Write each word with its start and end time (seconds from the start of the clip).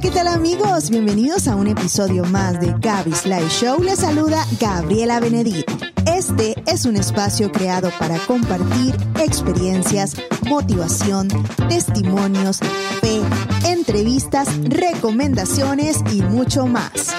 ¿qué 0.00 0.10
tal 0.10 0.28
amigos? 0.28 0.88
Bienvenidos 0.88 1.46
a 1.46 1.56
un 1.56 1.66
episodio 1.66 2.24
más 2.24 2.58
de 2.58 2.74
Gaby's 2.78 3.26
Live 3.26 3.48
Show. 3.50 3.82
Les 3.82 3.98
saluda 3.98 4.46
Gabriela 4.58 5.20
Benedit. 5.20 5.66
Este 6.06 6.54
es 6.66 6.86
un 6.86 6.96
espacio 6.96 7.52
creado 7.52 7.90
para 7.98 8.18
compartir 8.20 8.94
experiencias, 9.20 10.16
motivación, 10.48 11.28
testimonios, 11.68 12.60
fe, 13.00 13.20
entrevistas, 13.66 14.48
recomendaciones 14.68 15.98
y 16.12 16.22
mucho 16.22 16.66
más. 16.66 17.14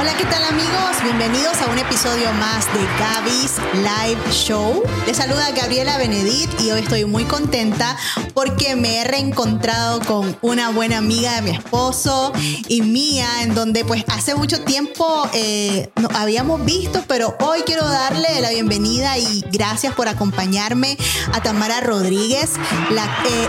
Hola, 0.00 0.12
¿qué 0.18 0.24
tal 0.24 0.44
amigos? 0.44 0.71
Bienvenidos 1.04 1.60
a 1.60 1.68
un 1.68 1.78
episodio 1.80 2.32
más 2.34 2.64
de 2.72 2.80
Gaby's 2.96 3.56
Live 3.74 4.30
Show. 4.30 4.84
Les 5.04 5.16
saluda 5.16 5.50
Gabriela 5.50 5.98
Benedit 5.98 6.48
y 6.60 6.70
hoy 6.70 6.78
estoy 6.78 7.04
muy 7.06 7.24
contenta 7.24 7.96
porque 8.34 8.76
me 8.76 8.98
he 8.98 9.04
reencontrado 9.04 10.00
con 10.02 10.38
una 10.42 10.70
buena 10.70 10.98
amiga 10.98 11.34
de 11.34 11.42
mi 11.42 11.50
esposo 11.50 12.32
y 12.68 12.82
mía, 12.82 13.26
en 13.42 13.52
donde 13.52 13.84
pues 13.84 14.04
hace 14.06 14.36
mucho 14.36 14.62
tiempo 14.62 15.28
eh, 15.34 15.90
no 16.00 16.08
habíamos 16.14 16.64
visto, 16.64 17.02
pero 17.08 17.36
hoy 17.40 17.62
quiero 17.66 17.84
darle 17.84 18.40
la 18.40 18.50
bienvenida 18.50 19.18
y 19.18 19.44
gracias 19.50 19.94
por 19.94 20.06
acompañarme 20.06 20.96
a 21.32 21.42
Tamara 21.42 21.80
Rodríguez, 21.80 22.52
la 22.90 23.04
eh, 23.04 23.48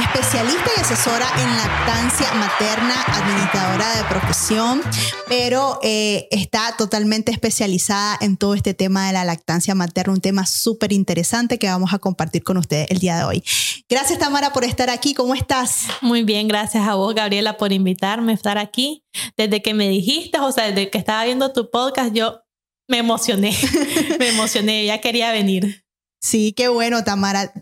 especialista 0.00 0.70
y 0.74 0.80
asesora 0.80 1.26
en 1.36 1.54
lactancia 1.54 2.32
materna, 2.32 2.94
administradora 3.08 3.94
de 3.96 4.04
profesión, 4.04 4.82
pero 5.28 5.78
eh, 5.82 6.28
está 6.30 6.74
totalmente 6.78 6.93
totalmente 6.94 7.32
especializada 7.32 8.16
en 8.20 8.36
todo 8.36 8.54
este 8.54 8.72
tema 8.72 9.08
de 9.08 9.12
la 9.12 9.24
lactancia 9.24 9.74
materna, 9.74 10.12
un 10.12 10.20
tema 10.20 10.46
súper 10.46 10.92
interesante 10.92 11.58
que 11.58 11.66
vamos 11.66 11.92
a 11.92 11.98
compartir 11.98 12.44
con 12.44 12.56
ustedes 12.56 12.86
el 12.88 13.00
día 13.00 13.16
de 13.16 13.24
hoy. 13.24 13.44
Gracias 13.88 14.20
Tamara 14.20 14.52
por 14.52 14.62
estar 14.62 14.88
aquí, 14.90 15.12
¿cómo 15.12 15.34
estás? 15.34 15.88
Muy 16.02 16.22
bien, 16.22 16.46
gracias 16.46 16.86
a 16.86 16.94
vos 16.94 17.12
Gabriela 17.12 17.56
por 17.56 17.72
invitarme 17.72 18.30
a 18.30 18.36
estar 18.36 18.58
aquí. 18.58 19.02
Desde 19.36 19.60
que 19.60 19.74
me 19.74 19.88
dijiste, 19.88 20.38
o 20.38 20.52
sea, 20.52 20.70
desde 20.70 20.88
que 20.88 20.98
estaba 20.98 21.24
viendo 21.24 21.52
tu 21.52 21.68
podcast, 21.68 22.14
yo 22.14 22.42
me 22.88 22.98
emocioné, 22.98 23.56
me 24.20 24.28
emocioné, 24.28 24.86
ya 24.86 25.00
quería 25.00 25.32
venir. 25.32 25.84
Sí, 26.20 26.52
qué 26.52 26.68
bueno, 26.68 27.02
Tamara. 27.02 27.52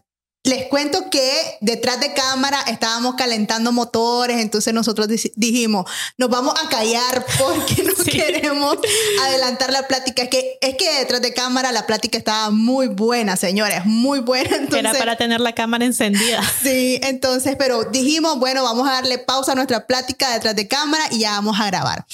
Les 0.45 0.67
cuento 0.67 1.09
que 1.09 1.57
detrás 1.61 2.01
de 2.01 2.13
cámara 2.15 2.61
estábamos 2.67 3.15
calentando 3.15 3.71
motores, 3.71 4.41
entonces 4.41 4.75
nosotros 4.75 5.07
dijimos, 5.37 5.89
nos 6.19 6.31
vamos 6.31 6.55
a 6.61 6.69
callar 6.69 7.25
porque 7.39 7.85
no 7.85 7.95
queremos 8.05 8.77
adelantar 9.23 9.71
la 9.71 9.87
plática. 9.87 10.25
Es 10.25 10.29
que, 10.31 10.59
es 10.61 10.75
que 10.75 10.99
detrás 10.99 11.23
de 11.23 11.33
cámara 11.33 11.71
la 11.71 11.87
plática 11.87 12.19
estaba 12.19 12.51
muy 12.51 12.89
buena, 12.89 13.37
señores, 13.37 13.85
muy 13.85 14.19
buena. 14.19 14.57
Entonces, 14.57 14.81
Era 14.81 14.93
para 14.95 15.17
tener 15.17 15.41
la 15.41 15.55
cámara 15.55 15.85
encendida. 15.85 16.43
Sí, 16.63 17.01
entonces, 17.03 17.57
pero 17.59 17.85
dijimos, 17.85 18.39
bueno, 18.39 18.63
vamos 18.63 18.89
a 18.89 18.93
darle 18.93 19.19
pausa 19.19 19.53
a 19.53 19.55
nuestra 19.55 19.87
plática 19.87 20.33
detrás 20.33 20.55
de 20.55 20.69
cámara 20.69 21.05
y 21.11 21.21
ya 21.21 21.33
vamos 21.33 21.61
a 21.61 21.67
grabar. 21.67 22.05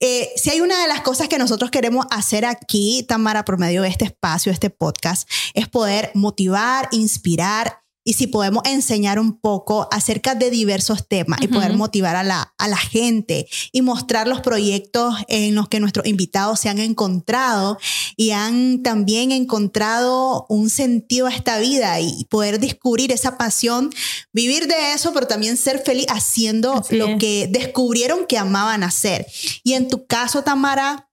Eh, 0.00 0.30
si 0.36 0.50
hay 0.50 0.60
una 0.60 0.80
de 0.80 0.88
las 0.88 1.00
cosas 1.00 1.28
que 1.28 1.38
nosotros 1.38 1.70
queremos 1.70 2.06
hacer 2.10 2.44
aquí, 2.44 3.04
Tamara, 3.08 3.44
por 3.44 3.58
medio 3.58 3.82
de 3.82 3.88
este 3.88 4.04
espacio, 4.04 4.52
este 4.52 4.70
podcast, 4.70 5.28
es 5.54 5.68
poder 5.68 6.10
motivar, 6.14 6.88
inspirar, 6.92 7.82
y 8.04 8.14
si 8.14 8.26
podemos 8.26 8.64
enseñar 8.66 9.18
un 9.18 9.38
poco 9.38 9.88
acerca 9.92 10.34
de 10.34 10.50
diversos 10.50 11.06
temas 11.06 11.40
y 11.40 11.48
poder 11.48 11.74
motivar 11.74 12.16
a 12.16 12.24
la, 12.24 12.52
a 12.58 12.68
la 12.68 12.76
gente 12.76 13.46
y 13.70 13.82
mostrar 13.82 14.26
los 14.26 14.40
proyectos 14.40 15.14
en 15.28 15.54
los 15.54 15.68
que 15.68 15.78
nuestros 15.78 16.06
invitados 16.06 16.58
se 16.58 16.68
han 16.68 16.78
encontrado 16.78 17.78
y 18.16 18.30
han 18.30 18.82
también 18.82 19.32
encontrado 19.32 20.46
un 20.48 20.70
sentido 20.70 21.26
a 21.26 21.34
esta 21.34 21.58
vida 21.58 22.00
y 22.00 22.24
poder 22.26 22.60
descubrir 22.60 23.12
esa 23.12 23.38
pasión, 23.38 23.90
vivir 24.32 24.66
de 24.66 24.92
eso, 24.92 25.12
pero 25.12 25.26
también 25.26 25.56
ser 25.56 25.82
feliz 25.84 26.06
haciendo 26.08 26.82
lo 26.90 27.18
que 27.18 27.48
descubrieron 27.50 28.26
que 28.26 28.38
amaban 28.38 28.82
hacer. 28.82 29.26
Y 29.62 29.74
en 29.74 29.88
tu 29.88 30.06
caso, 30.06 30.42
Tamara, 30.42 31.10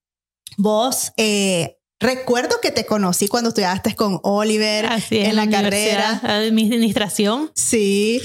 vos... 0.58 1.12
Eh, 1.18 1.76
Recuerdo 2.02 2.62
que 2.62 2.72
te 2.72 2.86
conocí 2.86 3.28
cuando 3.28 3.50
estudiaste 3.50 3.94
con 3.94 4.22
Oliver 4.24 4.90
en 5.10 5.36
la, 5.36 5.50
carrera 5.50 6.22
de 6.24 6.48
administración. 6.48 7.52
Sí, 7.56 8.22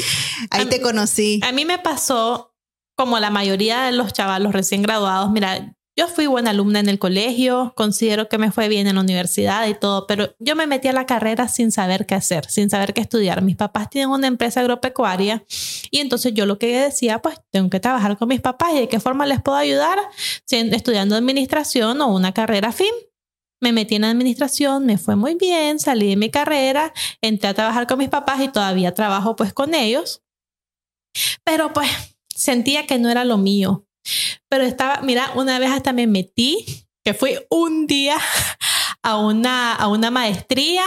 ahí 0.51 0.67
te 0.67 0.81
conocí. 0.81 1.41
A 1.43 1.51
mí 1.51 1.65
me 1.65 1.81
pasó 1.81 2.55
como 2.97 3.19
la 3.19 3.31
mayoría 3.31 3.83
de 3.83 3.93
los 3.93 4.13
chavalos 4.13 4.53
recién 4.53 4.83
graduados. 4.83 5.33
Mira, 5.33 5.75
yo 5.97 6.09
fui 6.09 6.27
buena 6.27 6.51
alumna 6.51 6.81
en 6.81 6.89
el 6.89 6.99
colegio, 6.99 7.73
considero 7.77 8.29
que 8.29 8.39
me 8.39 8.51
fue 8.51 8.69
bien 8.69 8.87
en 8.87 8.97
la 8.97 9.01
universidad 9.01 9.67
y 9.69 9.75
todo, 9.75 10.07
pero 10.07 10.35
yo 10.39 10.57
me 10.57 10.67
metí 10.67 10.89
a 10.89 10.93
la 10.93 11.07
carrera 11.07 11.49
sin 11.49 11.71
saber 11.71 12.07
qué 12.07 12.15
hacer, 12.15 12.51
sin 12.51 12.69
saber 12.69 12.95
qué 12.95 13.01
estudiar. 13.01 13.43
Mis 13.43 13.57
papás 13.57 13.91
tienen 13.91 14.11
una 14.11 14.27
empresa 14.27 14.61
agropecuaria 14.61 15.45
y 15.91 16.01
entonces 16.01 16.35
yo 16.35 16.47
lo 16.47 16.59
que 16.59 16.77
decía, 16.77 17.21
pues 17.23 17.41
tengo 17.51 17.71
que 17.71 17.81
trabajar 17.81 18.17
con 18.19 18.29
mis 18.29 18.41
papás 18.41 18.73
y 18.75 18.81
de 18.81 18.89
qué 18.89 19.01
forma 19.01 19.27
les 19.27 19.41
puedo 19.41 19.57
ayudar, 19.57 19.99
estudiando 20.51 21.17
administración 21.17 22.01
o 22.01 22.09
una 22.09 22.33
carrera 22.33 22.73
fin 22.73 22.93
me 23.65 23.73
metí 23.73 23.95
en 23.95 24.05
administración, 24.05 24.85
me 24.85 24.99
fue 24.99 25.17
muy 25.17 25.37
bien, 25.37 25.81
salí 25.81 26.11
de 26.11 26.17
mi 26.17 26.31
carrera, 26.31 26.93
entré 27.23 27.49
a 27.49 27.55
trabajar 27.55 27.87
con 27.87 27.99
mis 27.99 28.11
papás 28.11 28.43
y 28.43 28.49
todavía 28.49 28.93
trabajo 28.93 29.37
pues 29.37 29.55
con 29.55 29.75
ellos. 29.75 30.23
Pero 31.45 31.73
pues 31.73 31.89
sentía 32.29 32.87
que 32.87 32.99
no 32.99 33.09
era 33.09 33.25
lo 33.25 33.39
mío. 33.39 33.87
Pero 34.49 34.65
estaba, 34.65 35.01
mira, 35.03 35.31
una 35.35 35.59
vez 35.59 35.71
hasta 35.71 35.93
me 35.93 36.07
metí, 36.07 36.87
que 37.05 37.15
fui 37.15 37.39
un 37.51 37.87
día 37.87 38.17
a 39.03 39.19
una, 39.19 39.75
a 39.75 39.89
una 39.89 40.11
maestría 40.11 40.85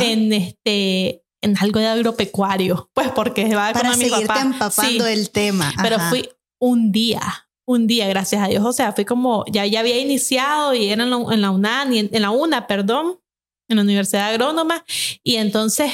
en 0.00 0.32
este 0.32 1.24
en 1.42 1.56
algo 1.58 1.80
de 1.80 1.86
agropecuario, 1.86 2.90
pues 2.92 3.10
porque 3.12 3.54
va 3.54 3.72
Para 3.72 3.90
con 3.90 3.98
mi 3.98 4.10
papá. 4.10 4.40
empapando 4.42 5.06
el 5.06 5.30
tema. 5.30 5.72
Pero 5.82 5.98
fui 5.98 6.28
un 6.60 6.92
día, 6.92 7.48
un 7.66 7.86
día, 7.86 8.08
gracias 8.08 8.42
a 8.42 8.48
Dios. 8.48 8.64
O 8.64 8.72
sea, 8.72 8.92
fui 8.92 9.04
como, 9.04 9.44
ya, 9.50 9.64
ya 9.66 9.80
había 9.80 9.98
iniciado 9.98 10.74
y 10.74 10.90
era 10.90 11.02
en 11.02 11.10
la, 11.10 11.16
en 11.16 11.40
la 11.40 11.50
UNAM, 11.50 11.92
en, 11.92 12.22
la 12.22 12.30
UNA, 12.30 12.66
perdón, 12.66 13.20
en 13.68 13.76
la 13.76 13.82
Universidad 13.82 14.28
Agrónoma. 14.28 14.84
Y 15.22 15.36
entonces 15.36 15.90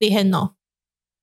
dije, 0.00 0.24
no, 0.24 0.58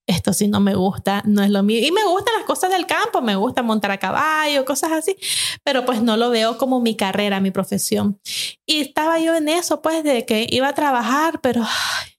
esto 0.05 0.33
sí 0.33 0.47
no 0.47 0.59
me 0.59 0.75
gusta, 0.75 1.23
no 1.25 1.43
es 1.43 1.49
lo 1.49 1.63
mío. 1.63 1.85
Y 1.85 1.91
me 1.91 2.03
gustan 2.05 2.35
las 2.37 2.45
cosas 2.45 2.71
del 2.71 2.85
campo, 2.85 3.21
me 3.21 3.35
gusta 3.35 3.63
montar 3.63 3.91
a 3.91 3.97
caballo, 3.97 4.65
cosas 4.65 4.91
así, 4.91 5.15
pero 5.63 5.85
pues 5.85 6.01
no 6.01 6.17
lo 6.17 6.29
veo 6.29 6.57
como 6.57 6.81
mi 6.81 6.95
carrera, 6.95 7.39
mi 7.39 7.51
profesión. 7.51 8.19
Y 8.65 8.81
estaba 8.81 9.19
yo 9.19 9.35
en 9.35 9.47
eso, 9.47 9.81
pues, 9.81 10.03
de 10.03 10.25
que 10.25 10.47
iba 10.49 10.67
a 10.67 10.73
trabajar, 10.73 11.39
pero 11.41 11.65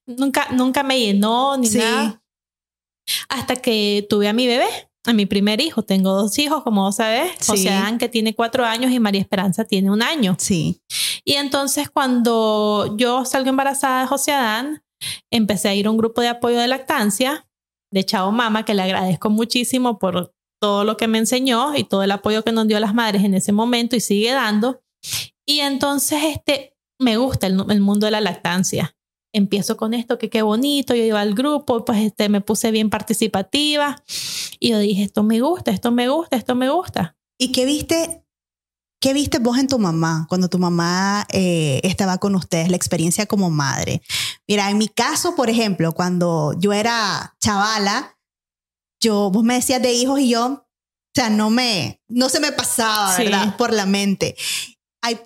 nunca, 0.06 0.48
nunca 0.52 0.82
me 0.82 0.98
llenó 0.98 1.56
ni 1.56 1.68
nada. 1.68 2.22
Hasta 3.28 3.56
que 3.56 4.06
tuve 4.08 4.28
a 4.28 4.32
mi 4.32 4.46
bebé 4.46 4.66
a 5.06 5.12
mi 5.12 5.26
primer 5.26 5.60
hijo. 5.60 5.82
Tengo 5.82 6.14
dos 6.14 6.38
hijos, 6.38 6.62
como 6.62 6.82
vos 6.82 6.96
sabés. 6.96 7.32
José 7.46 7.70
Adán, 7.70 7.98
que 7.98 8.08
tiene 8.08 8.34
cuatro 8.34 8.64
años, 8.64 8.90
y 8.90 8.98
María 8.98 9.20
Esperanza 9.20 9.64
tiene 9.64 9.90
un 9.90 10.02
año. 10.02 10.36
Sí. 10.38 10.80
Y 11.24 11.34
entonces, 11.34 11.90
cuando 11.90 12.96
yo 12.96 13.24
salgo 13.24 13.50
embarazada 13.50 14.00
de 14.00 14.06
José 14.06 14.32
Adán, 14.32 14.82
empecé 15.30 15.68
a 15.68 15.74
ir 15.74 15.86
a 15.86 15.90
un 15.90 15.98
grupo 15.98 16.22
de 16.22 16.28
apoyo 16.28 16.58
de 16.58 16.68
lactancia 16.68 17.46
de 17.94 18.04
Chao 18.04 18.30
Mama, 18.32 18.64
que 18.64 18.74
le 18.74 18.82
agradezco 18.82 19.30
muchísimo 19.30 19.98
por 19.98 20.34
todo 20.60 20.84
lo 20.84 20.96
que 20.96 21.08
me 21.08 21.18
enseñó 21.18 21.74
y 21.74 21.84
todo 21.84 22.02
el 22.02 22.10
apoyo 22.10 22.42
que 22.42 22.52
nos 22.52 22.66
dio 22.66 22.76
a 22.76 22.80
las 22.80 22.94
madres 22.94 23.24
en 23.24 23.34
ese 23.34 23.52
momento 23.52 23.96
y 23.96 24.00
sigue 24.00 24.32
dando. 24.32 24.82
Y 25.46 25.60
entonces, 25.60 26.18
este, 26.24 26.76
me 26.98 27.16
gusta 27.16 27.46
el, 27.46 27.64
el 27.70 27.80
mundo 27.80 28.06
de 28.06 28.10
la 28.10 28.20
lactancia 28.20 28.94
empiezo 29.34 29.76
con 29.76 29.94
esto, 29.94 30.16
que 30.16 30.30
qué 30.30 30.42
bonito, 30.42 30.94
yo 30.94 31.02
iba 31.02 31.20
al 31.20 31.34
grupo, 31.34 31.84
pues 31.84 31.98
este, 31.98 32.28
me 32.28 32.40
puse 32.40 32.70
bien 32.70 32.88
participativa 32.88 34.02
y 34.60 34.70
yo 34.70 34.78
dije, 34.78 35.02
esto 35.02 35.24
me 35.24 35.40
gusta, 35.40 35.72
esto 35.72 35.90
me 35.90 36.08
gusta, 36.08 36.36
esto 36.36 36.54
me 36.54 36.70
gusta. 36.70 37.16
¿Y 37.36 37.50
qué 37.50 37.66
viste? 37.66 38.23
¿Qué 39.04 39.12
viste 39.12 39.38
vos 39.38 39.58
en 39.58 39.68
tu 39.68 39.78
mamá 39.78 40.24
cuando 40.30 40.48
tu 40.48 40.58
mamá 40.58 41.26
eh, 41.30 41.78
estaba 41.84 42.16
con 42.16 42.34
ustedes, 42.34 42.70
la 42.70 42.76
experiencia 42.76 43.26
como 43.26 43.50
madre? 43.50 44.00
Mira, 44.48 44.70
en 44.70 44.78
mi 44.78 44.88
caso, 44.88 45.34
por 45.36 45.50
ejemplo, 45.50 45.92
cuando 45.92 46.54
yo 46.58 46.72
era 46.72 47.36
chavala, 47.38 48.16
yo, 49.02 49.30
vos 49.30 49.44
me 49.44 49.56
decías 49.56 49.82
de 49.82 49.92
hijos 49.92 50.20
y 50.20 50.30
yo, 50.30 50.46
o 50.46 50.64
sea, 51.14 51.28
no 51.28 51.50
me, 51.50 52.00
no 52.08 52.30
se 52.30 52.40
me 52.40 52.50
pasaba, 52.50 53.14
¿verdad? 53.18 53.58
Por 53.58 53.74
la 53.74 53.84
mente 53.84 54.36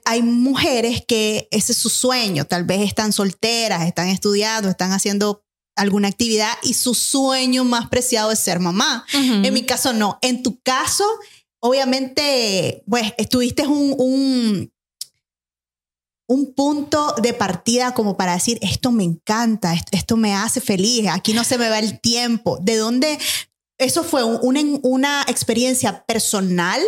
hay, 0.05 0.23
mujeres 0.23 1.05
que 1.07 1.47
ese 1.53 1.73
es 1.73 1.79
su 1.79 1.89
sueño, 1.89 2.47
tal 2.47 2.65
vez 2.65 2.81
están 2.81 3.13
solteras, 3.13 3.87
están 3.87 4.09
estudiando, 4.09 4.69
están 4.69 4.91
haciendo 4.93 5.45
alguna 5.77 6.09
actividad 6.09 6.51
y 6.65 6.75
su 6.75 6.95
sueño 6.95 7.63
más 7.65 7.89
preciado 7.89 8.33
es 8.33 8.41
ser 8.41 8.59
mamá. 8.59 9.07
En 9.13 9.55
mi 9.55 9.63
caso 9.63 9.93
no. 9.93 10.19
En 10.21 10.43
tu 10.43 10.61
caso, 10.63 11.05
obviamente, 11.61 12.85
pues 12.89 13.13
estuviste 13.17 13.67
un, 13.67 13.95
un, 13.99 14.73
un, 16.29 16.55
punto 16.55 17.15
de 17.23 17.33
partida 17.33 17.95
como 17.95 18.17
para 18.17 18.35
decir, 18.35 18.59
esto 18.63 18.93
me 18.93 19.05
encanta, 19.05 19.75
esto, 19.91 20.17
me 20.17 20.35
hace 20.35 20.61
feliz, 20.61 21.09
aquí 21.11 21.33
no 21.33 21.45
se 21.45 21.59
me 21.59 21.69
va 21.69 21.79
el 21.79 22.01
tiempo. 22.01 22.59
¿De 22.61 22.77
dónde? 22.77 23.19
¿Eso 23.79 24.03
fue 24.05 24.25
una, 24.25 24.61
una 24.83 25.25
experiencia 25.29 26.05
personal 26.05 26.81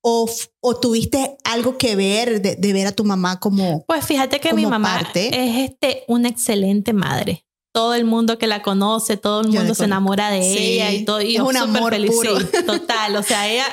o, 0.00 0.28
o, 0.60 0.80
tuviste 0.80 1.36
algo 1.44 1.78
que 1.78 1.94
ver 1.94 2.42
de, 2.42 2.72
ver 2.72 2.88
a 2.88 2.92
tu 2.92 3.04
mamá 3.04 3.38
como 3.38 3.84
Pues 3.86 4.04
fíjate 4.04 4.40
que 4.40 4.52
mi 4.52 4.66
mamá 4.66 5.00
es 5.14 5.70
este, 5.70 6.02
una 6.08 6.28
excelente 6.28 6.92
madre. 6.92 7.46
Todo 7.72 7.94
el 7.94 8.04
mundo 8.04 8.38
que 8.38 8.46
la 8.46 8.62
conoce, 8.62 9.16
todo 9.16 9.40
el 9.40 9.48
mundo 9.48 9.74
se 9.74 9.84
enamora 9.84 10.30
de 10.30 10.40
ella 10.40 10.92
y 10.92 11.04
todo. 11.04 11.22
Y 11.22 11.36
es 11.36 11.42
un 11.42 11.56
amor 11.56 11.92
feliz, 11.92 12.10
puro. 12.10 12.38
total. 12.66 13.16
O 13.16 13.22
sea, 13.22 13.48
ella 13.50 13.66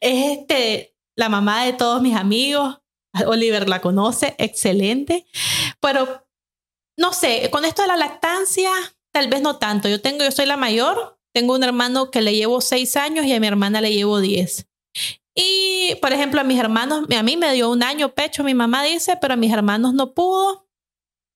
es 0.00 0.38
este, 0.38 0.94
la 1.16 1.28
mamá 1.28 1.64
de 1.64 1.72
todos 1.72 2.02
mis 2.02 2.14
amigos. 2.14 2.78
Oliver 3.26 3.68
la 3.68 3.80
conoce, 3.80 4.34
excelente. 4.38 5.26
Pero 5.80 6.26
no 6.98 7.12
sé, 7.12 7.48
con 7.50 7.64
esto 7.64 7.82
de 7.82 7.88
la 7.88 7.96
lactancia, 7.96 8.70
tal 9.12 9.28
vez 9.28 9.40
no 9.40 9.56
tanto. 9.56 9.88
Yo 9.88 10.00
tengo, 10.00 10.24
yo 10.24 10.30
soy 10.30 10.46
la 10.46 10.56
mayor, 10.56 11.18
tengo 11.32 11.54
un 11.54 11.62
hermano 11.62 12.10
que 12.10 12.20
le 12.20 12.34
llevo 12.34 12.60
seis 12.60 12.96
años 12.96 13.24
y 13.24 13.32
a 13.32 13.40
mi 13.40 13.46
hermana 13.46 13.80
le 13.80 13.92
llevo 13.92 14.20
diez. 14.20 14.66
Y, 15.34 15.94
por 16.02 16.12
ejemplo, 16.12 16.40
a 16.40 16.44
mis 16.44 16.58
hermanos, 16.58 17.06
a 17.16 17.22
mí 17.22 17.36
me 17.36 17.52
dio 17.54 17.70
un 17.70 17.82
año 17.82 18.12
pecho, 18.12 18.44
mi 18.44 18.54
mamá 18.54 18.82
dice, 18.82 19.16
pero 19.20 19.34
a 19.34 19.36
mis 19.36 19.52
hermanos 19.52 19.94
no 19.94 20.12
pudo. 20.12 20.68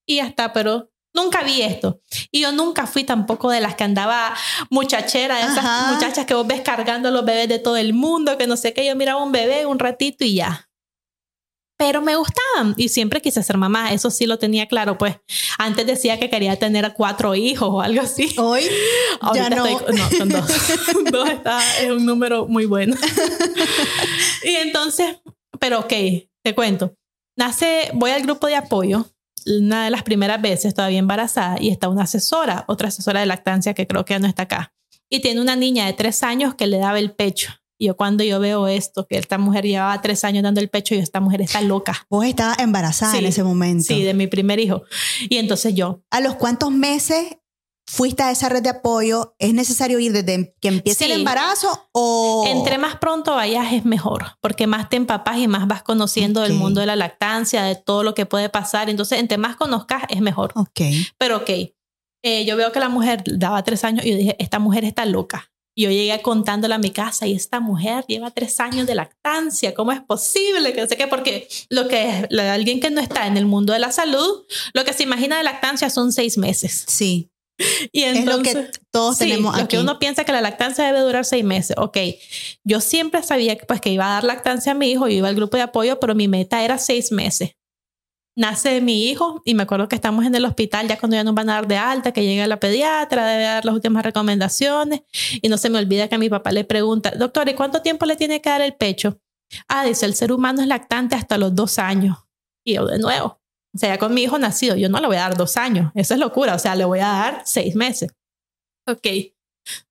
Y 0.06 0.18
hasta, 0.18 0.52
pero 0.52 0.91
nunca 1.14 1.42
vi 1.42 1.62
esto. 1.62 2.00
Y 2.30 2.40
yo 2.40 2.52
nunca 2.52 2.86
fui 2.86 3.04
tampoco 3.04 3.50
de 3.50 3.60
las 3.60 3.74
que 3.74 3.84
andaba 3.84 4.34
muchachera, 4.70 5.36
de 5.36 5.52
esas 5.52 5.92
muchachas 5.92 6.26
que 6.26 6.34
vos 6.34 6.46
ves 6.46 6.62
cargando 6.62 7.10
los 7.10 7.24
bebés 7.24 7.48
de 7.48 7.58
todo 7.58 7.76
el 7.76 7.94
mundo, 7.94 8.38
que 8.38 8.46
no 8.46 8.56
sé 8.56 8.72
qué, 8.72 8.86
yo 8.86 8.96
miraba 8.96 9.22
un 9.22 9.32
bebé 9.32 9.66
un 9.66 9.78
ratito 9.78 10.24
y 10.24 10.36
ya 10.36 10.68
pero 11.82 12.00
me 12.00 12.14
gustaban 12.14 12.76
y 12.76 12.90
siempre 12.90 13.20
quise 13.20 13.42
ser 13.42 13.56
mamá, 13.56 13.92
eso 13.92 14.08
sí 14.08 14.26
lo 14.26 14.38
tenía 14.38 14.68
claro, 14.68 14.96
pues 14.98 15.16
antes 15.58 15.84
decía 15.84 16.16
que 16.16 16.30
quería 16.30 16.56
tener 16.56 16.94
cuatro 16.94 17.34
hijos 17.34 17.68
o 17.68 17.80
algo 17.80 18.02
así. 18.02 18.32
Hoy 18.38 18.62
ya 19.34 19.50
no. 19.50 19.66
Estoy, 19.66 19.96
no, 19.96 20.08
con 20.16 20.28
dos. 20.28 20.46
dos 21.10 21.28
está, 21.28 21.60
es 21.80 21.90
un 21.90 22.06
número 22.06 22.46
muy 22.46 22.66
bueno. 22.66 22.96
y 24.44 24.54
entonces, 24.54 25.16
pero 25.58 25.80
ok, 25.80 25.92
te 26.44 26.54
cuento. 26.54 26.94
Nace, 27.36 27.90
voy 27.94 28.12
al 28.12 28.22
grupo 28.22 28.46
de 28.46 28.54
apoyo, 28.54 29.06
una 29.46 29.84
de 29.84 29.90
las 29.90 30.02
primeras 30.02 30.40
veces 30.40 30.74
todavía 30.74 30.98
embarazada 30.98 31.60
y 31.60 31.70
está 31.70 31.88
una 31.88 32.04
asesora, 32.04 32.64
otra 32.68 32.88
asesora 32.88 33.20
de 33.20 33.26
lactancia 33.26 33.74
que 33.74 33.86
creo 33.86 34.04
que 34.04 34.14
ya 34.14 34.18
no 34.18 34.26
está 34.26 34.44
acá. 34.44 34.72
Y 35.08 35.20
tiene 35.20 35.40
una 35.40 35.56
niña 35.56 35.86
de 35.86 35.92
tres 35.92 36.22
años 36.22 36.54
que 36.54 36.66
le 36.66 36.78
daba 36.78 36.98
el 36.98 37.12
pecho 37.12 37.52
yo 37.86 37.96
cuando 37.96 38.22
yo 38.24 38.38
veo 38.40 38.68
esto, 38.68 39.06
que 39.06 39.18
esta 39.18 39.38
mujer 39.38 39.64
llevaba 39.64 40.00
tres 40.00 40.24
años 40.24 40.42
dando 40.42 40.60
el 40.60 40.68
pecho 40.68 40.94
y 40.94 40.98
esta 40.98 41.20
mujer 41.20 41.42
está 41.42 41.60
loca. 41.60 42.06
Vos 42.08 42.24
estabas 42.24 42.58
embarazada 42.58 43.18
en 43.18 43.26
ese 43.26 43.42
momento. 43.42 43.84
Sí, 43.84 44.02
de 44.02 44.14
mi 44.14 44.26
primer 44.26 44.60
hijo. 44.60 44.82
Y 45.28 45.36
entonces 45.38 45.74
yo. 45.74 46.02
¿A 46.10 46.20
los 46.20 46.36
cuántos 46.36 46.70
meses 46.70 47.38
fuiste 47.86 48.22
a 48.22 48.30
esa 48.30 48.48
red 48.48 48.62
de 48.62 48.70
apoyo? 48.70 49.34
¿Es 49.38 49.54
necesario 49.54 49.98
ir 49.98 50.12
desde 50.12 50.54
que 50.60 50.68
empiece 50.68 51.04
el 51.04 51.12
embarazo 51.12 51.88
o...? 51.92 52.44
Entre 52.46 52.78
más 52.78 52.96
pronto 52.96 53.34
vayas 53.34 53.72
es 53.72 53.84
mejor, 53.84 54.36
porque 54.40 54.66
más 54.66 54.88
te 54.88 54.96
empapas 54.96 55.38
y 55.38 55.48
más 55.48 55.66
vas 55.66 55.82
conociendo 55.82 56.40
del 56.40 56.54
mundo 56.54 56.80
de 56.80 56.86
la 56.86 56.96
lactancia, 56.96 57.62
de 57.62 57.76
todo 57.76 58.02
lo 58.02 58.14
que 58.14 58.26
puede 58.26 58.48
pasar. 58.48 58.90
Entonces, 58.90 59.18
entre 59.18 59.38
más 59.38 59.56
conozcas 59.56 60.02
es 60.08 60.20
mejor. 60.20 60.52
Ok. 60.54 60.80
Pero 61.18 61.38
ok, 61.38 61.50
eh, 62.24 62.44
yo 62.44 62.56
veo 62.56 62.72
que 62.72 62.80
la 62.80 62.88
mujer 62.88 63.22
daba 63.26 63.62
tres 63.64 63.84
años 63.84 64.06
y 64.06 64.10
yo 64.10 64.16
dije, 64.16 64.36
esta 64.38 64.58
mujer 64.58 64.84
está 64.84 65.04
loca. 65.04 65.52
Yo 65.74 65.90
llegué 65.90 66.20
contándole 66.20 66.74
a 66.74 66.78
mi 66.78 66.90
casa 66.90 67.26
y 67.26 67.32
esta 67.32 67.58
mujer 67.58 68.04
lleva 68.06 68.30
tres 68.30 68.60
años 68.60 68.86
de 68.86 68.94
lactancia. 68.94 69.72
¿Cómo 69.72 69.92
es 69.92 70.02
posible? 70.02 70.74
Que 70.74 70.82
no 70.82 70.86
sé 70.86 70.98
qué, 70.98 71.06
porque 71.06 71.48
lo 71.70 71.88
que 71.88 72.26
es 72.30 72.38
alguien 72.38 72.78
que 72.78 72.90
no 72.90 73.00
está 73.00 73.26
en 73.26 73.38
el 73.38 73.46
mundo 73.46 73.72
de 73.72 73.78
la 73.78 73.90
salud, 73.90 74.44
lo 74.74 74.84
que 74.84 74.92
se 74.92 75.04
imagina 75.04 75.38
de 75.38 75.44
lactancia 75.44 75.88
son 75.88 76.12
seis 76.12 76.36
meses. 76.36 76.84
Sí. 76.88 77.31
Y 77.92 78.02
entonces, 78.02 78.54
es 78.54 78.64
lo 78.64 78.70
que 78.70 78.78
todos 78.90 79.18
tenemos 79.18 79.54
aquí. 79.54 79.62
Lo 79.62 79.68
que 79.68 79.78
uno 79.78 79.98
piensa 79.98 80.24
que 80.24 80.32
la 80.32 80.40
lactancia 80.40 80.84
debe 80.84 81.00
durar 81.00 81.24
seis 81.24 81.44
meses. 81.44 81.76
Ok, 81.78 81.98
yo 82.64 82.80
siempre 82.80 83.22
sabía 83.22 83.56
que, 83.56 83.66
pues, 83.66 83.80
que 83.80 83.90
iba 83.90 84.06
a 84.06 84.14
dar 84.14 84.24
lactancia 84.24 84.72
a 84.72 84.74
mi 84.74 84.90
hijo, 84.90 85.08
yo 85.08 85.16
iba 85.16 85.28
al 85.28 85.34
grupo 85.34 85.56
de 85.56 85.62
apoyo, 85.62 86.00
pero 86.00 86.14
mi 86.14 86.28
meta 86.28 86.62
era 86.64 86.78
seis 86.78 87.12
meses 87.12 87.56
nace 88.34 88.80
mi 88.80 89.08
hijo 89.08 89.42
y 89.44 89.54
me 89.54 89.64
acuerdo 89.64 89.88
que 89.88 89.94
estamos 89.94 90.24
en 90.24 90.34
el 90.34 90.44
hospital 90.44 90.88
ya 90.88 90.98
cuando 90.98 91.16
ya 91.16 91.24
nos 91.24 91.34
van 91.34 91.50
a 91.50 91.54
dar 91.54 91.66
de 91.66 91.76
alta, 91.76 92.12
que 92.12 92.24
llega 92.24 92.46
la 92.46 92.58
pediatra, 92.60 93.26
debe 93.26 93.44
dar 93.44 93.64
las 93.64 93.74
últimas 93.74 94.04
recomendaciones 94.04 95.02
y 95.40 95.48
no 95.48 95.58
se 95.58 95.70
me 95.70 95.78
olvida 95.78 96.08
que 96.08 96.14
a 96.14 96.18
mi 96.18 96.28
papá 96.28 96.52
le 96.52 96.64
pregunta, 96.64 97.10
doctor, 97.10 97.48
¿y 97.48 97.54
cuánto 97.54 97.82
tiempo 97.82 98.06
le 98.06 98.16
tiene 98.16 98.40
que 98.40 98.50
dar 98.50 98.62
el 98.62 98.74
pecho? 98.74 99.20
Ah, 99.68 99.84
dice, 99.84 100.06
el 100.06 100.14
ser 100.14 100.32
humano 100.32 100.62
es 100.62 100.68
lactante 100.68 101.14
hasta 101.14 101.36
los 101.36 101.54
dos 101.54 101.78
años. 101.78 102.16
Y 102.64 102.74
yo 102.74 102.86
de 102.86 102.98
nuevo, 102.98 103.41
o 103.74 103.78
sea, 103.78 103.90
ya 103.90 103.98
con 103.98 104.14
mi 104.14 104.22
hijo 104.22 104.38
nacido, 104.38 104.76
yo 104.76 104.88
no 104.88 105.00
le 105.00 105.06
voy 105.06 105.16
a 105.16 105.20
dar 105.20 105.36
dos 105.36 105.56
años, 105.56 105.90
eso 105.94 106.14
es 106.14 106.20
locura, 106.20 106.54
o 106.54 106.58
sea, 106.58 106.74
le 106.74 106.84
voy 106.84 107.00
a 107.00 107.08
dar 107.08 107.42
seis 107.44 107.74
meses. 107.74 108.10
Ok, 108.86 109.06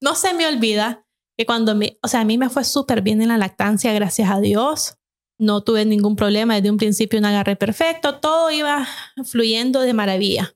no 0.02 0.16
se 0.16 0.34
me 0.34 0.46
olvida 0.48 1.06
que 1.38 1.46
cuando 1.46 1.76
mi, 1.76 1.98
o 2.02 2.08
sea, 2.08 2.22
a 2.22 2.26
mí 2.26 2.38
me 2.38 2.50
fue 2.50 2.64
súper 2.64 3.02
bien 3.02 3.22
en 3.22 3.30
la 3.30 3.38
lactancia, 3.38 3.94
gracias 3.94 4.30
a 4.30 4.40
Dios 4.40 4.98
no 5.42 5.64
tuve 5.64 5.86
ningún 5.86 6.16
problema, 6.16 6.56
desde 6.56 6.70
un 6.70 6.78
principio 6.78 7.18
un 7.18 7.26
agarre 7.26 7.56
perfecto, 7.56 8.20
todo 8.20 8.52
iba 8.52 8.88
fluyendo 9.26 9.82
de 9.82 9.92
maravilla. 9.92 10.56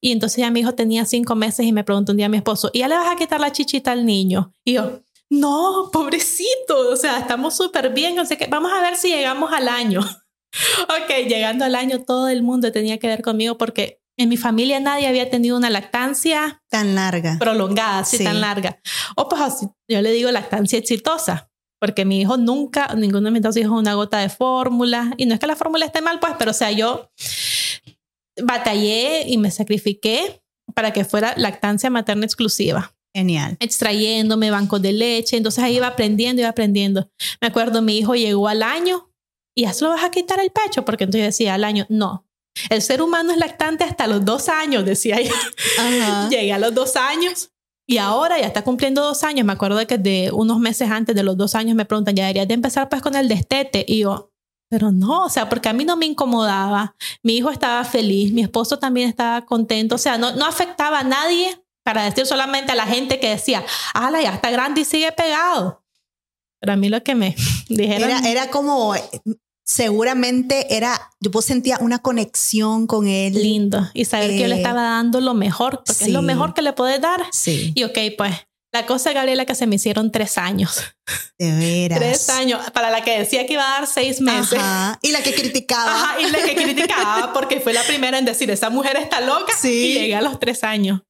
Y 0.00 0.10
entonces 0.10 0.38
ya 0.38 0.50
mi 0.50 0.60
hijo 0.60 0.74
tenía 0.74 1.04
cinco 1.04 1.36
meses 1.36 1.64
y 1.64 1.72
me 1.72 1.84
preguntó 1.84 2.12
un 2.12 2.16
día 2.16 2.26
a 2.26 2.28
mi 2.28 2.36
esposo, 2.36 2.68
¿y 2.72 2.80
ya 2.80 2.88
le 2.88 2.96
vas 2.96 3.08
a 3.08 3.16
quitar 3.16 3.40
la 3.40 3.52
chichita 3.52 3.92
al 3.92 4.04
niño? 4.04 4.52
Y 4.64 4.74
yo, 4.74 5.00
no, 5.30 5.88
pobrecito, 5.92 6.90
o 6.90 6.96
sea, 6.96 7.20
estamos 7.20 7.56
súper 7.56 7.94
bien, 7.94 8.18
o 8.18 8.24
sea 8.24 8.36
que 8.36 8.48
vamos 8.48 8.72
a 8.72 8.82
ver 8.82 8.96
si 8.96 9.08
llegamos 9.08 9.52
al 9.52 9.68
año. 9.68 10.00
Ok, 10.88 11.28
llegando 11.28 11.64
al 11.64 11.74
año 11.74 12.02
todo 12.02 12.28
el 12.28 12.42
mundo 12.42 12.72
tenía 12.72 12.98
que 12.98 13.06
ver 13.06 13.22
conmigo 13.22 13.58
porque 13.58 14.00
en 14.16 14.28
mi 14.28 14.36
familia 14.36 14.80
nadie 14.80 15.06
había 15.06 15.30
tenido 15.30 15.56
una 15.56 15.70
lactancia 15.70 16.62
tan 16.68 16.94
larga, 16.94 17.36
prolongada, 17.38 18.00
así 18.00 18.22
tan 18.22 18.40
larga. 18.40 18.80
O 19.16 19.28
pues 19.28 19.40
así, 19.40 19.66
yo 19.88 20.02
le 20.02 20.10
digo 20.10 20.30
lactancia 20.30 20.78
exitosa 20.78 21.48
porque 21.80 22.04
mi 22.04 22.20
hijo 22.20 22.36
nunca, 22.36 22.94
ninguno 22.96 23.26
de 23.26 23.30
mis 23.30 23.42
dos 23.42 23.56
hijos 23.56 23.78
una 23.78 23.94
gota 23.94 24.18
de 24.18 24.28
fórmula. 24.28 25.14
Y 25.16 25.26
no 25.26 25.34
es 25.34 25.40
que 25.40 25.46
la 25.46 25.56
fórmula 25.56 25.86
esté 25.86 26.00
mal, 26.00 26.18
pues, 26.18 26.32
pero 26.38 26.50
o 26.50 26.54
sea, 26.54 26.72
yo 26.72 27.10
batallé 28.42 29.28
y 29.28 29.38
me 29.38 29.50
sacrifiqué 29.50 30.42
para 30.74 30.92
que 30.92 31.04
fuera 31.04 31.34
lactancia 31.36 31.90
materna 31.90 32.24
exclusiva. 32.24 32.94
Genial. 33.14 33.56
Extrayéndome 33.60 34.50
bancos 34.50 34.82
de 34.82 34.92
leche. 34.92 35.36
Entonces 35.36 35.62
ahí 35.64 35.76
iba 35.76 35.86
aprendiendo, 35.86 36.42
iba 36.42 36.50
aprendiendo. 36.50 37.10
Me 37.40 37.48
acuerdo, 37.48 37.80
mi 37.80 37.98
hijo 37.98 38.14
llegó 38.14 38.48
al 38.48 38.62
año 38.62 39.07
y 39.58 39.62
ya 39.62 39.72
se 39.72 39.84
lo 39.84 39.90
vas 39.90 40.04
a 40.04 40.10
quitar 40.12 40.38
el 40.38 40.52
pecho, 40.52 40.84
porque 40.84 41.02
entonces 41.02 41.26
decía 41.26 41.54
al 41.54 41.64
año, 41.64 41.84
no. 41.88 42.24
El 42.70 42.80
ser 42.80 43.02
humano 43.02 43.32
es 43.32 43.38
lactante 43.38 43.82
hasta 43.82 44.06
los 44.06 44.24
dos 44.24 44.48
años, 44.48 44.84
decía 44.84 45.20
yo. 45.20 45.34
Llegué 46.30 46.52
a 46.52 46.58
los 46.58 46.72
dos 46.72 46.94
años 46.94 47.50
y 47.84 47.98
ahora 47.98 48.38
ya 48.38 48.46
está 48.46 48.62
cumpliendo 48.62 49.02
dos 49.02 49.24
años. 49.24 49.44
Me 49.44 49.52
acuerdo 49.52 49.76
de 49.76 49.88
que 49.88 49.98
de 49.98 50.30
unos 50.32 50.60
meses 50.60 50.88
antes 50.92 51.12
de 51.16 51.24
los 51.24 51.36
dos 51.36 51.56
años 51.56 51.74
me 51.74 51.84
preguntan, 51.84 52.14
¿ya 52.14 52.22
deberías 52.22 52.46
de 52.46 52.54
empezar 52.54 52.88
pues 52.88 53.02
con 53.02 53.16
el 53.16 53.26
destete? 53.26 53.84
Y 53.88 53.98
yo, 53.98 54.30
pero 54.70 54.92
no, 54.92 55.24
o 55.24 55.28
sea, 55.28 55.48
porque 55.48 55.68
a 55.68 55.72
mí 55.72 55.84
no 55.84 55.96
me 55.96 56.06
incomodaba. 56.06 56.94
Mi 57.24 57.36
hijo 57.36 57.50
estaba 57.50 57.82
feliz, 57.82 58.32
mi 58.32 58.42
esposo 58.42 58.78
también 58.78 59.08
estaba 59.08 59.44
contento. 59.44 59.96
O 59.96 59.98
sea, 59.98 60.18
no, 60.18 60.36
no 60.36 60.46
afectaba 60.46 61.00
a 61.00 61.04
nadie 61.04 61.60
para 61.82 62.04
decir 62.04 62.26
solamente 62.26 62.70
a 62.70 62.76
la 62.76 62.86
gente 62.86 63.18
que 63.18 63.30
decía, 63.30 63.64
ala, 63.92 64.22
ya 64.22 64.34
está 64.34 64.52
grande 64.52 64.82
y 64.82 64.84
sigue 64.84 65.10
pegado. 65.10 65.82
Pero 66.60 66.74
a 66.74 66.76
mí 66.76 66.88
lo 66.88 67.02
que 67.02 67.16
me 67.16 67.34
dijeron... 67.68 68.08
Era, 68.08 68.28
era 68.28 68.50
como 68.50 68.94
seguramente 69.68 70.74
era, 70.74 71.12
yo 71.20 71.30
sentía 71.42 71.76
una 71.80 71.98
conexión 71.98 72.86
con 72.86 73.06
él. 73.06 73.34
Lindo. 73.34 73.86
Y 73.92 74.06
saber 74.06 74.30
que 74.30 74.38
yo 74.38 74.46
le 74.46 74.54
eh, 74.54 74.58
estaba 74.58 74.82
dando 74.82 75.20
lo 75.20 75.34
mejor, 75.34 75.82
porque 75.84 76.06
es 76.06 76.10
lo 76.10 76.22
mejor 76.22 76.54
que 76.54 76.62
le 76.62 76.72
puedes 76.72 77.00
dar. 77.00 77.22
Sí. 77.32 77.72
Y 77.74 77.84
ok, 77.84 77.98
pues 78.16 78.34
la 78.72 78.86
cosa, 78.86 79.12
Gabriela, 79.12 79.44
que 79.44 79.54
se 79.54 79.66
me 79.66 79.76
hicieron 79.76 80.10
tres 80.10 80.38
años. 80.38 80.82
De 81.38 81.52
veras. 81.52 81.98
Tres 81.98 82.28
años. 82.30 82.70
Para 82.70 82.90
la 82.90 83.02
que 83.02 83.18
decía 83.18 83.46
que 83.46 83.54
iba 83.54 83.76
a 83.76 83.80
dar 83.80 83.86
seis 83.86 84.22
meses. 84.22 84.58
Ajá. 84.58 84.98
Y 85.02 85.12
la 85.12 85.22
que 85.22 85.34
criticaba. 85.34 85.94
Ajá. 85.94 86.20
Y 86.20 86.30
la 86.30 86.38
que 86.38 86.54
criticaba 86.54 87.32
porque 87.34 87.60
fue 87.60 87.74
la 87.74 87.82
primera 87.82 88.18
en 88.18 88.24
decir, 88.24 88.50
esa 88.50 88.70
mujer 88.70 88.96
está 88.96 89.20
loca. 89.20 89.52
Sí. 89.58 89.90
Y 89.90 89.94
llegué 89.94 90.16
a 90.16 90.22
los 90.22 90.40
tres 90.40 90.64
años. 90.64 91.02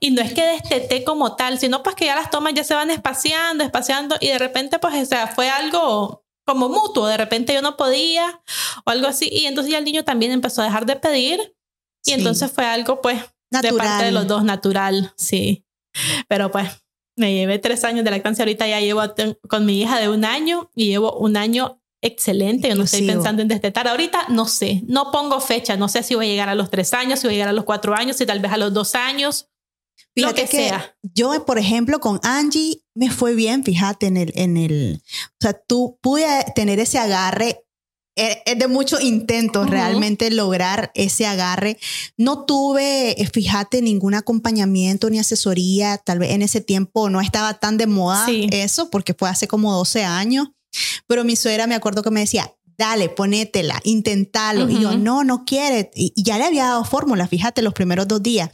Y 0.00 0.12
no 0.12 0.22
es 0.22 0.32
que 0.32 0.44
desteté 0.44 1.04
como 1.04 1.36
tal, 1.36 1.58
sino 1.58 1.82
pues 1.82 1.94
que 1.94 2.06
ya 2.06 2.14
las 2.14 2.30
tomas 2.30 2.54
ya 2.54 2.64
se 2.64 2.74
van 2.74 2.90
espaciando, 2.90 3.64
espaciando. 3.64 4.16
Y 4.20 4.28
de 4.28 4.38
repente, 4.38 4.78
pues, 4.78 4.94
o 4.94 5.04
sea, 5.04 5.26
fue 5.26 5.50
algo 5.50 6.23
como 6.44 6.68
mutuo, 6.68 7.06
de 7.06 7.16
repente 7.16 7.54
yo 7.54 7.62
no 7.62 7.76
podía 7.76 8.42
o 8.84 8.90
algo 8.90 9.06
así, 9.06 9.28
y 9.30 9.46
entonces 9.46 9.72
ya 9.72 9.78
el 9.78 9.84
niño 9.84 10.04
también 10.04 10.32
empezó 10.32 10.62
a 10.62 10.64
dejar 10.64 10.86
de 10.86 10.96
pedir, 10.96 11.56
y 12.04 12.12
entonces 12.12 12.52
fue 12.52 12.66
algo 12.66 13.00
pues 13.00 13.20
de 13.50 13.72
parte 13.72 14.04
de 14.04 14.12
los 14.12 14.26
dos 14.26 14.44
natural, 14.44 15.12
sí. 15.16 15.64
Pero 16.28 16.50
pues 16.50 16.68
me 17.16 17.32
llevé 17.32 17.58
tres 17.58 17.84
años 17.84 18.04
de 18.04 18.10
lactancia, 18.10 18.42
ahorita 18.42 18.66
ya 18.66 18.80
llevo 18.80 19.00
con 19.48 19.64
mi 19.64 19.80
hija 19.80 20.00
de 20.00 20.08
un 20.08 20.24
año 20.24 20.70
y 20.74 20.86
llevo 20.86 21.16
un 21.16 21.36
año 21.36 21.80
excelente, 22.02 22.68
yo 22.68 22.74
no 22.74 22.84
estoy 22.84 23.06
pensando 23.06 23.40
en 23.40 23.48
destetar. 23.48 23.88
Ahorita, 23.88 24.26
no 24.28 24.46
sé, 24.46 24.82
no 24.86 25.10
pongo 25.10 25.40
fecha, 25.40 25.76
no 25.76 25.88
sé 25.88 26.02
si 26.02 26.14
voy 26.14 26.26
a 26.26 26.28
llegar 26.28 26.48
a 26.50 26.54
los 26.54 26.68
tres 26.68 26.92
años, 26.92 27.20
si 27.20 27.26
voy 27.26 27.34
a 27.34 27.36
llegar 27.36 27.48
a 27.48 27.54
los 27.54 27.64
cuatro 27.64 27.94
años, 27.94 28.16
si 28.16 28.26
tal 28.26 28.40
vez 28.40 28.52
a 28.52 28.58
los 28.58 28.74
dos 28.74 28.94
años, 28.94 29.48
lo 30.14 30.34
que, 30.34 30.46
sea. 30.46 30.96
Yo, 31.02 31.44
por 31.44 31.58
ejemplo, 31.58 32.00
con 32.00 32.20
Angie 32.22 32.82
me 32.94 33.10
fue 33.10 33.34
bien, 33.34 33.64
fíjate, 33.64 34.06
en 34.06 34.16
el, 34.16 34.32
en 34.36 34.56
el, 34.56 35.02
o 35.02 35.36
sea, 35.40 35.52
tú 35.52 35.98
pude 36.00 36.26
tener 36.54 36.78
ese 36.78 36.98
agarre. 36.98 37.60
Eh, 38.16 38.42
es 38.46 38.56
de 38.56 38.68
muchos 38.68 39.02
intentos 39.02 39.68
realmente 39.68 40.30
lograr 40.30 40.92
ese 40.94 41.26
agarre. 41.26 41.78
No 42.16 42.44
tuve, 42.44 43.20
eh, 43.20 43.26
fíjate, 43.26 43.82
ningún 43.82 44.14
acompañamiento 44.14 45.10
ni 45.10 45.18
asesoría. 45.18 45.98
Tal 45.98 46.20
vez 46.20 46.30
en 46.30 46.42
ese 46.42 46.60
tiempo 46.60 47.10
no 47.10 47.20
estaba 47.20 47.54
tan 47.54 47.76
de 47.76 47.88
moda 47.88 48.26
eso, 48.52 48.88
porque 48.90 49.14
fue 49.14 49.28
hace 49.28 49.48
como 49.48 49.72
12 49.72 50.04
años. 50.04 50.48
Pero 51.08 51.24
mi 51.24 51.34
suegra 51.34 51.66
me 51.66 51.74
acuerdo 51.74 52.04
que 52.04 52.10
me 52.10 52.20
decía, 52.20 52.54
dale, 52.76 53.08
ponétela, 53.08 53.80
intentalo. 53.84 54.68
Y 54.68 54.80
yo, 54.80 54.96
no, 54.96 55.24
no 55.24 55.44
quiere. 55.44 55.90
Y, 55.94 56.12
ya 56.16 56.38
le 56.38 56.44
había 56.44 56.64
dado 56.64 56.84
fórmula, 56.84 57.26
fíjate, 57.26 57.62
los 57.62 57.74
primeros 57.74 58.08
dos 58.08 58.22
días. 58.22 58.50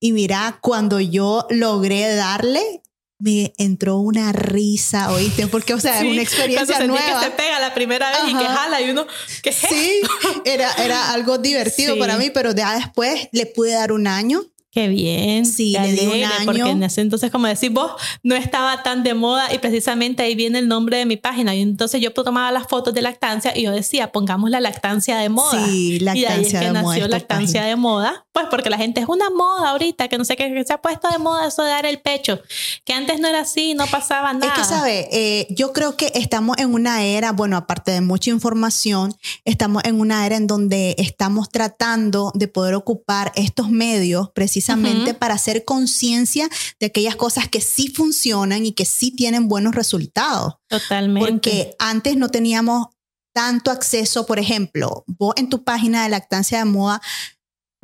Y 0.00 0.12
mira, 0.12 0.58
cuando 0.60 1.00
yo 1.00 1.46
logré 1.50 2.14
darle, 2.14 2.82
me 3.18 3.54
entró 3.56 3.98
una 3.98 4.32
risa, 4.32 5.10
¿oíste? 5.10 5.46
Porque, 5.46 5.72
o 5.72 5.80
sea, 5.80 6.00
es 6.00 6.10
una 6.10 6.22
experiencia 6.22 6.86
nueva. 6.86 7.20
Que 7.20 7.26
se 7.26 7.30
pega 7.30 7.58
la 7.60 7.72
primera 7.72 8.10
vez 8.10 8.30
y 8.30 8.34
que 8.36 8.44
jala 8.44 8.80
y 8.82 8.90
uno, 8.90 9.06
¿qué 9.42 9.52
Sí, 9.52 10.00
era, 10.44 10.72
era 10.74 11.12
algo 11.12 11.38
divertido 11.38 11.98
para 11.98 12.18
mí, 12.18 12.30
pero 12.30 12.54
ya 12.54 12.74
después 12.74 13.28
le 13.32 13.46
pude 13.46 13.72
dar 13.72 13.92
un 13.92 14.06
año 14.06 14.42
Qué 14.76 14.88
bien. 14.88 15.46
Sí, 15.46 15.72
le 15.72 15.90
di 15.90 16.06
un 16.06 16.22
año. 16.22 16.44
Porque 16.44 16.60
en 16.60 16.82
ese 16.82 17.00
entonces, 17.00 17.30
como 17.30 17.46
decís 17.46 17.72
vos, 17.72 17.92
no 18.22 18.34
estaba 18.34 18.82
tan 18.82 19.02
de 19.02 19.14
moda 19.14 19.50
y 19.50 19.56
precisamente 19.56 20.22
ahí 20.22 20.34
viene 20.34 20.58
el 20.58 20.68
nombre 20.68 20.98
de 20.98 21.06
mi 21.06 21.16
página. 21.16 21.54
Y 21.54 21.62
entonces 21.62 21.98
yo 22.02 22.12
tomaba 22.12 22.52
las 22.52 22.66
fotos 22.66 22.92
de 22.92 23.00
lactancia 23.00 23.56
y 23.56 23.62
yo 23.62 23.72
decía, 23.72 24.12
pongamos 24.12 24.50
la 24.50 24.60
lactancia 24.60 25.16
de 25.16 25.30
moda. 25.30 25.64
Sí, 25.64 25.98
lactancia 26.00 26.30
y 26.30 26.34
ahí 26.34 26.44
es 26.44 26.52
que 26.52 26.58
de 26.58 26.72
nació 26.72 26.82
moda. 26.82 27.08
lactancia 27.08 27.64
de 27.64 27.76
moda. 27.76 28.25
Pues 28.36 28.48
porque 28.50 28.68
la 28.68 28.76
gente 28.76 29.00
es 29.00 29.08
una 29.08 29.30
moda 29.30 29.70
ahorita, 29.70 30.08
que 30.08 30.18
no 30.18 30.24
sé 30.26 30.36
qué, 30.36 30.52
que 30.52 30.62
se 30.62 30.74
ha 30.74 30.82
puesto 30.82 31.08
de 31.08 31.16
moda 31.16 31.46
eso 31.46 31.62
de 31.62 31.70
dar 31.70 31.86
el 31.86 32.02
pecho. 32.02 32.38
Que 32.84 32.92
antes 32.92 33.18
no 33.18 33.28
era 33.28 33.40
así, 33.40 33.72
no 33.72 33.86
pasaba 33.86 34.30
nada. 34.34 34.52
Es 34.52 34.58
que, 34.58 34.64
¿sabe? 34.66 35.08
Eh, 35.10 35.46
yo 35.48 35.72
creo 35.72 35.96
que 35.96 36.12
estamos 36.14 36.58
en 36.58 36.74
una 36.74 37.02
era, 37.02 37.32
bueno, 37.32 37.56
aparte 37.56 37.92
de 37.92 38.02
mucha 38.02 38.28
información, 38.28 39.16
estamos 39.46 39.84
en 39.84 39.98
una 39.98 40.26
era 40.26 40.36
en 40.36 40.46
donde 40.46 40.94
estamos 40.98 41.48
tratando 41.48 42.30
de 42.34 42.46
poder 42.46 42.74
ocupar 42.74 43.32
estos 43.36 43.70
medios 43.70 44.28
precisamente 44.34 45.14
para 45.14 45.32
hacer 45.32 45.64
conciencia 45.64 46.46
de 46.78 46.88
aquellas 46.88 47.16
cosas 47.16 47.48
que 47.48 47.62
sí 47.62 47.88
funcionan 47.88 48.66
y 48.66 48.72
que 48.72 48.84
sí 48.84 49.12
tienen 49.12 49.48
buenos 49.48 49.74
resultados. 49.74 50.56
Totalmente. 50.68 51.30
Porque 51.30 51.74
antes 51.78 52.18
no 52.18 52.28
teníamos 52.28 52.88
tanto 53.36 53.70
acceso, 53.70 54.24
por 54.24 54.38
ejemplo, 54.38 55.04
vos 55.06 55.34
en 55.36 55.50
tu 55.50 55.62
página 55.62 56.02
de 56.02 56.08
lactancia 56.08 56.56
de 56.56 56.64
moda 56.64 57.02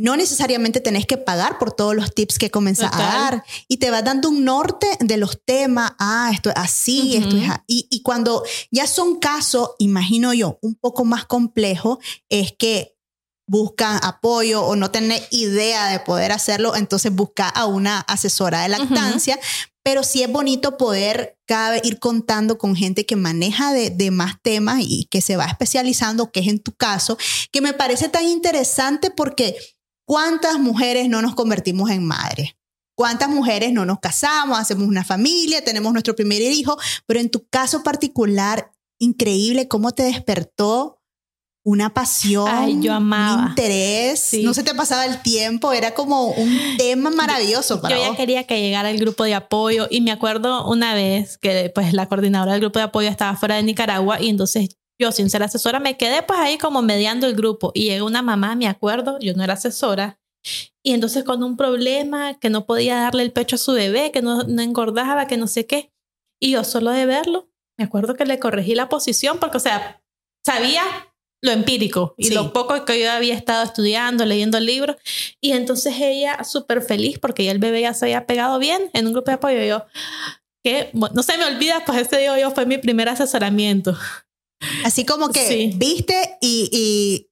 no 0.02 0.16
necesariamente 0.16 0.80
tenés 0.80 1.06
que 1.06 1.16
pagar 1.16 1.60
por 1.60 1.70
todos 1.70 1.94
los 1.94 2.12
tips 2.12 2.36
que 2.36 2.50
comenzás 2.50 2.90
a 2.92 2.98
dar 2.98 3.44
y 3.68 3.76
te 3.76 3.92
va 3.92 4.02
dando 4.02 4.30
un 4.30 4.44
norte 4.44 4.88
de 4.98 5.16
los 5.16 5.40
temas. 5.44 5.92
Ah, 6.00 6.28
esto 6.34 6.50
es 6.50 6.56
así, 6.56 7.16
esto 7.16 7.36
es 7.36 7.48
así. 7.48 7.60
Y, 7.68 7.86
y 7.88 8.02
cuando 8.02 8.42
ya 8.72 8.88
son 8.88 9.20
casos, 9.20 9.70
imagino 9.78 10.34
yo, 10.34 10.58
un 10.60 10.74
poco 10.74 11.04
más 11.04 11.24
complejos, 11.26 11.98
es 12.28 12.52
que 12.58 12.96
buscan 13.46 14.00
apoyo 14.02 14.64
o 14.64 14.74
no 14.74 14.90
tienen 14.90 15.22
idea 15.30 15.86
de 15.86 16.00
poder 16.00 16.32
hacerlo, 16.32 16.74
entonces 16.74 17.14
busca 17.14 17.48
a 17.48 17.66
una 17.66 18.00
asesora 18.00 18.62
de 18.62 18.70
lactancia. 18.70 19.38
Pero 19.84 20.02
sí 20.02 20.22
es 20.22 20.30
bonito 20.30 20.76
poder 20.76 21.38
cada 21.46 21.72
vez 21.72 21.82
ir 21.84 21.98
contando 22.00 22.58
con 22.58 22.74
gente 22.74 23.06
que 23.06 23.14
maneja 23.16 23.72
de, 23.72 23.90
de, 23.90 24.10
más 24.10 24.40
temas 24.40 24.78
y 24.80 25.06
que 25.10 25.20
se 25.20 25.36
va 25.36 25.44
especializando, 25.44 26.32
que 26.32 26.40
es 26.40 26.48
en 26.48 26.60
tu 26.60 26.72
caso, 26.72 27.18
que 27.52 27.60
me 27.60 27.72
parece 27.72 28.08
tan 28.08 28.24
interesante 28.26 29.10
porque 29.10 29.56
¿cuántas 30.04 30.58
mujeres 30.58 31.08
no 31.08 31.22
nos 31.22 31.34
convertimos 31.34 31.90
en 31.90 32.04
madres? 32.04 32.56
¿Cuántas 32.94 33.28
mujeres 33.30 33.72
no 33.72 33.86
nos 33.86 34.00
casamos, 34.00 34.58
hacemos 34.58 34.86
una 34.86 35.02
familia, 35.04 35.64
tenemos 35.64 35.92
nuestro 35.92 36.14
primer 36.14 36.42
hijo? 36.42 36.76
Pero 37.06 37.20
en 37.20 37.30
tu 37.30 37.46
caso 37.48 37.82
particular, 37.82 38.70
increíble 39.00 39.66
cómo 39.66 39.92
te 39.92 40.02
despertó 40.04 40.98
una 41.64 41.94
pasión, 41.94 42.48
Ay, 42.50 42.78
yo 42.80 42.92
amaba. 42.92 43.42
un 43.44 43.48
interés, 43.50 44.18
Sí. 44.20 44.42
no 44.42 44.52
se 44.52 44.64
te 44.64 44.74
pasaba 44.74 45.06
el 45.06 45.22
tiempo, 45.22 45.72
era 45.72 45.94
como 45.94 46.26
un 46.26 46.58
tema 46.76 47.10
maravilloso 47.10 47.80
para 47.80 47.94
Yo 47.94 48.02
ya 48.02 48.08
vos. 48.08 48.16
quería 48.16 48.44
que 48.48 48.60
llegara 48.60 48.90
el 48.90 48.98
grupo 48.98 49.22
de 49.24 49.34
apoyo 49.34 49.86
y 49.88 50.00
me 50.00 50.10
acuerdo 50.10 50.68
una 50.68 50.92
vez 50.94 51.38
que 51.38 51.70
pues 51.72 51.92
la 51.92 52.08
coordinadora 52.08 52.52
del 52.52 52.60
grupo 52.62 52.80
de 52.80 52.84
apoyo 52.86 53.08
estaba 53.08 53.36
fuera 53.36 53.54
de 53.56 53.62
Nicaragua 53.62 54.20
y 54.20 54.28
entonces 54.28 54.76
yo 55.02 55.12
sin 55.12 55.28
ser 55.30 55.42
asesora 55.42 55.78
me 55.80 55.96
quedé 55.96 56.22
pues 56.22 56.38
ahí 56.38 56.58
como 56.58 56.82
mediando 56.82 57.26
el 57.26 57.34
grupo 57.34 57.70
y 57.74 57.84
llegó 57.84 58.06
una 58.06 58.22
mamá, 58.22 58.54
me 58.56 58.66
acuerdo, 58.68 59.18
yo 59.20 59.34
no 59.34 59.44
era 59.44 59.54
asesora 59.54 60.18
y 60.82 60.92
entonces 60.92 61.22
con 61.24 61.42
un 61.42 61.56
problema 61.56 62.34
que 62.38 62.50
no 62.50 62.66
podía 62.66 62.96
darle 62.96 63.22
el 63.22 63.30
pecho 63.32 63.54
a 63.56 63.58
su 63.58 63.72
bebé, 63.72 64.10
que 64.10 64.22
no, 64.22 64.42
no 64.44 64.62
engordaba, 64.62 65.26
que 65.26 65.36
no 65.36 65.46
sé 65.46 65.66
qué 65.66 65.92
y 66.40 66.52
yo 66.52 66.64
solo 66.64 66.90
de 66.90 67.06
verlo, 67.06 67.48
me 67.78 67.84
acuerdo 67.84 68.14
que 68.14 68.24
le 68.24 68.38
corregí 68.38 68.74
la 68.74 68.88
posición 68.88 69.38
porque 69.38 69.58
o 69.58 69.60
sea, 69.60 70.02
sabía 70.44 70.82
lo 71.44 71.50
empírico 71.50 72.14
y 72.16 72.26
Sí. 72.28 72.34
lo 72.34 72.52
poco 72.52 72.84
que 72.84 73.00
yo 73.00 73.10
había 73.10 73.34
estado 73.34 73.64
estudiando, 73.64 74.24
leyendo 74.24 74.58
el 74.58 74.66
libro. 74.66 74.96
Y 75.40 75.52
entonces 75.52 75.94
ella 75.98 76.44
súper 76.44 76.82
feliz 76.82 77.18
porque 77.18 77.44
ya 77.44 77.50
el 77.50 77.58
bebé 77.58 77.80
ya 77.80 77.94
se 77.94 78.04
había 78.04 78.26
pegado 78.26 78.60
bien 78.60 78.90
en 78.92 79.08
un 79.08 79.12
grupo 79.12 79.30
de 79.30 79.34
apoyo. 79.34 79.64
Yo, 79.64 79.84
que 80.62 80.90
no 80.92 81.22
se 81.24 81.36
me 81.38 81.44
olvida, 81.44 81.84
pues 81.84 81.98
ese 81.98 82.18
día 82.18 82.38
yo 82.38 82.52
fue 82.52 82.64
mi 82.66 82.78
primer 82.78 83.08
asesoramiento. 83.08 83.96
Así 84.84 85.04
como 85.04 85.28
que 85.30 85.46
Sí. 85.46 85.72
viste 85.76 86.38
y, 86.40 86.68
y 86.72 87.28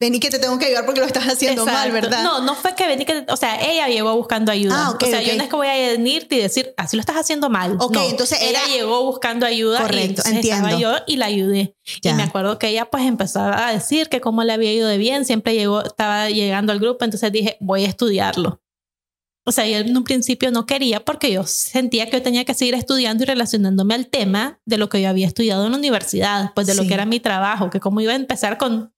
vení 0.00 0.18
que 0.18 0.30
te 0.30 0.40
tengo 0.40 0.58
que 0.58 0.66
ayudar 0.66 0.84
porque 0.84 1.00
lo 1.00 1.06
estás 1.06 1.24
haciendo 1.28 1.64
mal, 1.64 1.88
Exacto. 1.88 2.08
¿verdad? 2.10 2.24
No, 2.24 2.40
no 2.40 2.54
fue 2.56 2.74
que 2.74 2.86
vení 2.88 3.04
que, 3.04 3.24
o 3.28 3.36
sea, 3.36 3.60
ella 3.60 3.86
llegó 3.86 4.14
buscando 4.16 4.50
ayuda. 4.50 4.74
Ah, 4.88 4.98
o 5.00 5.06
sea, 5.06 5.22
yo 5.22 5.36
no 5.36 5.44
es 5.44 5.48
que 5.48 5.54
voy 5.54 5.68
a 5.68 5.74
venirte 5.74 6.34
y 6.34 6.40
decir, 6.40 6.74
así 6.76 6.96
lo 6.96 7.00
estás 7.00 7.14
haciendo 7.16 7.48
mal. 7.50 7.76
Ok, 7.78 7.92
No, 7.94 8.02
entonces 8.08 8.38
ella 8.42 8.62
era- 8.64 8.66
llegó 8.74 9.04
buscando 9.04 9.46
ayuda 9.46 9.78
y 9.78 9.82
Correcto, 9.82 10.22
entiendo. 10.26 10.66
estaba 10.68 10.80
yo 10.80 10.96
y 11.06 11.16
la 11.18 11.26
ayudé. 11.26 11.76
Ya. 12.02 12.10
Y 12.10 12.14
me 12.14 12.24
acuerdo 12.24 12.58
que 12.58 12.68
ella 12.68 12.86
pues 12.90 13.04
empezó 13.04 13.40
a 13.40 13.72
decir 13.72 14.08
que 14.08 14.20
cómo 14.20 14.42
le 14.42 14.52
había 14.52 14.72
ido 14.72 14.88
de 14.88 14.98
bien, 14.98 15.24
siempre 15.24 15.54
llegó, 15.54 15.82
estaba 15.84 16.28
llegando 16.30 16.72
al 16.72 16.80
grupo, 16.80 17.04
entonces 17.04 17.30
dije, 17.30 17.56
voy 17.60 17.84
a 17.84 17.88
estudiarlo. 17.88 18.60
O 19.44 19.52
sea, 19.52 19.66
yo 19.66 19.78
en 19.78 19.96
un 19.96 20.04
principio 20.04 20.50
no 20.50 20.66
quería 20.66 21.04
porque 21.04 21.32
yo 21.32 21.44
sentía 21.44 22.06
que 22.06 22.12
yo 22.12 22.22
tenía 22.22 22.44
que 22.44 22.54
seguir 22.54 22.74
estudiando 22.74 23.24
y 23.24 23.26
relacionándome 23.26 23.94
al 23.94 24.08
tema 24.08 24.60
de 24.66 24.78
lo 24.78 24.88
que 24.88 25.02
yo 25.02 25.08
había 25.08 25.26
estudiado 25.26 25.64
en 25.66 25.72
la 25.72 25.78
universidad, 25.78 26.52
pues 26.54 26.66
de 26.66 26.74
lo 26.74 26.86
que 26.86 26.94
era 26.94 27.06
mi 27.06 27.18
trabajo, 27.18 27.68
que 27.68 27.80
cómo 27.80 28.00
iba 28.00 28.12
a 28.12 28.16
empezar 28.16 28.56
con 28.58 28.94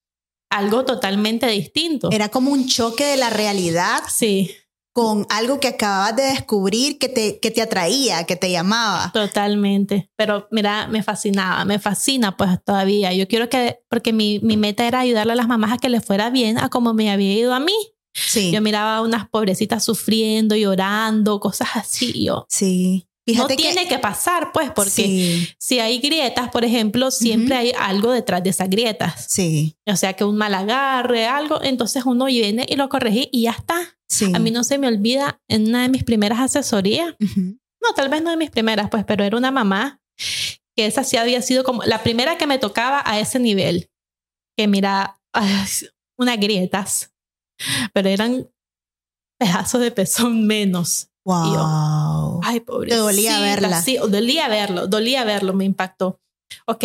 algo 0.50 0.84
totalmente 0.84 1.46
distinto. 1.46 2.10
Era 2.12 2.28
como 2.28 2.52
un 2.52 2.68
choque 2.68 3.04
de 3.04 3.16
la 3.16 3.30
realidad 3.30 4.02
Sí, 4.08 4.50
con 4.94 5.26
algo 5.28 5.58
que 5.58 5.66
acababas 5.66 6.14
de 6.14 6.22
descubrir 6.22 6.98
que 6.98 7.08
te, 7.08 7.40
que 7.40 7.50
te 7.50 7.60
atraía, 7.60 8.24
que 8.24 8.36
te 8.36 8.50
llamaba. 8.52 9.10
totalmente. 9.12 10.08
Pero 10.16 10.46
mira, 10.52 10.86
me 10.86 11.02
fascinaba, 11.02 11.64
me 11.64 11.80
fascina 11.80 12.36
pues 12.36 12.62
todavía. 12.64 13.12
Yo 13.12 13.26
quiero 13.26 13.48
que, 13.48 13.80
porque 13.90 14.12
mi, 14.12 14.38
mi 14.44 14.56
meta 14.56 14.86
era 14.86 15.00
ayudarle 15.00 15.32
a 15.32 15.36
las 15.36 15.48
mamás 15.48 15.72
a 15.72 15.78
que 15.78 15.88
les 15.88 16.04
fuera 16.04 16.30
bien 16.30 16.58
a 16.58 16.68
como 16.68 16.94
me 16.94 17.10
había 17.10 17.32
ido 17.34 17.52
a 17.54 17.58
mí. 17.58 17.74
Sí. 18.14 18.52
Yo 18.52 18.60
miraba 18.62 18.96
a 18.98 19.02
unas 19.02 19.28
pobrecitas 19.28 19.84
sufriendo, 19.84 20.54
llorando, 20.56 21.40
cosas 21.40 21.68
así. 21.74 22.24
Yo, 22.24 22.46
sí. 22.48 23.08
Fíjate 23.26 23.54
no 23.54 23.56
tiene 23.56 23.88
que, 23.88 23.98
pasar, 23.98 24.52
pues, 24.52 24.70
porque 24.70 24.90
Sí, 24.90 25.48
si 25.58 25.78
hay 25.80 25.98
grietas, 25.98 26.50
por 26.50 26.62
ejemplo, 26.62 27.10
siempre 27.10 27.56
hay 27.56 27.72
algo 27.78 28.12
detrás 28.12 28.42
de 28.42 28.50
esas 28.50 28.68
grietas. 28.68 29.24
sí, 29.30 29.76
O 29.86 29.96
sea, 29.96 30.12
que 30.12 30.24
un 30.24 30.36
mal 30.36 30.54
agarre, 30.54 31.24
algo, 31.26 31.62
entonces 31.62 32.04
uno 32.04 32.26
viene 32.26 32.66
y 32.68 32.76
lo 32.76 32.90
corregí 32.90 33.30
y 33.32 33.44
ya 33.44 33.52
está. 33.52 33.96
sí. 34.08 34.30
A 34.34 34.38
mí 34.38 34.50
no 34.50 34.62
se 34.62 34.76
me 34.76 34.88
olvida 34.88 35.40
en 35.48 35.68
una 35.68 35.82
de 35.82 35.88
mis 35.88 36.04
primeras 36.04 36.38
asesorías, 36.38 37.14
no, 37.80 37.92
tal 37.96 38.10
vez 38.10 38.22
no 38.22 38.30
de 38.30 38.36
mis 38.36 38.50
primeras, 38.50 38.90
pues, 38.90 39.04
pero 39.06 39.24
era 39.24 39.38
una 39.38 39.50
mamá 39.50 40.02
que 40.76 40.84
esa 40.84 41.02
sí 41.02 41.16
había 41.16 41.40
sido 41.40 41.64
como 41.64 41.82
la 41.84 42.02
primera 42.02 42.36
que 42.36 42.46
me 42.46 42.58
tocaba 42.58 43.02
a 43.06 43.18
ese 43.20 43.38
nivel, 43.38 43.88
que 44.54 44.68
mira, 44.68 45.18
ay, 45.32 45.50
unas 46.18 46.36
grietas, 46.38 47.13
pero 47.92 48.08
eran 48.08 48.48
pedazos 49.40 49.80
de 49.80 49.90
pezón 49.90 50.46
menos. 50.46 51.10
Wow. 51.24 52.40
Ay, 52.42 52.60
pobrecita. 52.60 52.96
Te 52.96 53.00
dolía 53.02 53.40
verla. 53.40 53.80
Sí, 53.82 53.96
dolía 53.96 54.48
verlo, 54.48 54.86
dolía 54.86 55.24
verlo, 55.24 55.54
me 55.54 55.64
impactó. 55.64 56.20
Ok, 56.66 56.84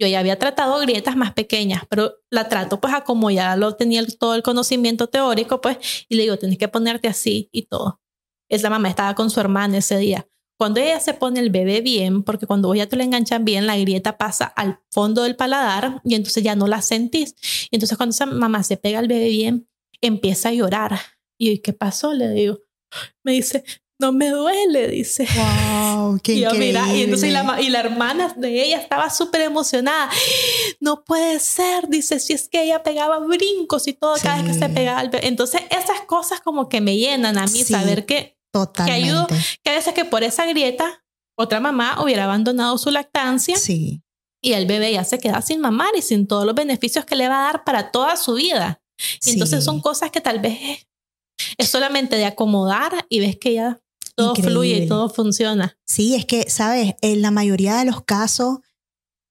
yo 0.00 0.06
ya 0.08 0.20
había 0.20 0.38
tratado 0.38 0.78
grietas 0.80 1.16
más 1.16 1.32
pequeñas, 1.32 1.82
pero 1.88 2.14
la 2.30 2.48
trato 2.48 2.80
pues 2.80 2.94
a 2.94 3.02
como 3.04 3.30
ya 3.30 3.56
lo 3.56 3.74
tenía 3.76 4.00
el- 4.00 4.16
todo 4.18 4.34
el 4.34 4.42
conocimiento 4.42 5.08
teórico, 5.08 5.60
pues, 5.60 6.06
y 6.08 6.16
le 6.16 6.22
digo, 6.24 6.36
tienes 6.38 6.58
que 6.58 6.68
ponerte 6.68 7.08
así 7.08 7.48
y 7.52 7.62
todo. 7.66 8.00
Esa 8.48 8.70
mamá 8.70 8.88
estaba 8.88 9.14
con 9.14 9.30
su 9.30 9.40
hermana 9.40 9.78
ese 9.78 9.96
día. 9.98 10.28
Cuando 10.56 10.80
ella 10.80 11.00
se 11.00 11.14
pone 11.14 11.40
el 11.40 11.50
bebé 11.50 11.80
bien, 11.80 12.22
porque 12.22 12.46
cuando 12.46 12.68
vos 12.68 12.76
ya 12.76 12.86
te 12.88 12.96
lo 12.96 13.02
enganchan 13.02 13.44
bien, 13.44 13.66
la 13.66 13.76
grieta 13.76 14.16
pasa 14.18 14.44
al 14.44 14.78
fondo 14.90 15.22
del 15.24 15.34
paladar 15.36 16.00
y 16.04 16.14
entonces 16.14 16.42
ya 16.44 16.54
no 16.54 16.66
la 16.68 16.80
sentís. 16.80 17.34
Y 17.70 17.76
entonces 17.76 17.96
cuando 17.96 18.12
esa 18.12 18.26
mamá 18.26 18.62
se 18.62 18.76
pega 18.76 19.00
al 19.00 19.08
bebé 19.08 19.28
bien, 19.28 19.68
empieza 20.00 20.50
a 20.50 20.52
llorar. 20.52 20.98
Y 21.38 21.56
yo, 21.56 21.62
¿qué 21.62 21.72
pasó? 21.72 22.12
Le 22.14 22.28
digo, 22.30 22.60
me 23.24 23.32
dice, 23.32 23.64
no 23.98 24.12
me 24.12 24.28
duele, 24.30 24.86
dice. 24.88 25.26
Wow, 25.36 26.20
qué 26.22 26.34
Y 26.36 26.40
yo, 26.42 26.50
increíble. 26.50 26.80
mira, 26.80 26.96
y 26.96 27.02
entonces 27.02 27.32
la, 27.32 27.42
ma- 27.42 27.60
y 27.60 27.68
la 27.70 27.80
hermana 27.80 28.32
de 28.36 28.62
ella 28.64 28.78
estaba 28.78 29.10
súper 29.10 29.40
emocionada. 29.40 30.08
No 30.80 31.04
puede 31.04 31.40
ser, 31.40 31.88
dice, 31.88 32.20
si 32.20 32.32
es 32.32 32.48
que 32.48 32.62
ella 32.62 32.82
pegaba 32.84 33.18
brincos 33.18 33.88
y 33.88 33.92
todo 33.94 34.14
cada 34.22 34.36
vez 34.36 34.46
que 34.46 34.52
Sí. 34.54 34.60
se 34.60 34.68
pegaba 34.68 35.02
bebé. 35.02 35.26
Entonces 35.26 35.62
esas 35.70 36.02
cosas 36.06 36.40
como 36.40 36.68
que 36.68 36.80
me 36.80 36.96
llenan 36.96 37.38
a 37.38 37.46
mí 37.46 37.64
Sí. 37.64 37.72
saber 37.72 38.06
que, 38.06 38.36
Totalmente. 38.54 39.04
ayudo. 39.04 39.26
que 39.64 39.70
a 39.70 39.74
veces 39.74 39.94
que 39.94 40.04
por 40.04 40.22
esa 40.22 40.46
grieta 40.46 41.04
otra 41.36 41.58
mamá 41.58 42.00
hubiera 42.00 42.24
abandonado 42.24 42.78
su 42.78 42.92
lactancia 42.92 43.56
Sí, 43.56 44.00
y 44.40 44.52
el 44.52 44.66
bebé 44.66 44.92
ya 44.92 45.02
se 45.02 45.18
queda 45.18 45.42
sin 45.42 45.60
mamar 45.60 45.90
y 45.98 46.02
sin 46.02 46.28
todos 46.28 46.46
los 46.46 46.54
beneficios 46.54 47.04
que 47.04 47.16
le 47.16 47.28
va 47.28 47.40
a 47.40 47.52
dar 47.52 47.64
para 47.64 47.90
toda 47.90 48.16
su 48.16 48.34
vida. 48.34 48.80
Y 49.26 49.30
entonces 49.30 49.60
sí. 49.60 49.64
son 49.64 49.80
cosas 49.80 50.12
que 50.12 50.20
tal 50.20 50.38
vez 50.38 50.58
es, 50.62 50.86
es 51.58 51.68
solamente 51.68 52.14
de 52.14 52.26
acomodar 52.26 53.06
y 53.08 53.18
ves 53.18 53.36
que 53.36 53.54
ya 53.54 53.80
todo 54.14 54.36
fluye 54.36 54.84
y 54.84 54.86
todo 54.86 55.08
funciona. 55.08 55.76
Sí, 55.84 56.14
es 56.14 56.24
que, 56.26 56.48
sabes, 56.48 56.94
en 57.00 57.22
la 57.22 57.32
mayoría 57.32 57.76
de 57.76 57.86
los 57.86 58.02
casos 58.04 58.58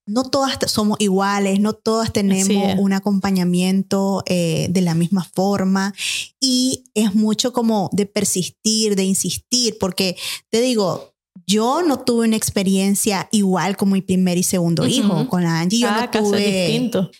no 0.05 0.23
todas 0.29 0.57
somos 0.67 0.99
iguales, 0.99 1.59
no 1.59 1.73
todas 1.73 2.11
tenemos 2.11 2.75
un 2.77 2.93
acompañamiento 2.93 4.23
eh, 4.25 4.67
de 4.69 4.81
la 4.81 4.95
misma 4.95 5.23
forma 5.23 5.93
y 6.39 6.83
es 6.93 7.15
mucho 7.15 7.53
como 7.53 7.89
de 7.93 8.05
persistir, 8.05 8.95
de 8.95 9.03
insistir, 9.03 9.77
porque 9.79 10.17
te 10.49 10.61
digo, 10.61 11.13
yo 11.47 11.81
no 11.81 11.99
tuve 11.99 12.27
una 12.27 12.35
experiencia 12.35 13.27
igual 13.31 13.77
con 13.77 13.91
mi 13.91 14.01
primer 14.01 14.37
y 14.37 14.43
segundo 14.43 14.87
hijo, 14.87 15.27
con 15.27 15.43
la 15.43 15.59
Angie. 15.59 15.79
Yo 15.79 15.91
no 15.91 16.09
tuve. 16.09 16.67
Distinto. 16.67 17.11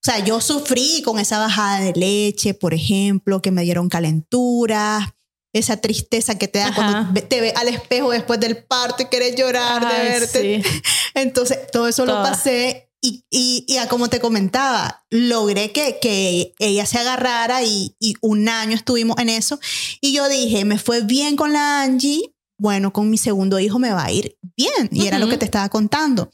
O 0.00 0.10
sea, 0.10 0.24
yo 0.24 0.40
sufrí 0.40 1.02
con 1.02 1.18
esa 1.18 1.38
bajada 1.38 1.80
de 1.80 1.92
leche, 1.92 2.54
por 2.54 2.72
ejemplo, 2.72 3.42
que 3.42 3.50
me 3.50 3.62
dieron 3.62 3.88
calentura, 3.88 5.16
esa 5.52 5.78
tristeza 5.78 6.38
que 6.38 6.46
te 6.46 6.60
da 6.60 6.74
cuando 6.74 7.20
te 7.22 7.40
ves 7.40 7.56
al 7.56 7.68
espejo 7.68 8.10
después 8.10 8.38
del 8.38 8.64
parto 8.64 9.02
y 9.02 9.06
quieres 9.06 9.34
llorar 9.34 9.80
de 9.80 10.08
verte. 10.08 10.62
Entonces, 11.22 11.58
todo 11.72 11.88
eso 11.88 12.06
lo 12.06 12.14
pasé 12.22 12.90
y, 13.00 13.24
y, 13.30 13.64
y, 13.68 13.86
como 13.88 14.08
te 14.08 14.20
comentaba, 14.20 15.04
logré 15.10 15.72
que, 15.72 15.98
que 16.00 16.52
ella 16.58 16.84
se 16.84 16.98
agarrara 16.98 17.62
y, 17.62 17.94
y, 18.00 18.14
un 18.20 18.48
año 18.48 18.74
estuvimos 18.74 19.18
en 19.18 19.28
eso. 19.28 19.60
Y 20.00 20.12
yo 20.12 20.28
dije, 20.28 20.64
me 20.64 20.78
fue 20.78 21.02
bien 21.02 21.36
con 21.36 21.52
la 21.52 21.82
Angie, 21.82 22.34
bueno, 22.58 22.92
con 22.92 23.08
mi 23.08 23.18
segundo 23.18 23.60
hijo 23.60 23.78
me 23.78 23.92
va 23.92 24.04
a 24.04 24.12
ir 24.12 24.36
bien. 24.56 24.88
Y 24.90 25.06
era 25.06 25.18
lo 25.18 25.28
que 25.28 25.38
te 25.38 25.44
estaba 25.44 25.68
contando 25.68 26.30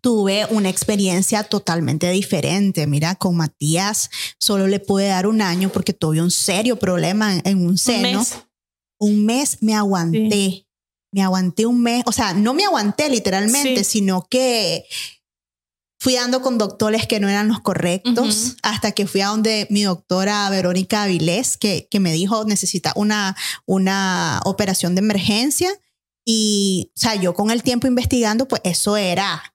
tuve 0.00 0.46
una 0.50 0.68
experiencia 0.68 1.42
totalmente 1.42 2.08
diferente. 2.10 2.86
Mira, 2.86 3.16
con 3.16 3.36
Matías 3.36 4.08
solo 4.38 4.68
le 4.68 4.78
pude 4.78 5.08
dar 5.08 5.26
un 5.26 5.42
año 5.42 5.68
porque 5.70 5.92
tuve 5.92 6.22
un 6.22 6.30
serio 6.30 6.76
problema 6.78 7.40
en, 7.44 7.66
un 7.66 7.76
seno. 7.76 8.24
Un 8.98 9.26
mes, 9.26 9.58
me 9.62 9.74
aguanté. 9.74 10.65
Me 11.12 11.22
aguanté 11.22 11.66
un 11.66 11.82
mes. 11.82 12.02
O 12.06 12.12
sea, 12.12 12.34
no 12.34 12.54
me 12.54 12.64
aguanté 12.64 13.08
literalmente, 13.08 13.84
sino 13.84 14.26
que 14.28 14.84
fui 15.98 16.14
dando 16.14 16.42
con 16.42 16.58
doctores 16.58 17.06
que 17.06 17.20
no 17.20 17.28
eran 17.28 17.48
los 17.48 17.60
correctos 17.60 18.56
hasta 18.62 18.92
que 18.92 19.06
fui 19.06 19.22
a 19.22 19.28
donde 19.28 19.66
mi 19.70 19.82
doctora 19.82 20.48
Verónica 20.50 21.04
Avilés, 21.04 21.56
que, 21.56 21.88
que 21.90 22.00
me 22.00 22.12
dijo 22.12 22.44
necesita 22.44 22.92
una, 22.96 23.36
una 23.64 24.40
operación 24.44 24.94
de 24.94 25.00
emergencia. 25.00 25.70
Y, 26.24 26.90
o 26.96 27.00
sea, 27.00 27.14
yo 27.14 27.34
con 27.34 27.50
el 27.50 27.62
tiempo 27.62 27.86
investigando, 27.86 28.48
pues 28.48 28.60
eso 28.64 28.96
era 28.96 29.54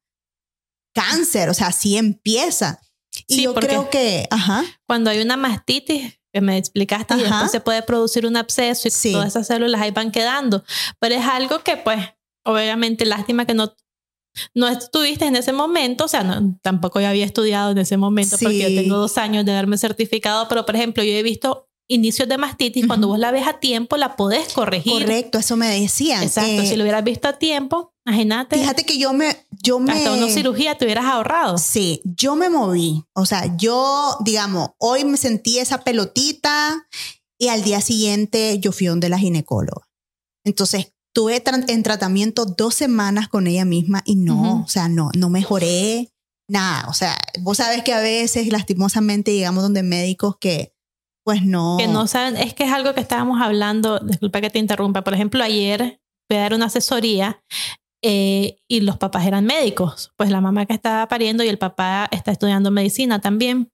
cáncer, 0.93 1.49
o 1.49 1.53
sea, 1.53 1.67
así 1.67 1.97
empieza. 1.97 2.81
Y 3.27 3.43
yo 3.43 3.53
creo 3.53 3.89
que, 3.89 4.27
ajá. 4.29 4.63
Cuando 4.87 5.09
hay 5.09 5.21
una 5.21 5.37
mastitis, 5.37 6.19
que 6.33 6.41
me 6.41 6.57
explicaste, 6.57 7.15
y 7.15 7.21
después 7.21 7.51
se 7.51 7.59
puede 7.59 7.81
producir 7.83 8.25
un 8.25 8.37
absceso 8.37 8.87
y 8.87 9.11
todas 9.11 9.27
esas 9.27 9.47
células 9.47 9.81
ahí 9.81 9.91
van 9.91 10.11
quedando. 10.11 10.63
Pero 10.99 11.15
es 11.15 11.25
algo 11.25 11.59
que, 11.59 11.77
pues, 11.77 11.99
obviamente, 12.45 13.05
lástima 13.05 13.45
que 13.45 13.53
no, 13.53 13.75
no 14.55 14.67
estuviste 14.67 15.25
en 15.25 15.35
ese 15.35 15.53
momento, 15.53 16.05
o 16.05 16.07
sea, 16.07 16.23
no, 16.23 16.57
tampoco 16.61 17.01
yo 17.01 17.07
había 17.07 17.25
estudiado 17.25 17.71
en 17.71 17.79
ese 17.79 17.97
momento 17.97 18.37
porque 18.41 18.59
yo 18.59 18.81
tengo 18.81 18.97
dos 18.97 19.17
años 19.17 19.45
de 19.45 19.51
haberme 19.51 19.77
certificado, 19.77 20.47
pero, 20.47 20.65
por 20.65 20.75
ejemplo, 20.75 21.03
yo 21.03 21.11
he 21.11 21.23
visto 21.23 21.67
inicios 21.89 22.29
de 22.29 22.37
mastitis, 22.37 22.87
cuando 22.87 23.09
vos 23.09 23.19
la 23.19 23.31
ves 23.31 23.45
a 23.47 23.59
tiempo, 23.59 23.97
la 23.97 24.15
podés 24.15 24.53
corregir. 24.53 25.01
Correcto, 25.01 25.39
eso 25.39 25.57
me 25.57 25.67
decían. 25.67 26.23
Exacto, 26.23 26.63
si 26.63 26.77
lo 26.77 26.83
hubieras 26.83 27.03
visto 27.03 27.27
a 27.27 27.33
tiempo, 27.33 27.90
imagínate. 28.05 28.57
Fíjate 28.57 28.83
que 28.83 28.97
yo 28.97 29.13
me, 29.13 29.35
yo 29.63 29.79
me... 29.79 29.93
Hasta 29.93 30.13
una 30.13 30.29
cirugía 30.29 30.77
te 30.77 30.85
hubieras 30.85 31.05
ahorrado. 31.05 31.57
Sí, 31.57 32.01
yo 32.03 32.35
me 32.35 32.49
moví. 32.49 33.03
O 33.13 33.25
sea, 33.25 33.55
yo, 33.57 34.17
digamos, 34.21 34.71
hoy 34.77 35.05
me 35.05 35.17
sentí 35.17 35.59
esa 35.59 35.83
pelotita 35.83 36.87
y 37.39 37.47
al 37.47 37.63
día 37.63 37.81
siguiente 37.81 38.59
yo 38.59 38.71
fui 38.71 38.87
donde 38.87 39.09
la 39.09 39.17
ginecóloga. 39.17 39.87
Entonces, 40.45 40.93
tuve 41.13 41.43
en 41.45 41.83
tratamiento 41.83 42.45
dos 42.45 42.75
semanas 42.75 43.27
con 43.27 43.47
ella 43.47 43.65
misma 43.65 44.01
y 44.05 44.15
no, 44.15 44.63
o 44.63 44.67
sea, 44.67 44.87
no, 44.87 45.09
no 45.15 45.29
mejoré 45.29 46.09
nada. 46.49 46.87
O 46.89 46.93
sea, 46.93 47.17
vos 47.41 47.57
sabes 47.57 47.83
que 47.83 47.93
a 47.93 47.99
veces, 47.99 48.47
lastimosamente, 48.51 49.33
llegamos 49.33 49.63
donde 49.63 49.83
médicos 49.83 50.37
que 50.39 50.73
pues 51.23 51.43
no. 51.43 51.77
Que 51.79 51.87
no 51.87 52.07
saben, 52.07 52.35
es 52.37 52.53
que 52.53 52.63
es 52.63 52.71
algo 52.71 52.93
que 52.93 53.01
estábamos 53.01 53.41
hablando, 53.41 53.99
disculpa 53.99 54.41
que 54.41 54.49
te 54.49 54.59
interrumpa, 54.59 55.03
por 55.03 55.13
ejemplo, 55.13 55.43
ayer 55.43 56.01
fui 56.27 56.37
a 56.37 56.41
dar 56.41 56.53
una 56.53 56.65
asesoría 56.65 57.43
eh, 58.01 58.57
y 58.67 58.81
los 58.81 58.97
papás 58.97 59.25
eran 59.25 59.45
médicos, 59.45 60.11
pues 60.17 60.29
la 60.29 60.41
mamá 60.41 60.65
que 60.65 60.73
estaba 60.73 61.07
pariendo 61.07 61.43
y 61.43 61.49
el 61.49 61.57
papá 61.57 62.07
está 62.11 62.31
estudiando 62.31 62.71
medicina 62.71 63.21
también. 63.21 63.71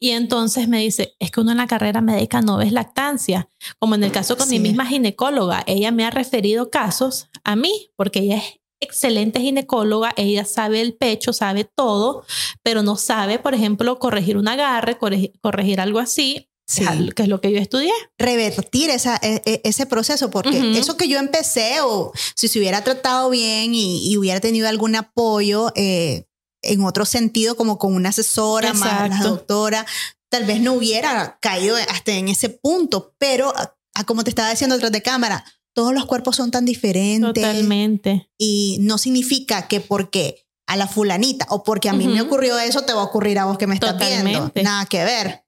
Y 0.00 0.10
entonces 0.10 0.68
me 0.68 0.80
dice, 0.80 1.14
es 1.20 1.30
que 1.30 1.40
uno 1.40 1.52
en 1.52 1.58
la 1.58 1.66
carrera 1.66 2.00
médica 2.00 2.42
no 2.42 2.56
ves 2.56 2.72
lactancia, 2.72 3.48
como 3.78 3.94
en 3.94 4.02
el 4.04 4.12
caso 4.12 4.36
con 4.36 4.48
mi 4.48 4.58
misma 4.58 4.86
ginecóloga, 4.86 5.62
ella 5.66 5.92
me 5.92 6.04
ha 6.04 6.10
referido 6.10 6.70
casos 6.70 7.28
a 7.44 7.54
mí, 7.54 7.90
porque 7.96 8.20
ella 8.20 8.38
es 8.38 8.60
excelente 8.80 9.40
ginecóloga, 9.40 10.12
ella 10.16 10.44
sabe 10.44 10.80
el 10.80 10.94
pecho, 10.94 11.32
sabe 11.32 11.64
todo, 11.64 12.24
pero 12.62 12.82
no 12.82 12.96
sabe, 12.96 13.38
por 13.38 13.54
ejemplo, 13.54 13.98
corregir 13.98 14.36
un 14.36 14.48
agarre, 14.48 14.98
corregir 15.40 15.80
algo 15.80 16.00
así, 16.00 16.48
Sí. 16.66 16.84
que 17.14 17.24
es 17.24 17.28
lo 17.28 17.40
que 17.40 17.52
yo 17.52 17.58
estudié. 17.58 17.92
Revertir 18.18 18.90
esa, 18.90 19.16
e, 19.22 19.42
e, 19.44 19.60
ese 19.64 19.86
proceso, 19.86 20.30
porque 20.30 20.78
eso 20.78 20.96
que 20.96 21.08
yo 21.08 21.18
empecé, 21.18 21.80
o 21.82 22.12
si 22.34 22.48
se 22.48 22.58
hubiera 22.58 22.82
tratado 22.82 23.30
bien 23.30 23.74
y, 23.74 24.16
hubiera 24.16 24.40
tenido 24.40 24.68
algún 24.68 24.96
apoyo 24.96 25.72
eh, 25.74 26.26
en 26.62 26.82
otro 26.82 27.04
sentido, 27.04 27.56
como 27.56 27.78
con 27.78 27.94
una 27.94 28.08
asesora 28.08 28.72
más 28.72 29.10
la 29.10 29.20
doctora, 29.22 29.86
tal 30.30 30.44
vez 30.44 30.60
no 30.60 30.72
hubiera 30.72 31.38
caído 31.40 31.76
hasta 31.76 32.12
en 32.12 32.28
ese 32.28 32.48
punto, 32.48 33.14
pero 33.18 33.52
como 34.06 34.24
te 34.24 34.30
estaba 34.30 34.50
diciendo 34.50 34.74
detrás 34.74 34.92
de 34.92 35.02
cámara, 35.02 35.44
todos 35.74 35.92
los 35.92 36.06
cuerpos 36.06 36.36
son 36.36 36.50
tan 36.50 36.64
diferentes. 36.64 37.34
Totalmente. 37.34 38.30
Y 38.38 38.78
no 38.80 38.96
significa 38.96 39.68
que 39.68 39.80
porque 39.80 40.46
a 40.66 40.76
la 40.76 40.88
fulanita 40.88 41.46
o 41.50 41.62
porque 41.62 41.88
a 41.88 41.92
mí 41.92 42.08
me 42.08 42.22
ocurrió 42.22 42.58
eso, 42.58 42.82
te 42.82 42.94
va 42.94 43.02
a 43.02 43.04
ocurrir 43.04 43.38
a 43.38 43.44
vos 43.44 43.58
que 43.58 43.66
me 43.66 43.74
estás 43.74 43.98
viendo. 43.98 44.50
Nada 44.62 44.86
que 44.86 45.04
ver. 45.04 45.43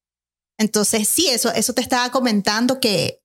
Entonces, 0.59 1.09
sí, 1.09 1.29
eso, 1.29 1.53
eso 1.53 1.73
te 1.73 1.83
estaba 1.83 2.11
comentando 2.11 2.81
que 2.81 3.23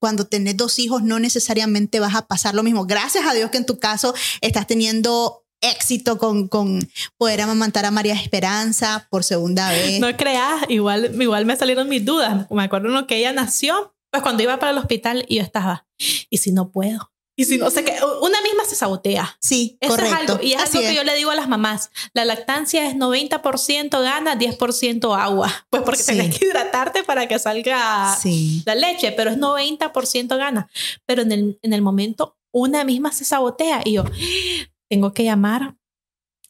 cuando 0.00 0.26
tenés 0.26 0.56
dos 0.56 0.78
hijos 0.78 1.02
no 1.02 1.18
necesariamente 1.18 2.00
vas 2.00 2.14
a 2.14 2.26
pasar 2.26 2.54
lo 2.54 2.62
mismo. 2.62 2.86
Gracias 2.86 3.26
a 3.26 3.34
Dios 3.34 3.50
que 3.50 3.58
en 3.58 3.66
tu 3.66 3.78
caso 3.78 4.14
estás 4.40 4.66
teniendo 4.66 5.44
éxito 5.60 6.18
con, 6.18 6.48
con 6.48 6.88
poder 7.16 7.40
amamantar 7.40 7.84
a 7.84 7.90
María 7.90 8.14
Esperanza 8.14 9.08
por 9.10 9.24
segunda 9.24 9.70
vez. 9.70 9.98
No 10.00 10.16
creas, 10.16 10.62
igual, 10.68 11.20
igual 11.20 11.46
me 11.46 11.56
salieron 11.56 11.88
mis 11.88 12.04
dudas. 12.04 12.46
Me 12.50 12.62
acuerdo 12.62 12.88
uno 12.88 13.06
que 13.06 13.16
ella 13.16 13.32
nació, 13.32 13.94
pues 14.10 14.22
cuando 14.22 14.42
iba 14.42 14.58
para 14.58 14.72
el 14.72 14.78
hospital 14.78 15.24
y 15.28 15.36
yo 15.36 15.42
estaba, 15.42 15.86
¿y 16.30 16.38
si 16.38 16.52
no 16.52 16.70
puedo? 16.70 17.12
Y 17.38 17.44
si 17.44 17.56
no, 17.56 17.70
sé 17.70 17.84
que 17.84 17.92
una 18.20 18.40
misma 18.40 18.64
se 18.64 18.74
sabotea. 18.74 19.36
Sí, 19.40 19.78
Eso 19.80 19.94
correcto. 19.94 20.12
es 20.12 20.30
algo. 20.30 20.42
Y 20.42 20.52
es 20.54 20.60
algo 20.60 20.80
que 20.80 20.92
yo 20.92 21.04
le 21.04 21.14
digo 21.14 21.30
a 21.30 21.36
las 21.36 21.48
mamás. 21.48 21.92
La 22.12 22.24
lactancia 22.24 22.88
es 22.88 22.96
90% 22.96 24.02
gana, 24.02 24.36
10% 24.36 25.16
agua. 25.16 25.66
Pues 25.70 25.82
porque 25.84 26.02
tienes 26.02 26.36
que 26.36 26.46
hidratarte 26.46 27.04
para 27.04 27.28
que 27.28 27.38
salga 27.38 28.18
la 28.66 28.74
leche, 28.74 29.12
pero 29.12 29.30
es 29.30 29.38
90% 29.38 30.36
gana. 30.36 30.68
Pero 31.06 31.22
en 31.22 31.30
el, 31.30 31.58
en 31.62 31.72
el 31.72 31.80
momento, 31.80 32.36
una 32.52 32.82
misma 32.82 33.12
se 33.12 33.24
sabotea. 33.24 33.82
Y 33.84 33.92
yo, 33.92 34.04
tengo 34.90 35.12
que 35.12 35.22
llamar 35.22 35.76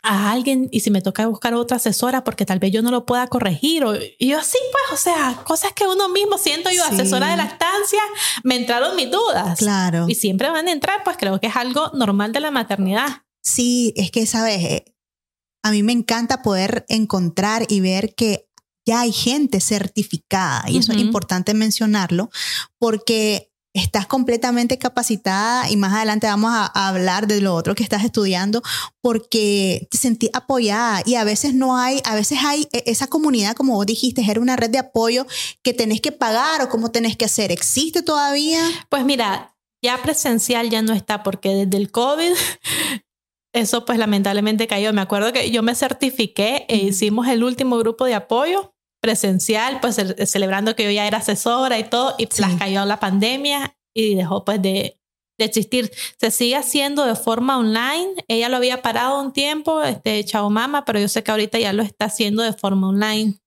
a 0.03 0.31
alguien 0.31 0.69
y 0.71 0.81
si 0.81 0.91
me 0.91 1.03
toca 1.03 1.27
buscar 1.27 1.55
otra 1.55 1.77
asesora 1.77 2.23
porque 2.25 2.47
tal 2.47 2.59
vez 2.59 2.73
yo 2.73 2.83
no 2.83 2.91
lo 2.91 3.05
pueda 3.05 3.27
corregir. 3.27 3.85
O, 3.85 3.95
y 3.95 4.29
yo 4.29 4.43
sí, 4.43 4.59
pues, 4.73 5.01
o 5.01 5.03
sea, 5.03 5.41
cosas 5.45 5.73
que 5.73 5.87
uno 5.87 6.09
mismo 6.09 6.39
siento 6.39 6.71
yo, 6.71 6.85
asesora 6.85 7.31
de 7.31 7.37
lactancia, 7.37 8.01
me 8.45 8.57
entraron 8.57 8.97
mis 8.97 9.11
dudas. 9.11 9.59
Claro. 9.59 10.07
Y 10.09 10.15
siempre 10.15 10.51
van 10.51 10.69
a 10.69 10.73
entrar, 10.73 11.03
pues 11.05 11.17
creo 11.17 11.41
que 11.41 11.49
es 11.49 11.57
algo 11.57 11.91
normal 11.95 12.33
de 12.33 12.41
la 12.41 12.51
maternidad. 12.51 13.23
Sí, 13.43 13.93
es 13.97 14.11
que, 14.11 14.27
sabes, 14.27 14.63
eh, 14.63 14.95
a 15.63 15.71
mí 15.71 15.83
me 15.83 15.93
encanta 15.93 16.43
poder 16.43 16.85
encontrar 16.89 17.67
y 17.69 17.81
ver 17.81 18.15
que 18.15 18.49
ya 18.87 19.01
hay 19.01 19.13
gente 19.13 19.61
certificada 19.61 20.65
y 20.67 20.79
eso 20.79 20.93
es 20.93 20.99
importante 20.99 21.53
mencionarlo 21.53 22.31
porque 22.79 23.48
estás 23.79 24.07
completamente 24.07 24.79
capacitada 24.79 25.71
y 25.71 25.77
más 25.77 25.93
adelante 25.93 26.27
vamos 26.27 26.51
a, 26.53 26.89
hablar 26.89 27.27
de 27.27 27.41
lo 27.41 27.55
otro 27.55 27.75
que 27.75 27.83
estás 27.83 28.05
estudiando 28.05 28.63
porque 29.01 29.89
te 29.91 29.99
sentí 29.99 30.31
apoyada 30.33 31.03
y 31.05 31.17
a 31.17 31.25
veces 31.25 31.55
no 31.55 31.77
hay, 31.77 32.01
a 32.05 32.15
veces 32.15 32.39
hay 32.45 32.69
e, 32.73 32.85
esa 32.87 33.07
comunidad, 33.07 33.55
como 33.55 33.75
vos 33.75 33.87
dijiste, 33.87 34.23
era 34.29 34.41
una 34.41 34.57
red 34.57 34.71
de 34.71 34.79
apoyo 34.79 35.27
que 35.63 35.75
tenés 35.75 36.01
que 36.01 36.13
pagar 36.13 36.63
o 36.63 36.69
cómo 36.69 36.91
tenés 36.91 37.17
que 37.17 37.25
hacer. 37.25 37.51
¿Existe 37.53 38.03
todavía? 38.03 38.63
Pues 38.89 39.05
mira, 39.05 39.57
ya 39.83 40.01
presencial 40.03 40.71
ya 40.71 40.83
no 40.83 40.93
está 40.93 41.23
porque 41.23 41.51
desde 41.51 41.77
el 41.77 41.91
COVID 41.91 42.33
eso 43.53 43.85
pues 43.85 43.99
lamentablemente 43.99 44.67
cayó. 44.67 44.93
Me 44.93 45.01
acuerdo 45.01 45.33
que 45.33 45.51
yo 45.51 45.63
me 45.63 45.75
certifiqué 45.75 46.67
e 46.69 46.77
hicimos 46.77 47.29
el 47.29 47.45
último 47.45 47.79
grupo 47.79 48.05
de 48.05 48.15
apoyo 48.15 48.75
presencial, 49.01 49.81
pues 49.81 49.97
celebrando 50.27 50.75
que 50.75 50.85
yo 50.85 50.91
ya 50.91 51.07
era 51.07 51.19
asesora 51.19 51.79
y 51.79 51.85
todo, 51.85 52.15
y 52.19 52.29
las 52.41 52.55
cayó 52.57 52.85
la 52.85 53.01
pandemia 53.01 53.77
y 53.95 54.15
dejó 54.15 54.45
pues 54.45 54.61
de, 54.61 55.01
de, 55.39 55.45
existir. 55.45 55.91
Se 56.19 56.31
sigue 56.31 56.57
haciendo 56.57 57.05
de 57.05 57.15
forma 57.15 57.59
online. 57.59 58.15
Ella 58.29 58.49
lo 58.49 58.57
había 58.57 58.83
parado 58.83 59.21
un 59.21 59.33
tiempo, 59.33 59.83
este 59.83 60.25
Chao 60.25 60.51
Mama, 60.51 60.85
pero 60.85 60.99
yo 60.99 61.09
sé 61.09 61.23
que 61.23 61.31
ahorita 61.31 61.59
ya 61.59 61.73
lo 61.73 61.83
está 61.83 62.07
haciendo 62.07 62.43
de 62.43 62.53
forma 62.53 62.89
online. 62.89 63.39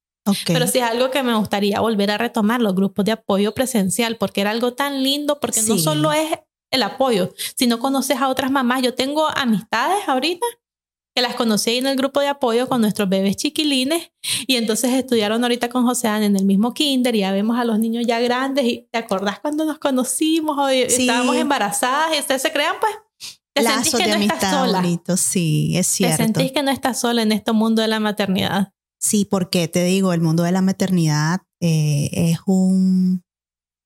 Pero 0.46 0.68
sí 0.68 0.78
es 0.78 0.84
algo 0.84 1.10
que 1.10 1.24
me 1.24 1.36
gustaría 1.36 1.80
volver 1.80 2.12
a 2.12 2.18
retomar, 2.18 2.62
los 2.62 2.76
grupos 2.76 3.06
de 3.06 3.14
apoyo 3.14 3.54
presencial, 3.54 4.18
porque 4.18 4.42
era 4.42 4.52
algo 4.52 4.74
tan 4.74 5.04
lindo, 5.04 5.40
porque 5.40 5.62
no 5.64 5.78
solo 5.80 6.14
es 6.14 6.32
el 6.72 6.84
apoyo, 6.84 7.34
sino 7.56 7.80
conoces 7.80 8.18
a 8.18 8.30
otras 8.30 8.52
mamás. 8.52 8.84
Yo 8.84 8.94
tengo 8.94 9.28
amistades 9.28 10.08
ahorita 10.08 10.46
que 11.14 11.22
las 11.22 11.36
conocí 11.36 11.78
en 11.78 11.88
el 11.88 11.96
grupo 11.96 12.20
de 12.20 12.28
apoyo 12.28 12.70
con 12.70 12.82
nuestros 12.82 13.10
bebés 13.10 13.36
chiquilines 13.36 14.12
y 14.48 14.56
entonces 14.56 14.94
estudiaron 14.94 15.44
ahorita 15.44 15.70
con 15.70 15.86
José 15.86 16.08
Dan 16.08 16.24
en 16.24 16.38
el 16.38 16.46
mismo 16.46 16.74
kinder 16.74 17.16
y 17.16 17.20
ya 17.20 17.32
vemos 17.32 17.60
a 17.60 17.66
los 17.66 17.80
niños 17.80 18.06
ya 18.08 18.20
grandes 18.20 18.66
y 18.66 18.88
te 18.92 19.00
acordás 19.00 19.40
cuando 19.40 19.66
nos 19.66 19.78
conocimos 19.80 20.58
o 20.58 20.68
estábamos 20.70 21.36
embarazadas 21.36 22.16
y 22.16 22.20
ustedes 22.20 22.42
se 22.42 22.52
crean 22.52 22.76
pues 22.80 22.94
te 23.54 23.64
sentís 23.64 23.96
que 23.96 24.08
no 24.08 24.16
estás 24.16 24.52
sola. 24.52 24.84
Sí, 25.18 25.78
es 25.78 25.88
cierto. 25.88 26.18
Te 26.18 26.24
sentís 26.24 26.52
que 26.54 26.64
no 26.64 26.72
estás 26.72 27.02
sola 27.02 27.22
en 27.22 27.32
este 27.32 27.52
mundo 27.52 27.82
de 27.82 27.88
la 27.90 28.00
maternidad. 28.00 28.74
Sí, 29.00 29.26
porque 29.26 29.68
te 29.68 29.84
digo, 29.84 30.14
el 30.14 30.22
mundo 30.22 30.44
de 30.44 30.52
la 30.52 30.62
maternidad 30.62 31.42
eh, 31.60 32.10
es 32.14 32.40
un 32.46 33.24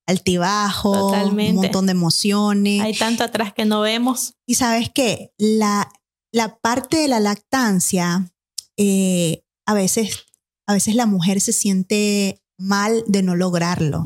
altibajo, 0.08 1.12
un 1.12 1.56
montón 1.56 1.88
de 1.88 1.94
emociones. 1.94 2.82
Hay 2.82 2.94
tanto 2.94 3.24
atrás 3.24 3.54
que 3.54 3.66
no 3.66 3.82
vemos. 3.82 4.36
Y 4.46 4.56
sabes 4.56 4.90
que 4.90 5.32
la, 5.38 5.90
la 6.36 6.58
parte 6.58 6.98
de 6.98 7.08
la 7.08 7.22
lactancia, 7.22 8.30
eh, 8.76 9.46
a, 9.66 9.74
veces, 9.74 10.26
a 10.68 10.74
veces 10.74 10.96
la 10.96 11.06
mujer 11.06 11.40
se 11.40 11.54
siente 11.54 12.44
mal 12.60 13.06
de 13.08 13.24
no 13.24 13.38
lograrlo. 13.38 14.04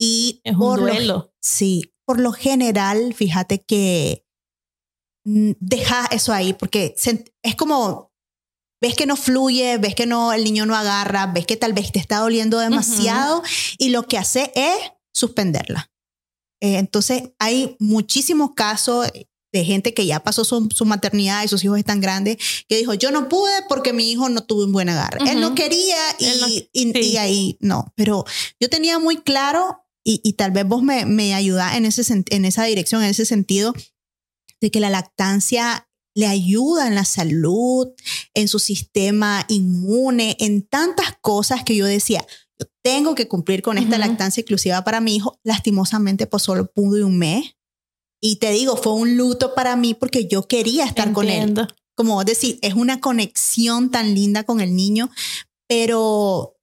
Y 0.00 0.40
es 0.42 0.56
un 0.56 0.80
duelo. 0.80 1.32
sí, 1.40 1.94
por 2.04 2.18
lo 2.18 2.32
general, 2.32 3.14
fíjate 3.14 3.62
que 3.62 4.26
mm, 5.24 5.52
deja 5.60 6.06
eso 6.06 6.32
ahí, 6.32 6.54
porque 6.54 6.96
es 7.44 7.54
como 7.54 8.12
ves 8.82 8.96
que 8.96 9.06
no 9.06 9.14
fluye, 9.14 9.78
ves 9.78 9.94
que 9.94 10.06
no 10.06 10.32
el 10.32 10.42
niño 10.42 10.66
no 10.66 10.74
agarra, 10.74 11.28
ves 11.28 11.46
que 11.46 11.56
tal 11.56 11.72
vez 11.72 11.92
te 11.92 12.00
está 12.00 12.18
doliendo 12.18 12.58
demasiado 12.58 13.44
y 13.78 13.90
lo 13.90 14.08
que 14.08 14.18
hace 14.18 14.50
es 14.56 14.76
suspenderla. 15.14 15.92
Eh, 16.60 16.78
entonces, 16.78 17.30
hay 17.38 17.76
muchísimos 17.78 18.54
casos 18.56 19.08
de 19.52 19.64
gente 19.64 19.94
que 19.94 20.06
ya 20.06 20.20
pasó 20.20 20.44
su, 20.44 20.84
maternidad 20.84 21.44
y 21.44 21.48
sus 21.48 21.64
hijos 21.64 21.78
están 21.78 22.00
grandes, 22.00 22.36
que 22.68 22.76
dijo, 22.76 22.94
yo 22.94 23.10
no 23.10 23.28
pude 23.28 23.52
porque 23.68 23.92
mi 23.92 24.10
hijo 24.10 24.28
no 24.28 24.44
tuvo 24.44 24.64
un 24.64 24.72
buen 24.72 24.88
agarre. 24.88 25.18
Él 25.30 25.40
no 25.40 25.54
quería 25.54 25.96
y, 26.18 26.68
y, 26.72 27.16
ahí 27.16 27.56
no. 27.60 27.92
Pero 27.96 28.24
yo 28.60 28.68
tenía 28.68 28.98
muy 28.98 29.18
claro, 29.18 29.84
y, 30.04 30.20
y 30.22 30.34
tal 30.34 30.50
vez 30.50 30.66
vos 30.66 30.82
me, 30.82 31.06
me 31.06 31.34
ayudás 31.34 31.76
en, 31.76 31.86
ese, 31.86 32.24
en 32.30 32.44
esa 32.44 32.64
dirección, 32.64 33.02
en 33.02 33.10
ese 33.10 33.24
sentido, 33.24 33.74
de 34.60 34.70
que 34.70 34.80
la 34.80 34.90
lactancia 34.90 35.88
le 36.14 36.26
ayuda 36.26 36.88
en 36.88 36.94
la 36.94 37.04
salud, 37.04 37.88
en 38.34 38.48
su 38.48 38.58
sistema 38.58 39.44
inmune, 39.48 40.36
en 40.40 40.66
tantas 40.66 41.16
cosas 41.20 41.62
que 41.62 41.76
yo 41.76 41.86
decía, 41.86 42.26
tengo 42.82 43.14
que 43.14 43.28
cumplir 43.28 43.62
con 43.62 43.78
esta 43.78 43.98
lactancia 43.98 44.40
exclusiva 44.40 44.82
para 44.82 45.00
mi 45.00 45.16
hijo. 45.16 45.38
Lastimosamente, 45.44 46.26
pues 46.26 46.42
solo 46.42 46.70
pude 46.72 47.04
un 47.04 47.18
mes. 47.18 47.54
Y 48.20 48.36
te 48.36 48.50
digo, 48.50 48.76
fue 48.76 48.94
un 48.94 49.16
luto 49.16 49.54
para 49.54 49.76
mí 49.76 49.94
porque 49.94 50.26
yo 50.26 50.46
quería 50.46 50.84
estar 50.84 51.12
con 51.12 51.28
él. 51.28 51.54
Como 51.94 52.22
decir, 52.24 52.58
es 52.62 52.74
una 52.74 53.00
conexión 53.00 53.90
tan 53.90 54.14
linda 54.14 54.44
con 54.44 54.60
el 54.60 54.74
niño, 54.76 55.10
pero 55.68 56.56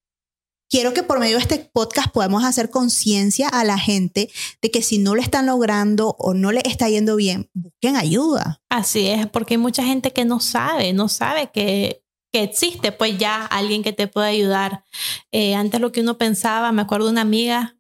quiero 0.70 0.94
que 0.94 1.04
por 1.04 1.20
medio 1.20 1.36
de 1.36 1.42
este 1.42 1.70
podcast 1.74 2.10
podamos 2.12 2.44
hacer 2.44 2.70
conciencia 2.70 3.50
a 3.50 3.64
la 3.64 3.78
gente 3.78 4.30
de 4.62 4.72
que 4.72 4.82
si 4.82 4.98
no 4.98 5.14
lo 5.16 5.22
están 5.22 5.46
logrando 5.46 6.16
o 6.20 6.34
no 6.34 6.52
le 6.52 6.62
está 6.66 6.90
yendo 6.90 7.16
bien, 7.18 7.50
busquen 7.54 7.98
ayuda. 7.98 8.62
Así 8.70 9.08
es, 9.08 9.28
porque 9.28 9.56
hay 9.56 9.58
mucha 9.58 9.84
gente 9.84 10.14
que 10.14 10.24
no 10.24 10.40
sabe, 10.40 10.94
no 10.94 11.10
sabe 11.10 11.52
que 11.54 12.06
que 12.36 12.44
existe 12.44 12.92
pues 12.92 13.18
ya 13.18 13.46
alguien 13.46 13.82
que 13.82 13.94
te 13.94 14.10
puede 14.10 14.28
ayudar. 14.28 14.84
Eh, 15.32 15.56
antes 15.56 15.80
lo 15.80 15.94
que 15.94 16.02
uno 16.02 16.18
pensaba, 16.18 16.74
me 16.74 16.82
acuerdo 16.82 17.10
una 17.10 17.22
amiga, 17.22 17.78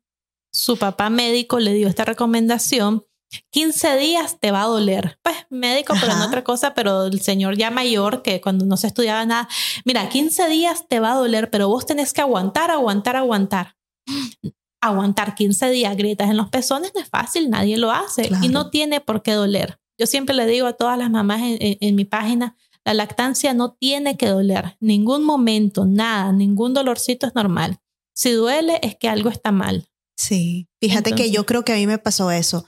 su 0.53 0.77
papá 0.77 1.09
médico 1.09 1.59
le 1.59 1.73
dio 1.73 1.89
esta 1.89 2.05
recomendación, 2.05 3.05
15 3.51 3.97
días 3.97 4.39
te 4.39 4.51
va 4.51 4.63
a 4.63 4.67
doler. 4.67 5.19
Pues 5.23 5.35
médico, 5.49 5.93
pero 5.99 6.15
no 6.15 6.25
otra 6.25 6.43
cosa, 6.43 6.73
pero 6.73 7.05
el 7.05 7.21
señor 7.21 7.57
ya 7.57 7.71
mayor, 7.71 8.21
que 8.21 8.41
cuando 8.41 8.65
no 8.65 8.77
se 8.77 8.87
estudiaba 8.87 9.25
nada, 9.25 9.47
mira, 9.85 10.09
15 10.09 10.47
días 10.49 10.87
te 10.87 10.99
va 10.99 11.13
a 11.13 11.15
doler, 11.15 11.49
pero 11.49 11.67
vos 11.67 11.85
tenés 11.85 12.13
que 12.13 12.21
aguantar, 12.21 12.71
aguantar, 12.71 13.15
aguantar. 13.15 13.75
Aguantar 14.81 15.33
15 15.33 15.71
días 15.71 15.97
grietas 15.97 16.29
en 16.29 16.37
los 16.37 16.49
pezones 16.49 16.91
no 16.93 17.01
es 17.01 17.09
fácil, 17.09 17.49
nadie 17.49 17.75
lo 17.75 17.89
hace 17.91 18.29
y 18.43 18.49
no 18.49 18.69
tiene 18.69 19.01
por 19.01 19.23
qué 19.23 19.31
doler. 19.31 19.79
Yo 19.97 20.05
siempre 20.05 20.35
le 20.35 20.45
digo 20.45 20.67
a 20.67 20.73
todas 20.73 20.95
las 20.95 21.09
mamás 21.09 21.41
en 21.41 21.95
mi 21.95 22.05
página, 22.05 22.55
la 22.85 22.93
lactancia 22.93 23.55
no 23.55 23.73
tiene 23.73 24.15
que 24.15 24.27
doler, 24.27 24.77
ningún 24.79 25.23
momento, 25.23 25.85
nada, 25.85 26.31
ningún 26.31 26.75
dolorcito 26.75 27.25
es 27.25 27.33
normal. 27.33 27.79
Si 28.15 28.31
duele 28.31 28.79
es 28.83 28.95
que 28.95 29.09
algo 29.09 29.29
está 29.29 29.51
mal. 29.51 29.89
Sí, 30.17 30.69
fíjate 30.79 31.13
que 31.13 31.31
yo 31.31 31.45
creo 31.45 31.65
que 31.65 31.73
a 31.73 31.75
mí 31.75 31.87
me 31.87 31.97
pasó 31.97 32.31
eso. 32.31 32.65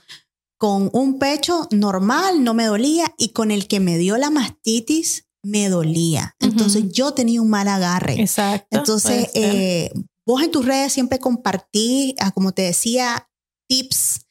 Con 0.58 0.90
un 0.92 1.18
pecho 1.18 1.68
normal 1.70 2.42
no 2.42 2.52
me 2.52 2.66
dolía 2.66 3.14
y 3.16 3.30
con 3.30 3.50
el 3.50 3.68
que 3.68 3.80
me 3.80 3.96
dio 3.96 4.16
la 4.18 4.30
mastitis 4.30 5.28
me 5.42 5.68
dolía. 5.68 6.34
Entonces 6.40 6.90
yo 6.90 7.12
tenía 7.12 7.40
un 7.40 7.48
mal 7.48 7.68
agarre. 7.68 8.20
Exacto. 8.20 8.76
Entonces, 8.76 9.30
eh, 9.34 9.92
vos 10.26 10.42
en 10.42 10.50
tus 10.50 10.66
redes 10.66 10.92
siempre 10.92 11.18
compartís, 11.18 12.14
ah, 12.18 12.32
como 12.32 12.52
te 12.52 12.62
decía, 12.62 13.28
tips 13.68 14.26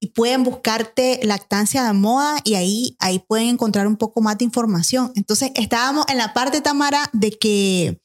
y 0.00 0.08
pueden 0.08 0.44
buscarte 0.44 1.20
lactancia 1.22 1.84
de 1.84 1.92
moda 1.92 2.38
y 2.44 2.54
ahí, 2.54 2.96
ahí 2.98 3.18
pueden 3.18 3.48
encontrar 3.48 3.86
un 3.86 3.96
poco 3.96 4.20
más 4.20 4.38
de 4.38 4.44
información. 4.44 5.12
Entonces, 5.14 5.52
estábamos 5.54 6.06
en 6.08 6.18
la 6.18 6.32
parte, 6.34 6.60
Tamara, 6.60 7.08
de 7.12 7.30
que 7.32 8.00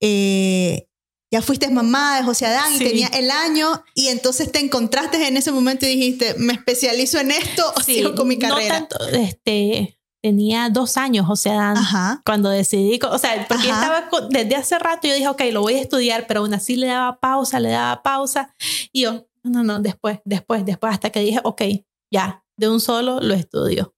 eh, 0.00 0.85
ya 1.30 1.42
fuiste 1.42 1.68
mamá 1.70 2.16
de 2.16 2.22
José 2.24 2.46
Adán 2.46 2.74
y 2.74 2.78
tenía 2.78 3.08
el 3.08 3.30
año 3.30 3.82
y 3.94 4.08
entonces 4.08 4.52
te 4.52 4.60
encontraste 4.60 5.26
en 5.26 5.36
ese 5.36 5.50
momento 5.50 5.84
y 5.86 5.90
dijiste, 5.90 6.34
me 6.38 6.52
especializo 6.52 7.18
en 7.18 7.32
esto 7.32 7.64
o 7.76 7.80
sigo 7.80 8.14
con 8.14 8.28
mi 8.28 8.38
carrera. 8.38 8.80
No 8.80 8.86
tanto, 8.86 9.08
este, 9.08 9.98
tenía 10.22 10.68
dos 10.70 10.96
años 10.96 11.26
José 11.26 11.50
Adán 11.50 12.22
cuando 12.24 12.50
decidí, 12.50 12.98
o 13.10 13.18
sea, 13.18 13.46
porque 13.48 13.68
estaba 13.68 14.08
desde 14.30 14.56
hace 14.56 14.78
rato 14.78 15.08
yo 15.08 15.14
dije, 15.14 15.28
ok, 15.28 15.42
lo 15.52 15.62
voy 15.62 15.74
a 15.74 15.80
estudiar, 15.80 16.26
pero 16.26 16.40
aún 16.40 16.54
así 16.54 16.76
le 16.76 16.86
daba 16.86 17.18
pausa, 17.18 17.58
le 17.58 17.70
daba 17.70 18.02
pausa 18.02 18.54
y 18.92 19.02
yo, 19.02 19.26
no, 19.42 19.64
no, 19.64 19.80
después, 19.80 20.20
después, 20.24 20.64
después, 20.64 20.92
hasta 20.92 21.10
que 21.10 21.20
dije, 21.20 21.40
ok, 21.42 21.62
ya, 22.10 22.44
de 22.56 22.68
un 22.68 22.80
solo 22.80 23.20
lo 23.20 23.34
estudio. 23.34 23.94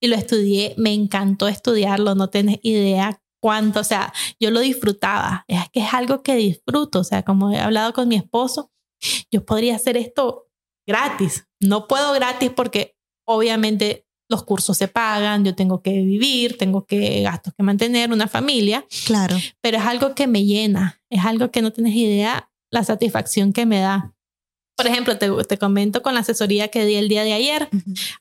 Y 0.00 0.08
lo 0.08 0.16
estudié, 0.16 0.74
me 0.78 0.92
encantó 0.92 1.46
estudiarlo, 1.46 2.16
no 2.16 2.28
tienes 2.28 2.58
idea 2.62 3.21
cuánto, 3.42 3.80
o 3.80 3.84
sea, 3.84 4.12
yo 4.38 4.50
lo 4.52 4.60
disfrutaba, 4.60 5.44
es 5.48 5.68
que 5.72 5.80
es 5.80 5.92
algo 5.92 6.22
que 6.22 6.36
disfruto, 6.36 7.00
o 7.00 7.04
sea, 7.04 7.24
como 7.24 7.50
he 7.50 7.58
hablado 7.58 7.92
con 7.92 8.06
mi 8.06 8.14
esposo, 8.14 8.70
yo 9.32 9.44
podría 9.44 9.74
hacer 9.74 9.96
esto 9.96 10.48
gratis, 10.86 11.48
no 11.60 11.88
puedo 11.88 12.12
gratis 12.12 12.50
porque 12.54 12.96
obviamente 13.26 14.06
los 14.30 14.44
cursos 14.44 14.78
se 14.78 14.86
pagan, 14.86 15.44
yo 15.44 15.56
tengo 15.56 15.82
que 15.82 15.90
vivir, 15.90 16.56
tengo 16.56 16.86
que 16.86 17.22
gastos 17.22 17.52
que 17.54 17.62
mantener, 17.62 18.12
una 18.12 18.28
familia. 18.28 18.86
Claro. 19.04 19.36
Pero 19.60 19.76
es 19.76 19.84
algo 19.84 20.14
que 20.14 20.26
me 20.26 20.44
llena, 20.44 21.02
es 21.10 21.24
algo 21.24 21.50
que 21.50 21.60
no 21.60 21.72
tienes 21.72 21.94
idea 21.94 22.50
la 22.70 22.84
satisfacción 22.84 23.52
que 23.52 23.66
me 23.66 23.80
da. 23.80 24.14
Por 24.76 24.86
ejemplo, 24.86 25.18
te, 25.18 25.28
te 25.44 25.58
comento 25.58 26.00
con 26.00 26.14
la 26.14 26.20
asesoría 26.20 26.68
que 26.68 26.86
di 26.86 26.94
el 26.94 27.08
día 27.08 27.24
de 27.24 27.34
ayer. 27.34 27.68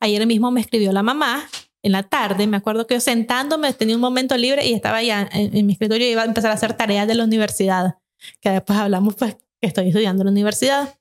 Ayer 0.01 0.27
mismo 0.27 0.51
me 0.51 0.59
escribió 0.59 0.91
la 0.91 1.03
mamá 1.03 1.47
en 1.83 1.91
la 1.91 2.03
tarde. 2.03 2.47
Me 2.47 2.57
acuerdo 2.57 2.87
que 2.87 2.95
yo 2.95 2.99
sentándome 2.99 3.73
tenía 3.73 3.95
un 3.95 4.01
momento 4.01 4.37
libre 4.37 4.65
y 4.67 4.73
estaba 4.73 5.01
ya 5.01 5.27
en, 5.31 5.65
mi 5.65 5.73
escritorio 5.73 6.07
y 6.07 6.11
iba 6.11 6.21
a 6.21 6.25
empezar 6.25 6.51
a 6.51 6.55
hacer 6.55 6.73
tareas 6.73 7.07
de 7.07 7.15
la 7.15 7.23
universidad. 7.23 7.95
Que 8.39 8.49
después 8.49 8.77
hablamos, 8.77 9.15
pues, 9.15 9.35
que 9.59 9.67
estoy 9.67 9.87
estudiando 9.87 10.21
en 10.21 10.27
la 10.27 10.31
universidad. 10.31 10.97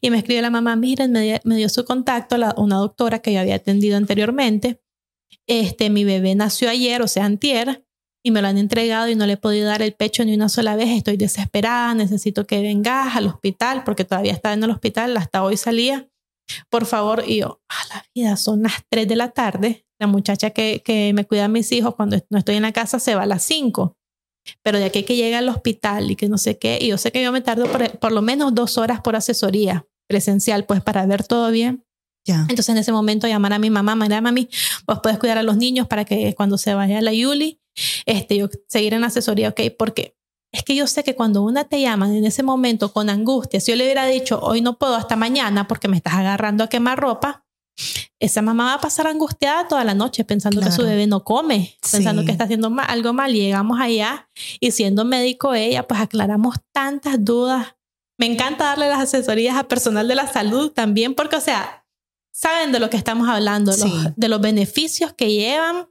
Y 0.00 0.10
me 0.10 0.18
escribió 0.18 0.42
la 0.42 0.50
mamá, 0.50 0.76
miren, 0.76 1.12
me, 1.12 1.40
me 1.44 1.56
dio 1.56 1.68
su 1.68 1.84
contacto, 1.84 2.36
la, 2.36 2.54
una 2.58 2.76
doctora 2.76 3.20
que 3.20 3.32
yo 3.32 3.40
había 3.40 3.56
atendido 3.56 3.96
anteriormente. 3.96 4.82
Este, 5.46 5.90
mi 5.90 6.04
bebé 6.04 6.34
nació 6.34 6.68
ayer, 6.68 7.00
o 7.02 7.08
sea, 7.08 7.24
antier, 7.24 7.84
y 8.22 8.30
me 8.30 8.42
lo 8.42 8.48
han 8.48 8.58
entregado 8.58 9.08
y 9.08 9.14
no 9.14 9.26
le 9.26 9.34
he 9.34 9.36
podido 9.36 9.66
dar 9.66 9.82
el 9.82 9.94
pecho 9.94 10.24
ni 10.24 10.34
una 10.34 10.48
sola 10.48 10.76
vez. 10.76 10.90
Estoy 10.90 11.16
desesperada, 11.16 11.94
necesito 11.94 12.46
que 12.46 12.60
vengas 12.60 13.16
al 13.16 13.26
hospital 13.26 13.82
porque 13.84 14.04
todavía 14.04 14.32
estaba 14.32 14.54
en 14.54 14.62
el 14.62 14.70
hospital, 14.70 15.16
hasta 15.16 15.42
hoy 15.42 15.56
salía. 15.56 16.08
Por 16.70 16.86
favor, 16.86 17.24
y 17.26 17.38
yo, 17.38 17.60
a 17.68 17.94
la 17.94 18.04
vida, 18.14 18.36
son 18.36 18.62
las 18.62 18.84
3 18.88 19.08
de 19.08 19.16
la 19.16 19.30
tarde. 19.30 19.86
La 20.00 20.06
muchacha 20.06 20.50
que, 20.50 20.82
que 20.84 21.12
me 21.14 21.24
cuida 21.24 21.44
a 21.44 21.48
mis 21.48 21.70
hijos 21.72 21.94
cuando 21.94 22.18
no 22.30 22.38
estoy 22.38 22.56
en 22.56 22.62
la 22.62 22.72
casa 22.72 22.98
se 22.98 23.14
va 23.14 23.22
a 23.22 23.26
las 23.26 23.42
5. 23.44 23.96
Pero 24.62 24.78
de 24.78 24.86
aquí 24.86 25.04
que 25.04 25.16
llegue 25.16 25.36
al 25.36 25.48
hospital 25.48 26.10
y 26.10 26.16
que 26.16 26.28
no 26.28 26.38
sé 26.38 26.58
qué, 26.58 26.78
y 26.80 26.88
yo 26.88 26.98
sé 26.98 27.12
que 27.12 27.22
yo 27.22 27.30
me 27.30 27.40
tardo 27.40 27.66
por, 27.70 27.98
por 27.98 28.12
lo 28.12 28.22
menos 28.22 28.54
dos 28.54 28.78
horas 28.78 29.00
por 29.00 29.14
asesoría 29.14 29.86
presencial, 30.08 30.64
pues 30.64 30.82
para 30.82 31.06
ver 31.06 31.24
todo 31.24 31.50
bien. 31.50 31.84
Entonces 32.26 32.68
en 32.68 32.78
ese 32.78 32.92
momento 32.92 33.26
llamar 33.26 33.52
a 33.52 33.58
mi 33.58 33.70
mamá, 33.70 33.96
mira 33.96 34.20
mami, 34.20 34.48
vos 34.86 35.00
puedes 35.02 35.18
cuidar 35.18 35.38
a 35.38 35.42
los 35.42 35.56
niños 35.56 35.88
para 35.88 36.04
que 36.04 36.34
cuando 36.34 36.56
se 36.56 36.74
vaya 36.74 37.00
la 37.00 37.12
Yuli, 37.12 37.60
este, 38.06 38.36
yo 38.36 38.48
seguir 38.68 38.94
en 38.94 39.04
asesoría, 39.04 39.48
ok, 39.48 39.60
porque 39.76 40.16
es 40.52 40.62
que 40.62 40.74
yo 40.74 40.86
sé 40.86 41.02
que 41.02 41.14
cuando 41.14 41.42
una 41.42 41.64
te 41.64 41.80
llama 41.80 42.06
en 42.06 42.24
ese 42.24 42.42
momento 42.42 42.92
con 42.92 43.08
angustia, 43.08 43.60
si 43.60 43.72
yo 43.72 43.76
le 43.76 43.84
hubiera 43.84 44.06
dicho, 44.06 44.38
hoy 44.42 44.60
no 44.60 44.78
puedo 44.78 44.94
hasta 44.94 45.16
mañana 45.16 45.66
porque 45.66 45.88
me 45.88 45.96
estás 45.96 46.14
agarrando 46.14 46.62
a 46.62 46.68
quemar 46.68 47.00
ropa, 47.00 47.44
esa 48.20 48.42
mamá 48.42 48.66
va 48.66 48.74
a 48.74 48.80
pasar 48.80 49.06
angustiada 49.06 49.66
toda 49.66 49.82
la 49.82 49.94
noche 49.94 50.24
pensando 50.24 50.60
que 50.60 50.70
su 50.70 50.82
bebé 50.82 51.06
no 51.06 51.24
come, 51.24 51.76
pensando 51.90 52.24
que 52.24 52.30
está 52.30 52.44
haciendo 52.44 52.72
algo 52.86 53.12
mal. 53.12 53.34
Y 53.34 53.40
llegamos 53.40 53.80
allá 53.80 54.28
y 54.60 54.70
siendo 54.70 55.04
médico 55.04 55.54
ella, 55.54 55.88
pues 55.88 56.00
aclaramos 56.00 56.56
tantas 56.72 57.24
dudas. 57.24 57.74
Me 58.18 58.26
encanta 58.26 58.66
darle 58.66 58.88
las 58.88 59.00
asesorías 59.00 59.56
a 59.56 59.64
personal 59.64 60.06
de 60.06 60.14
la 60.14 60.30
salud 60.30 60.70
también 60.70 61.14
porque, 61.14 61.36
o 61.36 61.40
sea, 61.40 61.86
saben 62.32 62.72
de 62.72 62.78
lo 62.78 62.90
que 62.90 62.96
estamos 62.96 63.28
hablando, 63.28 63.72
de 64.16 64.28
los 64.28 64.40
beneficios 64.40 65.12
que 65.14 65.32
llevan 65.32 65.88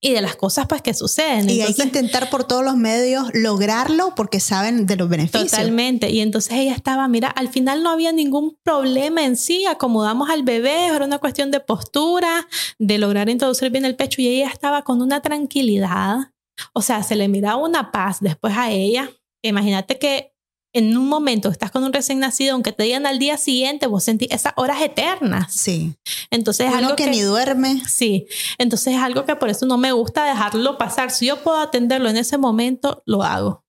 y 0.00 0.12
de 0.12 0.22
las 0.22 0.36
cosas 0.36 0.66
pues 0.66 0.80
que 0.80 0.94
suceden. 0.94 1.48
Y 1.50 1.60
hay 1.60 1.74
que 1.74 1.82
intentar 1.82 2.30
por 2.30 2.44
todos 2.44 2.64
los 2.64 2.76
medios 2.76 3.26
lograrlo 3.34 4.14
porque 4.14 4.40
saben 4.40 4.86
de 4.86 4.96
los 4.96 5.08
beneficios. 5.08 5.50
Totalmente. 5.50 6.10
Y 6.10 6.20
entonces 6.20 6.52
ella 6.54 6.72
estaba, 6.72 7.06
mira, 7.08 7.28
al 7.28 7.48
final 7.48 7.82
no 7.82 7.90
había 7.90 8.12
ningún 8.12 8.56
problema 8.62 9.24
en 9.24 9.36
sí, 9.36 9.66
acomodamos 9.66 10.30
al 10.30 10.42
bebé, 10.42 10.86
era 10.86 11.04
una 11.04 11.18
cuestión 11.18 11.50
de 11.50 11.60
postura, 11.60 12.48
de 12.78 12.98
lograr 12.98 13.28
introducir 13.28 13.70
bien 13.70 13.84
el 13.84 13.96
pecho 13.96 14.22
y 14.22 14.28
ella 14.28 14.48
estaba 14.48 14.82
con 14.82 15.02
una 15.02 15.20
tranquilidad. 15.20 16.32
O 16.72 16.82
sea, 16.82 17.02
se 17.02 17.16
le 17.16 17.28
miraba 17.28 17.56
una 17.56 17.92
paz 17.92 18.18
después 18.20 18.56
a 18.56 18.70
ella. 18.70 19.10
Imagínate 19.42 19.98
que 19.98 20.34
en 20.72 20.96
un 20.96 21.08
momento 21.08 21.48
estás 21.48 21.70
con 21.70 21.84
un 21.84 21.92
recién 21.92 22.20
nacido, 22.20 22.54
aunque 22.54 22.72
te 22.72 22.84
digan 22.84 23.06
al 23.06 23.18
día 23.18 23.36
siguiente, 23.36 23.86
vos 23.86 24.04
sentís 24.04 24.28
esas 24.30 24.52
horas 24.56 24.80
eternas. 24.82 25.52
Sí. 25.52 25.94
Entonces 26.30 26.66
es 26.66 26.72
Uno 26.72 26.78
algo 26.78 26.96
que, 26.96 27.04
que, 27.04 27.10
ni 27.10 27.20
duerme. 27.20 27.82
Sí. 27.88 28.26
Entonces 28.58 28.94
es 28.94 29.00
algo 29.00 29.24
que 29.24 29.36
por 29.36 29.48
eso 29.48 29.66
no 29.66 29.78
me 29.78 29.92
gusta 29.92 30.24
dejarlo 30.24 30.78
pasar. 30.78 31.10
Si 31.10 31.26
yo 31.26 31.42
puedo 31.42 31.58
atenderlo 31.58 32.08
en 32.08 32.16
ese 32.16 32.38
momento, 32.38 33.02
lo 33.06 33.22
hago. 33.22 33.64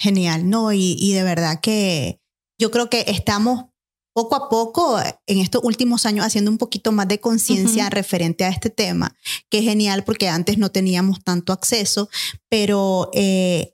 Genial, 0.00 0.48
¿no? 0.48 0.72
Y, 0.72 0.96
y 0.98 1.12
de 1.12 1.22
verdad 1.22 1.60
que 1.60 2.20
yo 2.58 2.70
creo 2.70 2.88
que 2.88 3.04
estamos 3.08 3.66
poco 4.14 4.36
a 4.36 4.48
poco 4.48 4.98
en 5.26 5.38
estos 5.38 5.62
últimos 5.64 6.06
años 6.06 6.24
haciendo 6.24 6.50
un 6.50 6.56
poquito 6.56 6.92
más 6.92 7.08
de 7.08 7.20
conciencia 7.20 7.90
referente 7.90 8.44
a 8.44 8.48
este 8.48 8.70
tema, 8.70 9.16
que 9.50 9.58
es 9.58 9.64
genial 9.64 10.04
porque 10.04 10.28
antes 10.28 10.56
no 10.56 10.70
teníamos 10.70 11.22
tanto 11.24 11.52
acceso, 11.52 12.08
pero 12.48 13.10
eh, 13.12 13.73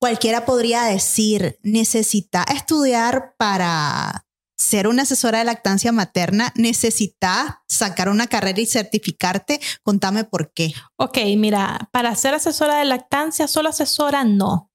cualquiera 0.00 0.44
podría 0.44 0.84
decir, 0.84 1.58
necesita 1.62 2.44
estudiar 2.44 3.34
para 3.38 4.26
ser 4.56 4.88
una 4.88 5.02
asesora 5.02 5.38
de 5.38 5.44
lactancia 5.44 5.92
materna, 5.92 6.52
necesita 6.56 7.62
sacar 7.68 8.08
una 8.08 8.26
carrera 8.26 8.60
y 8.60 8.66
certificarte. 8.66 9.60
Contame 9.82 10.24
por 10.24 10.52
qué. 10.52 10.72
Ok, 10.96 11.18
mira, 11.36 11.88
para 11.92 12.14
ser 12.14 12.34
asesora 12.34 12.78
de 12.78 12.86
lactancia, 12.86 13.48
solo 13.48 13.68
asesora 13.68 14.24
no. 14.24 14.72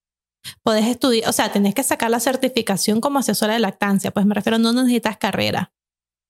Podés 0.63 0.85
estudiar, 0.87 1.29
o 1.29 1.33
sea, 1.33 1.51
tenés 1.51 1.75
que 1.75 1.83
sacar 1.83 2.09
la 2.09 2.19
certificación 2.19 3.01
como 3.01 3.19
asesora 3.19 3.53
de 3.53 3.59
lactancia, 3.59 4.11
pues 4.11 4.25
me 4.25 4.33
refiero, 4.35 4.57
no 4.57 4.73
necesitas 4.73 5.17
carrera. 5.17 5.73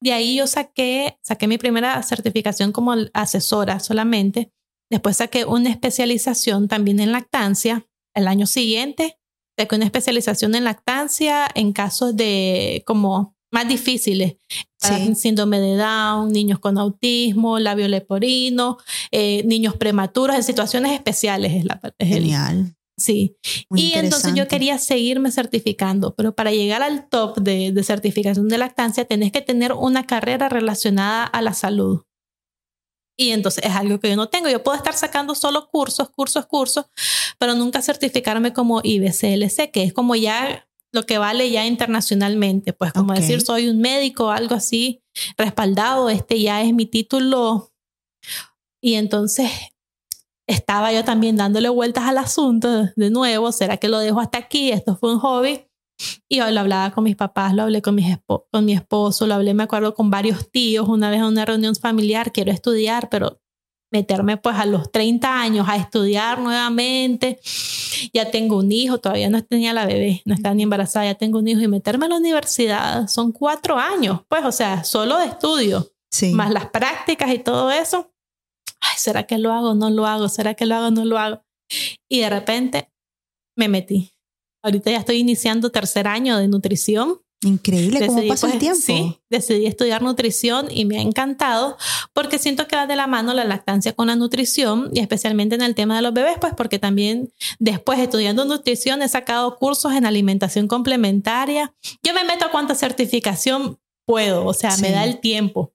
De 0.02 0.14
ahí 0.14 0.38
yo 0.38 0.48
saqué, 0.48 1.20
saqué 1.22 1.48
mi 1.48 1.58
primera 1.58 2.02
certificación 2.04 2.72
como 2.72 2.96
asesora 3.14 3.80
solamente. 3.80 4.52
Después 4.90 5.18
saqué 5.18 5.46
una 5.46 5.70
especialización 5.70 6.68
también 6.68 7.00
en 7.00 7.12
lactancia. 7.12 7.88
El 8.16 8.28
año 8.28 8.46
siguiente 8.48 9.18
saqué 9.58 9.76
una 9.76 9.86
especialización 9.86 10.56
en 10.56 10.64
lactancia 10.64 11.48
en 11.56 11.72
casos 11.74 12.16
de 12.16 12.84
como 12.86 13.36
más 13.54 13.68
difíciles, 13.68 14.38
para 14.80 14.98
Sí. 14.98 15.14
síndrome 15.16 15.60
de 15.60 15.76
Down, 15.76 16.32
niños 16.32 16.60
con 16.60 16.78
autismo, 16.78 17.60
labio 17.60 17.88
leporino, 17.90 18.78
eh, 19.12 19.44
niños 19.46 19.76
prematuros, 19.76 20.36
en 20.38 20.44
situaciones 20.44 20.94
especiales. 20.94 21.54
Es 21.54 21.66
la, 21.66 21.80
es 22.00 22.12
el- 22.12 22.24
Genial. 22.24 22.76
sí. 22.98 23.36
Muy 23.70 23.82
y 23.82 23.94
entonces 23.96 24.34
yo 24.36 24.48
quería 24.48 24.78
seguirme 24.78 25.32
certificando, 25.32 26.16
pero 26.16 26.34
para 26.34 26.52
llegar 26.52 26.82
al 26.82 27.10
top 27.10 27.40
de, 27.40 27.74
de 27.74 27.84
certificación 27.84 28.48
de 28.48 28.58
lactancia 28.58 29.04
tenés 29.06 29.32
que 29.34 29.42
tener 29.42 29.74
una 29.74 30.06
carrera 30.08 30.48
relacionada 30.48 31.26
a 31.26 31.42
la 31.42 31.54
salud. 31.54 32.04
Y 33.22 33.30
entonces 33.34 33.64
es 33.64 33.76
algo 33.76 34.00
que 34.00 34.10
yo 34.10 34.16
no 34.16 34.30
tengo. 34.30 34.50
Yo 34.50 34.64
puedo 34.64 34.76
estar 34.76 34.96
sacando 34.96 35.36
solo 35.36 35.68
cursos, 35.70 36.10
cursos, 36.10 36.48
cursos, 36.48 36.86
pero 37.38 37.54
nunca 37.54 37.80
certificarme 37.84 38.52
como 38.52 38.82
IBCLC, 38.84 39.70
que 39.72 39.84
es 39.84 39.94
como 39.94 40.16
ya 40.16 40.68
lo 40.92 41.06
que 41.06 41.20
vale 41.20 41.52
ya 41.52 41.68
internacionalmente. 41.68 42.74
Pues 42.74 42.92
como 42.94 43.14
Ok. 43.14 43.20
decir, 43.20 43.42
soy 43.42 43.70
un 43.70 43.80
médico, 43.80 44.32
algo 44.32 44.56
así 44.56 45.04
respaldado, 45.38 46.10
este 46.10 46.42
ya 46.42 46.64
es 46.64 46.74
mi 46.74 46.88
título. 46.88 47.72
Y 48.82 48.96
entonces 48.96 49.52
estaba 50.48 50.92
yo 50.92 51.06
también 51.06 51.36
dándole 51.36 51.70
vueltas 51.70 52.06
al 52.06 52.18
asunto 52.18 52.90
de 52.96 53.12
nuevo, 53.12 53.52
¿será 53.52 53.78
que 53.78 53.88
lo 53.88 54.00
dejo 54.00 54.20
hasta 54.20 54.40
aquí? 54.40 54.72
Esto 54.72 54.98
fue 54.98 55.14
un 55.14 55.20
hobby. 55.20 55.68
Y 56.28 56.38
lo 56.40 56.60
hablaba 56.60 56.92
con 56.92 57.04
mis 57.04 57.16
papás, 57.16 57.54
lo 57.54 57.64
hablé 57.64 57.82
con, 57.82 57.96
mis 57.96 58.18
con 58.26 58.66
mi 58.66 58.74
esposo, 58.74 59.28
lo 59.28 59.34
hablé, 59.36 59.54
me 59.54 59.64
acuerdo, 59.64 59.94
con 59.94 60.10
varios 60.10 60.50
tíos 60.52 60.88
una 60.88 61.10
vez 61.10 61.20
en 61.20 61.26
una 61.26 61.46
reunión 61.46 61.76
familiar, 61.76 62.32
quiero 62.32 62.52
estudiar, 62.52 63.10
pero 63.10 63.40
meterme 63.92 64.38
pues 64.38 64.56
a 64.56 64.66
los 64.66 64.92
30 64.92 65.42
años 65.42 65.68
a 65.68 65.76
estudiar 65.76 66.40
nuevamente, 66.40 67.40
ya 68.14 68.32
tengo 68.32 68.58
un 68.58 68.72
hijo, 68.72 69.00
todavía 69.00 69.30
no 69.30 69.44
tenía 69.44 69.74
la 69.74 69.86
bebé, 69.86 70.22
no 70.26 70.34
estaba 70.34 70.56
ni 70.56 70.64
embarazada, 70.64 71.06
ya 71.06 71.16
tengo 71.16 71.40
un 71.40 71.48
hijo 71.48 71.60
y 71.62 71.68
meterme 71.68 72.06
a 72.06 72.10
la 72.10 72.16
universidad 72.16 73.08
son 73.08 73.32
cuatro 73.34 73.78
años, 73.78 74.22
pues 74.30 74.46
o 74.46 74.52
sea, 74.52 74.84
solo 74.84 75.18
de 75.20 75.26
estudio 75.26 75.88
Sí. 76.14 76.34
más 76.34 76.52
las 76.52 76.66
prácticas 76.70 77.34
y 77.34 77.40
todo 77.40 77.72
eso. 77.72 78.12
Ay, 78.82 78.98
¿será 78.98 79.24
que 79.24 79.38
lo 79.38 79.54
hago? 79.54 79.76
No 79.76 79.90
lo 79.90 80.06
hago. 80.06 80.28
¿Será 80.28 80.56
que 80.56 80.66
lo 80.66 80.76
hago? 80.76 80.92
No 80.92 81.06
lo 81.06 81.18
hago. 81.18 81.46
Y 82.10 82.20
de 82.20 82.30
repente 82.30 82.92
me 83.56 83.70
metí. 83.70 84.12
Ahorita 84.64 84.92
ya 84.92 84.98
estoy 84.98 85.18
iniciando 85.18 85.72
tercer 85.72 86.08
año 86.08 86.38
de 86.38 86.48
nutrición. 86.48 87.22
Increíble 87.44 88.06
cómo 88.06 88.28
pasa 88.28 88.46
el 88.46 88.52
pues, 88.54 88.60
tiempo. 88.60 88.80
Sí, 88.80 89.20
decidí 89.32 89.66
estudiar 89.66 90.04
nutrición 90.04 90.68
y 90.70 90.86
me 90.86 91.00
ha 91.00 91.02
encantado 91.02 91.76
porque 92.14 92.38
siento 92.38 92.68
que 92.68 92.76
va 92.76 92.86
de 92.86 92.96
la 92.96 93.08
mano 93.08 93.34
la 93.34 93.44
lactancia 93.46 93.94
con 93.94 94.08
la 94.08 94.16
nutrición 94.16 94.92
y 94.94 95.00
especialmente 95.00 95.56
en 95.56 95.64
el 95.64 95.74
tema 95.74 95.96
de 95.96 96.04
los 96.04 96.14
bebés, 96.14 96.38
pues 96.40 96.54
porque 96.56 96.78
también 96.78 97.34
después 97.58 97.98
estudiando 97.98 98.46
nutrición 98.46 99.02
he 99.02 99.10
sacado 99.10 99.58
cursos 99.58 99.94
en 99.94 100.06
alimentación 100.06 100.68
complementaria. 100.68 101.74
Yo 102.04 102.14
me 102.14 102.24
meto 102.24 102.46
a 102.46 102.52
cuánta 102.52 102.76
certificación 102.76 103.80
puedo, 104.06 104.46
o 104.46 104.54
sea, 104.54 104.78
me 104.78 104.92
da 104.92 105.04
el 105.04 105.20
tiempo. 105.20 105.74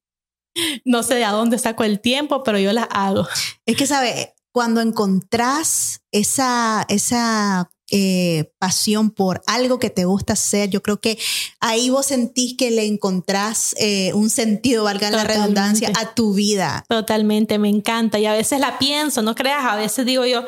No 0.85 1.03
sé 1.03 1.17
de 1.17 1.25
a 1.25 1.33
dónde 1.33 1.59
saco 1.59 1.83
el 1.83 2.01
tiempo, 2.01 2.45
pero 2.45 2.59
yo 2.61 2.73
las 2.73 2.87
hago. 2.91 3.27
Es 3.67 3.77
que, 3.77 3.87
¿sabe? 3.87 4.35
Cuando 4.53 4.81
encontrás 4.81 6.03
esa, 6.13 6.87
esa 6.89 7.71
eh, 7.91 8.53
pasión 8.59 9.11
por 9.11 9.43
algo 9.47 9.79
que 9.79 9.91
te 9.91 10.05
gusta 10.05 10.33
hacer, 10.33 10.71
yo 10.71 10.83
creo 10.83 11.01
que 11.01 11.19
ahí 11.61 11.91
vos 11.91 12.07
sentís 12.07 12.57
que 12.57 12.71
le 12.71 12.87
encontrás 12.87 13.75
eh, 13.79 14.13
un 14.15 14.31
sentido, 14.31 14.85
valga 14.85 15.11
la 15.11 15.25
redundancia, 15.25 15.93
a 15.97 16.15
tu 16.15 16.35
vida. 16.35 16.85
Totalmente, 16.89 17.59
me 17.59 17.69
encanta. 17.69 18.19
Y 18.19 18.27
a 18.27 18.33
veces 18.33 18.61
la 18.61 18.79
pienso, 18.79 19.23
no 19.23 19.35
creas, 19.35 19.65
a 19.65 19.77
veces 19.77 20.05
digo 20.07 20.25
yo, 20.27 20.45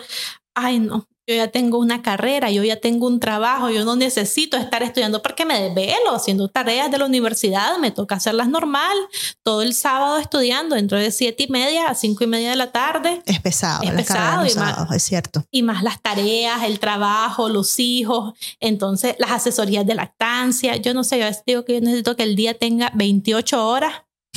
ay 0.55 0.81
no, 0.81 1.09
yo 1.29 1.35
ya 1.35 1.49
tengo 1.49 1.79
una 1.79 2.01
carrera, 2.01 2.51
yo 2.51 2.65
ya 2.65 2.81
tengo 2.81 3.07
un 3.07 3.21
trabajo, 3.21 3.69
yo 3.69 3.85
no 3.85 3.97
necesito 3.97 4.57
estar 4.57 4.83
estudiando 4.83 5.21
porque 5.21 5.45
me 5.45 5.61
desvelo 5.63 6.15
haciendo 6.15 6.49
tareas 6.49 6.91
de 6.91 6.97
la 6.97 7.05
universidad, 7.05 7.77
me 7.79 7.91
toca 7.91 8.15
hacerlas 8.15 8.49
normal, 8.49 8.97
todo 9.43 9.61
el 9.61 9.75
sábado 9.75 10.17
estudiando, 10.19 10.75
dentro 10.75 10.97
de 10.99 11.11
siete 11.11 11.43
y 11.45 11.49
media 11.49 11.89
a 11.89 11.95
cinco 11.95 12.25
y 12.25 12.27
media 12.29 12.49
de 12.51 12.57
la 12.57 12.73
tarde. 12.73 13.23
Es 13.27 13.41
pesado, 13.41 13.83
Es 13.83 13.91
pesado 13.93 14.47
y 14.47 14.55
más- 14.55 14.91
es 14.93 15.03
cierto. 15.03 15.45
Y 15.51 15.63
más 15.63 15.83
las 15.83 16.01
tareas, 16.01 16.63
el 16.63 16.79
trabajo, 16.81 17.51
los 17.51 17.79
hijos, 17.79 18.33
entonces 18.59 19.15
las 19.19 19.31
asesorías 19.33 19.85
de 19.87 19.95
lactancia. 19.95 20.77
Yo 20.77 20.95
no 20.95 21.05
sé, 21.05 21.19
yo 21.19 21.27
digo 21.47 21.65
que 21.67 21.75
yo 21.75 21.81
necesito 21.83 22.17
que 22.17 22.23
el 22.23 22.37
día 22.37 22.55
tenga 22.55 22.91
28 22.95 23.69
horas 23.69 23.93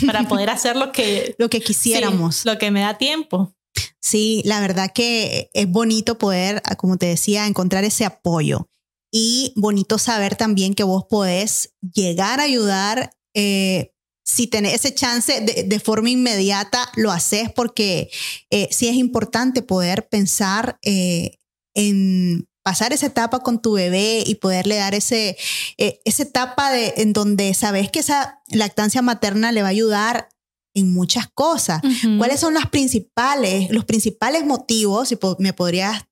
para 0.06 0.28
poder 0.28 0.50
hacer 0.50 0.76
lo 0.76 0.92
que 0.92 1.36
Lo 1.38 1.50
que 1.50 1.60
sí, 1.60 1.64
quisiéramos. 1.64 2.44
lo 2.46 2.58
que 2.58 2.70
me 2.70 2.82
da 2.82 2.98
tiempo. 2.98 3.54
Sí, 4.00 4.42
la 4.46 4.60
verdad 4.60 4.92
que 4.94 5.50
es 5.54 5.70
bonito 5.70 6.18
poder, 6.18 6.62
como 6.78 6.98
te 6.98 7.06
decía, 7.06 7.48
encontrar 7.48 7.84
ese 7.84 8.06
apoyo 8.06 8.68
y 9.12 9.54
bonito 9.56 9.98
saber 9.98 10.36
también 10.36 10.74
que 10.74 10.84
vos 10.84 11.06
podés 11.10 11.74
llegar 11.82 12.40
a 12.40 12.44
ayudar. 12.44 13.16
eh, 13.34 13.94
si 14.24 14.48
tenés 14.48 14.76
ese 14.76 14.94
chance 14.94 15.42
de, 15.42 15.64
de 15.64 15.80
forma 15.80 16.10
inmediata, 16.10 16.90
lo 16.96 17.12
haces 17.12 17.52
porque 17.52 18.10
eh, 18.50 18.70
sí 18.72 18.88
es 18.88 18.96
importante 18.96 19.62
poder 19.62 20.08
pensar 20.10 20.78
eh, 20.84 21.40
en 21.74 22.48
pasar 22.64 22.94
esa 22.94 23.08
etapa 23.08 23.40
con 23.40 23.62
tu 23.62 23.74
bebé 23.74 24.24
y 24.26 24.36
poderle 24.36 24.76
dar 24.76 24.94
ese, 24.94 25.38
eh, 25.78 26.00
esa 26.06 26.24
etapa 26.24 26.72
de, 26.72 26.94
en 26.98 27.14
donde 27.14 27.54
sabes 27.54 27.90
que 27.90 28.00
esa 28.00 28.42
lactancia 28.50 29.02
materna 29.02 29.52
le 29.52 29.64
va 29.64 29.70
a 29.70 29.72
ayudar 29.72 30.30
en 30.74 30.94
muchas 30.94 31.28
cosas. 31.34 31.82
¿Cuáles 32.18 32.40
son 32.40 32.54
las 32.54 32.68
principales, 32.70 33.70
los 33.72 33.86
principales 33.86 34.46
motivos, 34.46 35.10
si 35.10 35.16
po- 35.16 35.36
me 35.40 35.54
podrías 35.54 36.04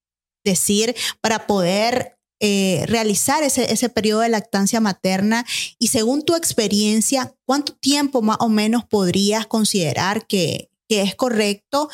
decir, 0.45 0.95
para 1.21 1.47
poder 1.47 2.17
eh, 2.41 2.83
realizar 2.87 3.43
ese, 3.43 3.71
ese 3.73 3.89
periodo 3.89 4.21
de 4.21 4.29
lactancia 4.29 4.79
materna? 4.79 5.45
Y 5.77 5.87
según 5.87 6.23
tu 6.23 6.35
experiencia, 6.35 7.33
¿cuánto 7.45 7.73
tiempo 7.73 8.21
más 8.21 8.37
o 8.39 8.49
menos 8.49 8.85
podrías 8.85 9.45
considerar 9.47 10.25
que, 10.27 10.69
que 10.89 11.01
es 11.01 11.15
correcto? 11.15 11.89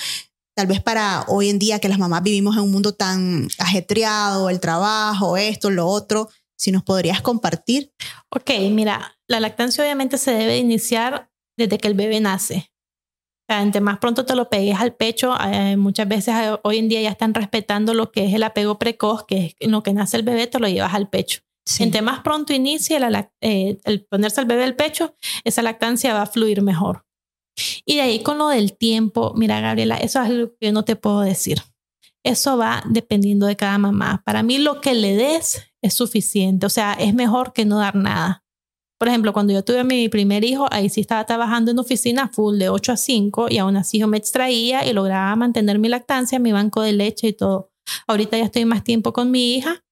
Tal 0.58 0.68
vez 0.68 0.82
para 0.82 1.26
hoy 1.28 1.50
en 1.50 1.60
día 1.60 1.80
que 1.80 1.90
las 1.90 2.00
mamás 2.00 2.24
vivimos 2.24 2.56
en 2.56 2.64
un 2.64 2.72
mundo 2.72 2.94
tan 2.94 3.48
ajetreado, 3.60 4.50
el 4.50 4.60
trabajo, 4.60 5.36
esto, 5.38 5.70
lo 5.70 5.86
otro, 5.88 6.30
si 6.58 6.72
nos 6.72 6.84
podrías 6.84 7.22
compartir. 7.22 7.92
Ok, 8.30 8.52
mira, 8.72 9.18
la 9.28 9.42
lactancia 9.42 9.84
obviamente 9.84 10.18
se 10.18 10.32
debe 10.32 10.58
iniciar 10.58 11.30
desde 11.58 11.78
que 11.78 11.88
el 11.88 11.94
bebé 11.94 12.20
nace. 12.20 12.72
O 13.48 13.54
sea, 13.54 13.62
entre 13.62 13.80
más 13.80 14.00
pronto 14.00 14.26
te 14.26 14.36
lo 14.36 14.50
pegues 14.50 14.80
al 14.80 14.96
pecho, 14.96 15.36
eh, 15.40 15.78
muchas 15.78 16.08
veces 16.08 16.34
eh, 16.34 16.58
hoy 16.64 16.80
en 16.80 16.90
día 16.90 17.02
ya 17.02 17.12
están 17.12 17.34
respetando 17.34 17.94
lo 17.94 18.12
que 18.12 18.26
es 18.26 18.34
el 18.34 18.42
apego 18.42 18.80
precoz, 18.80 19.26
que 19.26 19.38
es 19.38 19.56
en 19.60 19.72
lo 19.72 19.84
que 19.84 19.94
nace 19.94 20.18
el 20.18 20.24
bebé, 20.24 20.48
te 20.48 20.60
lo 20.60 20.68
llevas 20.68 20.96
al 20.96 21.10
pecho. 21.10 21.42
Sí. 21.68 21.84
Entre 21.84 22.02
más 22.02 22.22
pronto 22.22 22.54
inicie 22.54 23.00
la 23.00 23.32
eh, 23.42 23.78
el 23.84 24.06
ponerse 24.06 24.42
al 24.42 24.48
bebé 24.48 24.64
al 24.64 24.76
pecho, 24.76 25.16
esa 25.44 25.62
lactancia 25.62 26.14
va 26.14 26.24
a 26.24 26.28
fluir 26.28 26.62
mejor. 26.62 27.06
Y 27.86 27.96
de 27.96 28.02
ahí 28.02 28.24
con 28.24 28.38
lo 28.38 28.50
del 28.50 28.76
tiempo, 28.78 29.34
mira, 29.36 29.62
Gabriela, 29.62 29.98
eso 29.98 30.22
es 30.22 30.30
algo 30.30 30.54
que 30.60 30.68
yo 30.68 30.72
no 30.74 30.84
te 30.84 30.96
puedo 30.96 31.22
decir. 31.22 31.62
Eso 32.24 32.58
va 32.58 32.84
dependiendo 32.90 33.46
de 33.46 33.56
cada 33.56 33.78
mamá. 33.78 34.24
Para 34.26 34.42
mí 34.42 34.58
lo 34.58 34.82
que 34.82 34.96
le 34.96 35.16
des 35.16 35.62
es 35.84 35.94
suficiente, 35.94 36.66
o 36.66 36.70
sea, 36.70 36.94
es 36.94 37.14
mejor 37.14 37.54
que 37.54 37.66
no 37.66 37.78
dar 37.78 37.96
nada. 37.96 38.44
Por 38.98 39.10
ejemplo, 39.10 39.34
cuando 39.34 39.52
yo 39.52 39.64
tuve 39.64 39.80
a 39.80 39.84
mi 39.84 40.08
primer 40.08 40.46
hijo, 40.46 40.68
ahí 40.72 40.90
sí 40.90 41.02
estaba 41.02 41.26
trabajando 41.26 41.72
en 41.72 41.80
oficina 41.80 42.30
full 42.30 42.58
de 42.58 42.70
8 42.70 42.94
a 42.94 42.98
5 42.98 43.48
y 43.50 43.58
aún 43.58 43.76
así 43.76 44.00
yo 44.00 44.08
me 44.08 44.18
extraía 44.18 44.86
y 44.86 44.94
lograba 44.94 45.36
mantener 45.36 45.80
mi 45.80 45.90
lactancia, 45.90 46.40
mi 46.40 46.54
banco 46.54 46.82
de 46.82 46.94
leche 46.94 47.28
y 47.28 47.34
todo. 47.34 47.72
Ahorita 48.08 48.38
ya 48.38 48.46
estoy 48.46 48.66
más 48.66 48.84
tiempo 48.84 49.12
con 49.12 49.32
mi 49.32 49.56
hija 49.56 49.84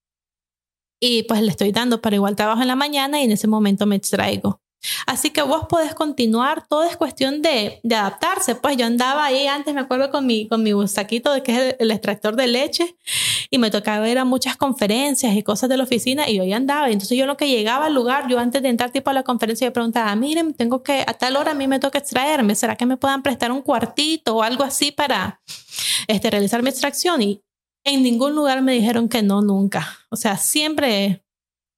y 1.02 1.24
pues 1.24 1.42
le 1.42 1.50
estoy 1.50 1.74
dando, 1.74 2.02
para 2.02 2.16
igual 2.16 2.38
trabajo 2.38 2.62
en 2.62 2.68
la 2.70 2.78
mañana 2.78 3.20
y 3.20 3.26
en 3.26 3.32
ese 3.32 3.48
momento 3.48 3.86
me 3.86 3.98
extraigo. 3.98 4.63
Así 5.06 5.30
que 5.30 5.42
vos 5.42 5.66
podés 5.70 5.94
continuar, 5.96 6.68
todo 6.68 6.84
es 6.84 6.98
cuestión 6.98 7.42
de, 7.42 7.80
adaptarse. 7.86 8.56
Pues 8.56 8.78
yo 8.78 8.86
andaba 8.86 9.26
ahí 9.26 9.48
antes, 9.48 9.74
me 9.74 9.82
acuerdo 9.82 10.12
con 10.12 10.26
mi, 10.26 10.48
con 10.48 10.88
saquito 10.88 11.32
de 11.32 11.44
que 11.44 11.52
es 11.52 11.76
el, 11.80 11.92
extractor 11.92 12.36
de 12.36 12.48
leche 12.48 12.96
y 13.50 13.58
me 13.58 13.72
tocaba 13.72 14.10
ir 14.10 14.18
a 14.18 14.26
muchas 14.26 14.58
conferencias 14.58 15.36
y 15.36 15.44
cosas 15.44 15.70
de 15.70 15.78
la 15.78 15.84
oficina 15.84 16.30
y 16.30 16.36
yo 16.38 16.44
ahí 16.44 16.54
andaba. 16.54 16.90
Entonces 16.90 17.18
yo 17.18 17.26
lo 17.26 17.38
que 17.38 17.48
llegaba 17.48 17.86
al 17.86 17.94
lugar, 17.94 18.28
yo 18.28 18.40
antes 18.40 18.62
de 18.62 18.70
entrar 18.70 18.92
tipo 18.92 19.10
a 19.10 19.14
la 19.14 19.24
conferencia, 19.24 19.68
yo 19.68 19.74
preguntaba, 19.74 20.16
miren, 20.16 20.54
tengo 20.54 20.84
que, 20.84 21.04
a 21.06 21.14
tal 21.14 21.36
hora 21.38 21.52
a 21.52 21.56
mí 21.56 21.68
me 21.68 21.80
toca 21.80 22.00
extraerme, 22.00 22.56
¿será 22.56 22.76
que 22.76 22.86
me 22.86 22.98
puedan 22.98 23.24
prestar 23.24 23.52
un 23.52 23.62
cuartito 23.62 24.38
o 24.38 24.44
algo 24.44 24.64
así 24.64 24.92
para 24.92 25.42
este, 26.08 26.30
realizar 26.30 26.62
mi 26.64 26.70
extracción? 26.70 27.22
Y 27.22 27.42
en 27.86 28.04
ningún 28.04 28.36
lugar 28.36 28.62
me 28.62 28.74
dijeron 28.74 29.10
que 29.10 29.22
no, 29.22 29.42
nunca. 29.42 29.98
O 30.10 30.16
sea, 30.16 30.38
siempre 30.38 31.23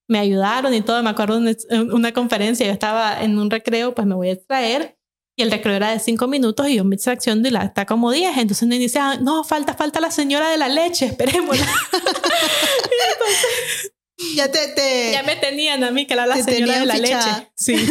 me 0.08 0.20
ayudaron 0.20 0.74
y 0.74 0.82
todo. 0.82 1.02
Me 1.04 1.10
acuerdo 1.10 1.40
de 1.40 1.58
una 1.92 2.14
conferencia, 2.14 2.66
yo 2.66 2.72
estaba 2.72 3.22
en 3.22 3.38
un 3.38 3.50
recreo, 3.50 3.96
pues 3.96 4.08
me 4.08 4.16
voy 4.16 4.30
a 4.30 4.34
extraer 4.34 4.98
y 5.38 5.44
el 5.44 5.52
recreo 5.52 5.76
era 5.76 5.92
de 5.92 6.00
cinco 6.00 6.28
minutos 6.28 6.70
y 6.70 6.76
yo 6.76 6.86
mi 6.86 6.96
extracción 6.96 7.44
de 7.44 7.52
la 7.52 7.64
está 7.64 7.86
como 7.86 8.12
diez. 8.12 8.38
Entonces 8.38 8.68
me 8.68 8.80
dice, 8.80 9.00
ah, 9.00 9.18
no, 9.22 9.44
falta, 9.44 9.74
falta 9.74 10.00
la 10.00 10.12
señora 10.12 10.50
de 10.50 10.58
la 10.58 10.70
leche, 10.70 11.08
esperémosla. 11.08 11.66
ya 14.36 14.50
te, 14.50 15.12
Ya 15.12 15.24
me 15.24 15.36
tenían 15.36 15.84
a 15.84 15.92
mí, 15.92 16.08
que 16.08 16.14
era 16.14 16.26
la 16.26 16.42
señora 16.42 16.80
de 16.80 16.86
la 16.86 16.96
leche. 16.96 17.52
Sí. 17.56 17.76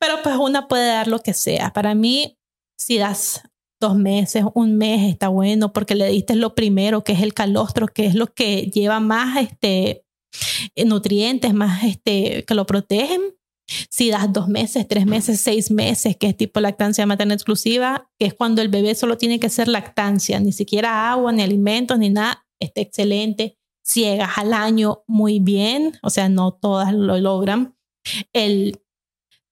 Pero 0.00 0.22
pues 0.24 0.34
una 0.36 0.66
puede 0.66 0.88
dar 0.88 1.06
lo 1.06 1.20
que 1.20 1.34
sea. 1.34 1.72
Para 1.72 1.94
mí, 1.94 2.36
si 2.76 2.98
das 2.98 3.42
dos 3.80 3.94
meses, 3.94 4.42
un 4.54 4.76
mes, 4.76 5.08
está 5.08 5.28
bueno 5.28 5.72
porque 5.72 5.94
le 5.94 6.08
diste 6.08 6.34
lo 6.34 6.56
primero, 6.56 7.04
que 7.04 7.12
es 7.12 7.22
el 7.22 7.32
calostro, 7.32 7.86
que 7.86 8.06
es 8.06 8.16
lo 8.16 8.26
que 8.26 8.72
lleva 8.72 8.98
más 8.98 9.36
este, 9.36 10.04
nutrientes 10.84 11.54
más 11.54 11.84
este, 11.84 12.44
que 12.44 12.54
lo 12.54 12.66
protegen. 12.66 13.20
Si 13.90 14.10
das 14.10 14.32
dos 14.32 14.48
meses, 14.48 14.86
tres 14.86 15.06
meses, 15.06 15.40
seis 15.40 15.70
meses, 15.70 16.16
que 16.16 16.28
es 16.28 16.36
tipo 16.36 16.60
lactancia 16.60 17.04
materna 17.04 17.34
exclusiva, 17.34 18.08
que 18.18 18.26
es 18.26 18.34
cuando 18.34 18.62
el 18.62 18.68
bebé 18.68 18.94
solo 18.94 19.18
tiene 19.18 19.40
que 19.40 19.48
ser 19.48 19.66
lactancia, 19.66 20.38
ni 20.38 20.52
siquiera 20.52 21.10
agua, 21.10 21.32
ni 21.32 21.42
alimentos, 21.42 21.98
ni 21.98 22.10
nada, 22.10 22.46
está 22.60 22.80
excelente. 22.80 23.58
Si 23.84 24.02
llegas 24.02 24.38
al 24.38 24.52
año, 24.52 25.02
muy 25.08 25.40
bien, 25.40 25.98
o 26.02 26.10
sea, 26.10 26.28
no 26.28 26.52
todas 26.52 26.92
lo 26.92 27.18
logran. 27.18 27.76
El, 28.32 28.80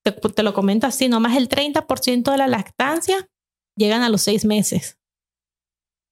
te, 0.04 0.12
te 0.12 0.42
lo 0.44 0.54
comento 0.54 0.86
así, 0.86 1.08
nomás 1.08 1.36
el 1.36 1.48
30% 1.48 2.30
de 2.30 2.38
la 2.38 2.46
lactancia 2.46 3.28
llegan 3.76 4.02
a 4.02 4.08
los 4.08 4.22
seis 4.22 4.44
meses. 4.44 4.98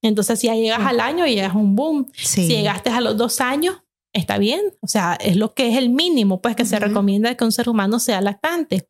Entonces, 0.03 0.41
si 0.41 0.49
ya 0.49 0.55
llegas 0.55 0.81
al 0.81 1.01
año, 1.01 1.27
ya 1.27 1.47
es 1.47 1.55
un 1.55 1.77
boom. 1.77 2.11
Si 2.15 2.49
llegaste 2.49 2.91
a 2.91 3.01
los 3.01 3.17
dos 3.17 3.41
años, 3.41 3.83
está 4.13 4.39
bien, 4.39 4.61
o 4.81 4.87
sea, 4.87 5.15
es 5.21 5.37
lo 5.37 5.55
que 5.55 5.69
es 5.71 5.79
el 5.79 5.89
mínimo, 5.89 6.41
pues 6.41 6.57
que 6.57 6.65
se 6.65 6.79
recomienda 6.79 7.35
que 7.35 7.45
un 7.45 7.53
ser 7.53 7.69
humano 7.69 7.99
sea 7.99 8.21
lactante. 8.21 8.89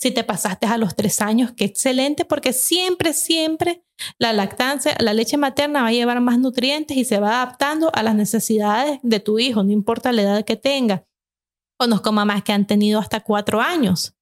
Si 0.00 0.10
te 0.10 0.24
pasaste 0.24 0.66
a 0.66 0.76
los 0.76 0.96
tres 0.96 1.20
años, 1.20 1.52
qué 1.56 1.64
excelente, 1.64 2.24
porque 2.24 2.52
siempre, 2.52 3.12
siempre 3.12 3.84
la 4.18 4.32
lactancia, 4.32 4.96
la 4.98 5.14
leche 5.14 5.36
materna 5.36 5.82
va 5.82 5.88
a 5.88 5.92
llevar 5.92 6.20
más 6.20 6.38
nutrientes 6.38 6.96
y 6.96 7.04
se 7.04 7.20
va 7.20 7.42
adaptando 7.42 7.90
a 7.94 8.02
las 8.02 8.14
necesidades 8.14 8.98
de 9.02 9.20
tu 9.20 9.38
hijo, 9.38 9.62
no 9.62 9.70
importa 9.70 10.12
la 10.12 10.22
edad 10.22 10.44
que 10.44 10.56
tenga. 10.56 11.06
Conozco 11.78 12.12
mamás 12.12 12.42
que 12.42 12.52
han 12.52 12.66
tenido 12.66 12.98
hasta 12.98 13.20
cuatro 13.20 13.60
años, 13.60 14.14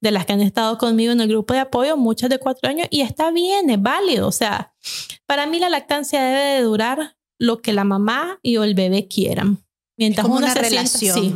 de 0.00 0.10
las 0.10 0.26
que 0.26 0.32
han 0.32 0.40
estado 0.40 0.76
conmigo 0.78 1.12
en 1.12 1.20
el 1.20 1.28
grupo 1.28 1.54
de 1.54 1.60
apoyo, 1.60 1.96
muchas 1.96 2.28
de 2.28 2.38
cuatro 2.38 2.68
años, 2.68 2.88
y 2.90 3.02
está 3.02 3.30
bien, 3.30 3.70
es 3.70 3.80
válido. 3.80 4.26
O 4.26 4.32
sea, 4.32 4.74
para 5.26 5.46
mí 5.46 5.60
la 5.60 5.70
lactancia 5.70 6.22
debe 6.22 6.56
de 6.56 6.62
durar 6.62 7.16
lo 7.38 7.62
que 7.62 7.72
la 7.72 7.84
mamá 7.84 8.38
y 8.42 8.56
o 8.56 8.64
el 8.64 8.74
bebé 8.74 9.08
quieran. 9.08 9.65
Mientras 9.96 10.26
una 10.26 10.54
relación. 10.54 11.14
sí. 11.14 11.34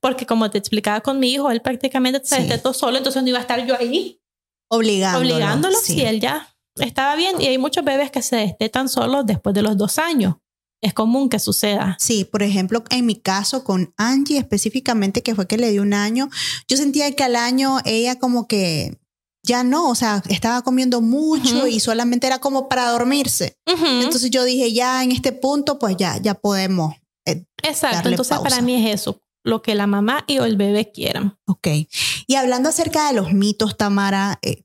Porque 0.00 0.26
como 0.26 0.50
te 0.50 0.58
explicaba 0.58 1.00
con 1.00 1.20
mi 1.20 1.32
hijo, 1.32 1.50
él 1.50 1.62
prácticamente 1.62 2.20
se 2.24 2.42
sí. 2.42 2.60
todo 2.60 2.72
solo, 2.72 2.98
entonces 2.98 3.22
no 3.22 3.28
iba 3.28 3.38
a 3.38 3.42
estar 3.42 3.64
yo 3.66 3.76
ahí. 3.78 4.20
Obligándolo. 4.68 5.24
Obligándolo, 5.34 5.76
sí. 5.80 6.00
él 6.02 6.20
ya 6.20 6.56
estaba 6.76 7.14
bien. 7.14 7.40
Y 7.40 7.46
hay 7.46 7.58
muchos 7.58 7.84
bebés 7.84 8.10
que 8.10 8.22
se 8.22 8.36
destetan 8.36 8.88
solos 8.88 9.24
después 9.26 9.54
de 9.54 9.62
los 9.62 9.76
dos 9.76 9.98
años. 9.98 10.36
Es 10.82 10.92
común 10.92 11.28
que 11.28 11.38
suceda. 11.38 11.96
Sí, 11.98 12.24
por 12.24 12.42
ejemplo, 12.42 12.84
en 12.90 13.06
mi 13.06 13.16
caso 13.16 13.64
con 13.64 13.94
Angie 13.96 14.38
específicamente, 14.38 15.22
que 15.22 15.34
fue 15.34 15.46
que 15.46 15.56
le 15.56 15.70
dio 15.70 15.82
un 15.82 15.94
año, 15.94 16.28
yo 16.68 16.76
sentía 16.76 17.10
que 17.12 17.24
al 17.24 17.36
año 17.36 17.78
ella 17.84 18.18
como 18.18 18.46
que 18.46 18.98
ya 19.42 19.62
no, 19.62 19.88
o 19.88 19.94
sea, 19.94 20.22
estaba 20.28 20.62
comiendo 20.62 21.00
mucho 21.00 21.56
uh 21.56 21.60
-huh. 21.62 21.72
y 21.72 21.80
solamente 21.80 22.26
era 22.26 22.40
como 22.40 22.68
para 22.68 22.90
dormirse. 22.90 23.56
Uh 23.66 23.72
-huh. 23.72 24.02
Entonces 24.04 24.30
yo 24.30 24.44
dije, 24.44 24.72
ya 24.72 25.02
en 25.02 25.12
este 25.12 25.32
punto, 25.32 25.78
pues 25.78 25.96
ya, 25.96 26.18
ya 26.20 26.34
podemos 26.34 26.94
Exacto, 27.62 28.08
entonces 28.08 28.36
pausa. 28.36 28.48
para 28.48 28.62
mí 28.62 28.86
es 28.86 28.94
eso, 29.00 29.20
lo 29.42 29.62
que 29.62 29.74
la 29.74 29.86
mamá 29.86 30.24
y 30.26 30.38
o 30.38 30.44
el 30.44 30.56
bebé 30.56 30.90
quieran. 30.92 31.38
Ok. 31.46 31.68
Y 32.26 32.34
hablando 32.34 32.68
acerca 32.68 33.08
de 33.08 33.14
los 33.14 33.32
mitos, 33.32 33.76
Tamara, 33.76 34.38
eh, 34.42 34.64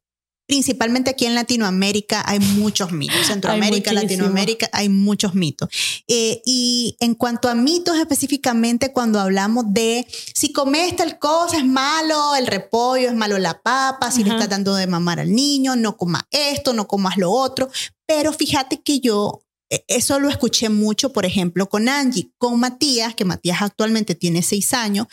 principalmente 0.52 1.12
aquí 1.12 1.26
en 1.26 1.34
Latinoamérica 1.34 2.24
hay 2.28 2.40
muchos 2.40 2.92
mitos. 2.92 3.16
Centroamérica, 3.28 3.92
hay 3.92 3.96
Latinoamérica, 3.96 4.70
hay 4.74 4.90
muchos 4.90 5.34
mitos. 5.34 5.70
Eh, 6.10 6.42
y 6.46 6.98
en 7.00 7.16
cuanto 7.16 7.48
a 7.48 7.56
mitos 7.56 7.98
específicamente, 7.98 8.92
cuando 8.92 9.22
hablamos 9.22 9.66
de 9.70 10.06
si 10.34 10.52
comes 10.52 10.96
tal 10.98 11.20
cosa 11.20 11.58
es 11.58 11.66
malo, 11.66 12.36
el 12.36 12.48
repollo 12.48 13.08
es 13.08 13.16
malo 13.16 13.38
la 13.38 13.62
papa, 13.62 14.12
si 14.12 14.22
uh 14.22 14.26
-huh. 14.26 14.28
le 14.28 14.34
estás 14.34 14.50
dando 14.50 14.76
de 14.76 14.88
mamar 14.88 15.22
al 15.22 15.32
niño, 15.34 15.78
no 15.78 15.96
comas 15.96 16.24
esto, 16.32 16.74
no 16.74 16.86
comas 16.86 17.18
lo 17.18 17.32
otro. 17.32 17.70
Pero 18.06 18.34
fíjate 18.34 18.82
que 18.82 19.00
yo 19.00 19.44
eso 19.88 20.20
lo 20.20 20.30
escuché 20.30 20.70
mucho, 20.70 21.14
por 21.14 21.26
ejemplo, 21.26 21.70
con 21.70 21.88
Angie, 21.88 22.32
con 22.38 22.60
Matías, 22.60 23.16
que 23.16 23.26
Matías 23.26 23.62
actualmente 23.62 24.16
tiene 24.16 24.42
seis 24.42 24.74
años. 24.74 25.08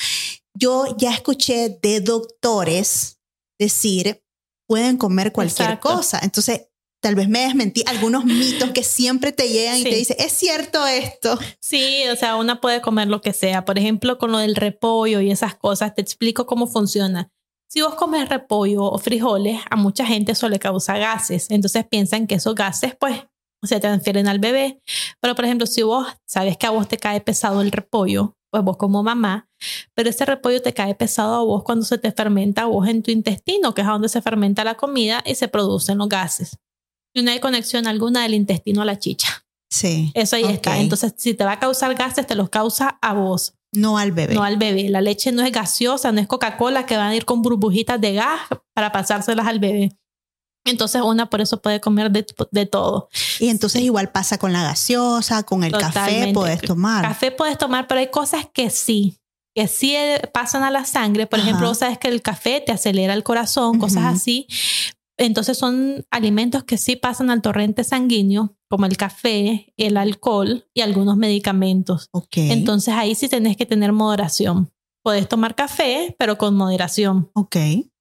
Yo 0.54 0.96
ya 0.98 1.12
escuché 1.12 1.78
de 1.80 2.00
doctores 2.00 3.20
decir, 3.58 4.24
pueden 4.66 4.96
comer 4.96 5.32
cualquier 5.32 5.70
Exacto. 5.70 5.88
cosa. 5.88 6.20
Entonces, 6.22 6.68
tal 7.00 7.14
vez 7.14 7.28
me 7.28 7.40
desmentí 7.40 7.84
algunos 7.86 8.24
mitos 8.24 8.70
que 8.70 8.82
siempre 8.82 9.32
te 9.32 9.48
llegan 9.48 9.76
sí. 9.76 9.80
y 9.82 9.84
te 9.84 9.96
dicen, 9.96 10.16
es 10.18 10.32
cierto 10.32 10.86
esto. 10.86 11.38
Sí, 11.60 12.02
o 12.12 12.16
sea, 12.16 12.36
una 12.36 12.60
puede 12.60 12.80
comer 12.80 13.08
lo 13.08 13.20
que 13.20 13.32
sea. 13.32 13.64
Por 13.64 13.78
ejemplo, 13.78 14.18
con 14.18 14.32
lo 14.32 14.38
del 14.38 14.56
repollo 14.56 15.20
y 15.20 15.30
esas 15.30 15.54
cosas, 15.54 15.94
te 15.94 16.02
explico 16.02 16.46
cómo 16.46 16.66
funciona. 16.66 17.30
Si 17.68 17.82
vos 17.82 17.94
comes 17.94 18.28
repollo 18.28 18.84
o 18.84 18.98
frijoles, 18.98 19.60
a 19.70 19.76
mucha 19.76 20.06
gente 20.06 20.32
eso 20.32 20.48
le 20.48 20.58
causa 20.58 20.96
gases. 20.96 21.50
Entonces 21.50 21.86
piensan 21.86 22.26
que 22.26 22.36
esos 22.36 22.54
gases, 22.54 22.96
pues, 22.96 23.20
o 23.62 23.66
sea, 23.66 23.80
transfieren 23.80 24.28
al 24.28 24.38
bebé. 24.38 24.80
Pero, 25.20 25.34
por 25.34 25.44
ejemplo, 25.44 25.66
si 25.66 25.82
vos 25.82 26.06
sabes 26.26 26.56
que 26.56 26.66
a 26.66 26.70
vos 26.70 26.88
te 26.88 26.98
cae 26.98 27.20
pesado 27.20 27.60
el 27.60 27.72
repollo, 27.72 28.36
pues 28.50 28.62
vos 28.62 28.76
como 28.76 29.02
mamá, 29.02 29.48
pero 29.94 30.08
ese 30.10 30.24
repollo 30.24 30.62
te 30.62 30.72
cae 30.72 30.94
pesado 30.94 31.34
a 31.34 31.42
vos 31.42 31.62
cuando 31.64 31.84
se 31.84 31.98
te 31.98 32.12
fermenta 32.12 32.62
a 32.62 32.66
vos 32.66 32.88
en 32.88 33.02
tu 33.02 33.10
intestino, 33.10 33.74
que 33.74 33.82
es 33.82 33.86
donde 33.86 34.08
se 34.08 34.22
fermenta 34.22 34.64
la 34.64 34.76
comida 34.76 35.22
y 35.26 35.34
se 35.34 35.48
producen 35.48 35.98
los 35.98 36.08
gases. 36.08 36.56
Y 37.14 37.22
no 37.22 37.30
hay 37.30 37.40
conexión 37.40 37.86
alguna 37.86 38.22
del 38.22 38.34
intestino 38.34 38.82
a 38.82 38.84
la 38.84 38.98
chicha. 38.98 39.44
Sí. 39.70 40.12
Eso 40.14 40.36
ahí 40.36 40.44
okay. 40.44 40.54
está. 40.56 40.78
Entonces, 40.78 41.14
si 41.16 41.34
te 41.34 41.44
va 41.44 41.52
a 41.52 41.58
causar 41.58 41.94
gases, 41.94 42.26
te 42.26 42.34
los 42.34 42.48
causa 42.48 42.98
a 43.02 43.12
vos. 43.12 43.54
No 43.74 43.98
al 43.98 44.12
bebé. 44.12 44.34
No 44.34 44.42
al 44.42 44.56
bebé. 44.56 44.88
La 44.88 45.02
leche 45.02 45.30
no 45.30 45.42
es 45.42 45.52
gaseosa, 45.52 46.10
no 46.12 46.20
es 46.20 46.26
Coca-Cola 46.26 46.86
que 46.86 46.96
van 46.96 47.10
a 47.10 47.16
ir 47.16 47.24
con 47.24 47.42
burbujitas 47.42 48.00
de 48.00 48.14
gas 48.14 48.40
para 48.74 48.92
pasárselas 48.92 49.46
al 49.46 49.58
bebé. 49.58 49.90
Entonces 50.70 51.02
una 51.02 51.30
por 51.30 51.40
eso 51.40 51.60
puede 51.60 51.80
comer 51.80 52.10
de, 52.10 52.26
de 52.50 52.66
todo. 52.66 53.08
Y 53.40 53.48
entonces 53.48 53.82
igual 53.82 54.10
pasa 54.10 54.38
con 54.38 54.52
la 54.52 54.62
gaseosa, 54.62 55.42
con 55.42 55.64
el 55.64 55.72
Totalmente. 55.72 56.00
café 56.00 56.32
puedes 56.32 56.60
tomar. 56.62 57.02
Café 57.02 57.30
puedes 57.30 57.58
tomar, 57.58 57.86
pero 57.86 58.00
hay 58.00 58.10
cosas 58.10 58.46
que 58.52 58.70
sí, 58.70 59.18
que 59.54 59.68
sí 59.68 59.96
pasan 60.32 60.62
a 60.62 60.70
la 60.70 60.84
sangre. 60.84 61.26
Por 61.26 61.38
Ajá. 61.40 61.48
ejemplo, 61.48 61.74
sabes 61.74 61.98
que 61.98 62.08
el 62.08 62.22
café 62.22 62.60
te 62.64 62.72
acelera 62.72 63.14
el 63.14 63.22
corazón, 63.22 63.76
uh 63.76 63.78
-huh. 63.78 63.80
cosas 63.80 64.04
así. 64.04 64.46
Entonces 65.18 65.58
son 65.58 66.06
alimentos 66.10 66.62
que 66.62 66.78
sí 66.78 66.94
pasan 66.94 67.30
al 67.30 67.42
torrente 67.42 67.82
sanguíneo, 67.82 68.54
como 68.70 68.86
el 68.86 68.96
café, 68.96 69.72
el 69.76 69.96
alcohol 69.96 70.66
y 70.74 70.82
algunos 70.82 71.16
medicamentos. 71.16 72.08
Okay. 72.12 72.52
Entonces 72.52 72.94
ahí 72.94 73.14
sí 73.14 73.28
tenés 73.28 73.56
que 73.56 73.66
tener 73.66 73.92
moderación. 73.92 74.70
Puedes 75.02 75.28
tomar 75.28 75.54
café, 75.54 76.14
pero 76.18 76.38
con 76.38 76.54
moderación. 76.54 77.30
Ok 77.34 77.56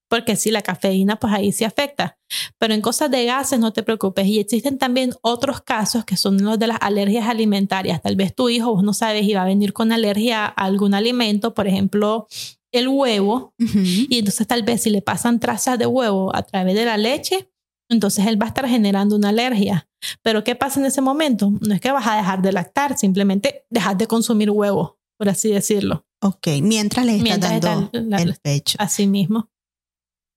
porque 0.10 0.36
si 0.36 0.52
la 0.52 0.62
cafeína, 0.62 1.18
pues 1.18 1.34
ahí 1.34 1.52
sí 1.52 1.64
afecta. 1.64 2.18
Pero 2.58 2.74
en 2.74 2.82
cosas 2.82 3.10
de 3.12 3.26
gases 3.26 3.60
no 3.60 3.74
te 3.74 3.84
preocupes. 3.84 4.26
Y 4.28 4.40
existen 4.40 4.78
también 4.78 5.14
otros 5.22 5.62
casos 5.62 6.06
que 6.06 6.18
son 6.18 6.42
los 6.44 6.58
de 6.60 6.68
las 6.68 6.78
alergias 6.82 7.28
alimentarias. 7.28 8.02
Tal 8.02 8.16
vez 8.16 8.34
tu 8.36 8.50
hijo, 8.50 8.74
vos 8.74 8.84
no 8.84 8.94
sabes, 8.94 9.24
y 9.24 9.34
va 9.34 9.42
a 9.44 9.46
venir 9.46 9.74
con 9.74 9.92
alergia 9.92 10.46
a 10.46 10.50
algún 10.50 10.94
alimento, 10.94 11.54
por 11.54 11.68
ejemplo, 11.68 12.28
el 12.72 12.88
huevo. 12.88 13.54
Uh 13.60 13.64
-huh. 13.66 14.08
Y 14.10 14.20
entonces 14.20 14.46
tal 14.48 14.64
vez 14.64 14.84
si 14.84 14.90
le 14.90 15.02
pasan 15.02 15.40
trazas 15.40 15.78
de 15.80 15.86
huevo 15.86 16.36
a 16.36 16.44
través 16.44 16.76
de 16.76 16.86
la 16.86 16.98
leche, 16.98 17.50
entonces 17.90 18.26
él 18.28 18.40
va 18.42 18.46
a 18.46 18.50
estar 18.50 18.68
generando 18.68 19.16
una 19.16 19.30
alergia. 19.30 19.88
Pero 20.22 20.44
¿qué 20.44 20.56
pasa 20.56 20.80
en 20.80 20.86
ese 20.86 21.02
momento? 21.02 21.52
No 21.66 21.74
es 21.74 21.82
que 21.82 21.92
vas 21.92 22.06
a 22.08 22.18
dejar 22.18 22.42
de 22.42 22.52
lactar, 22.52 22.98
simplemente 22.98 23.66
dejas 23.70 23.98
de 23.98 24.08
consumir 24.08 24.52
huevo, 24.52 24.98
por 25.18 25.30
así 25.30 25.50
decirlo. 25.52 26.06
Ok, 26.22 26.48
mientras 26.62 27.06
le 27.06 27.14
estás 27.14 27.24
Mientras 27.24 27.62
dando 27.62 27.86
está 27.94 28.02
la- 28.02 28.22
el 28.22 28.36
pecho. 28.42 28.78
Así 28.80 29.08
mismo. 29.08 29.50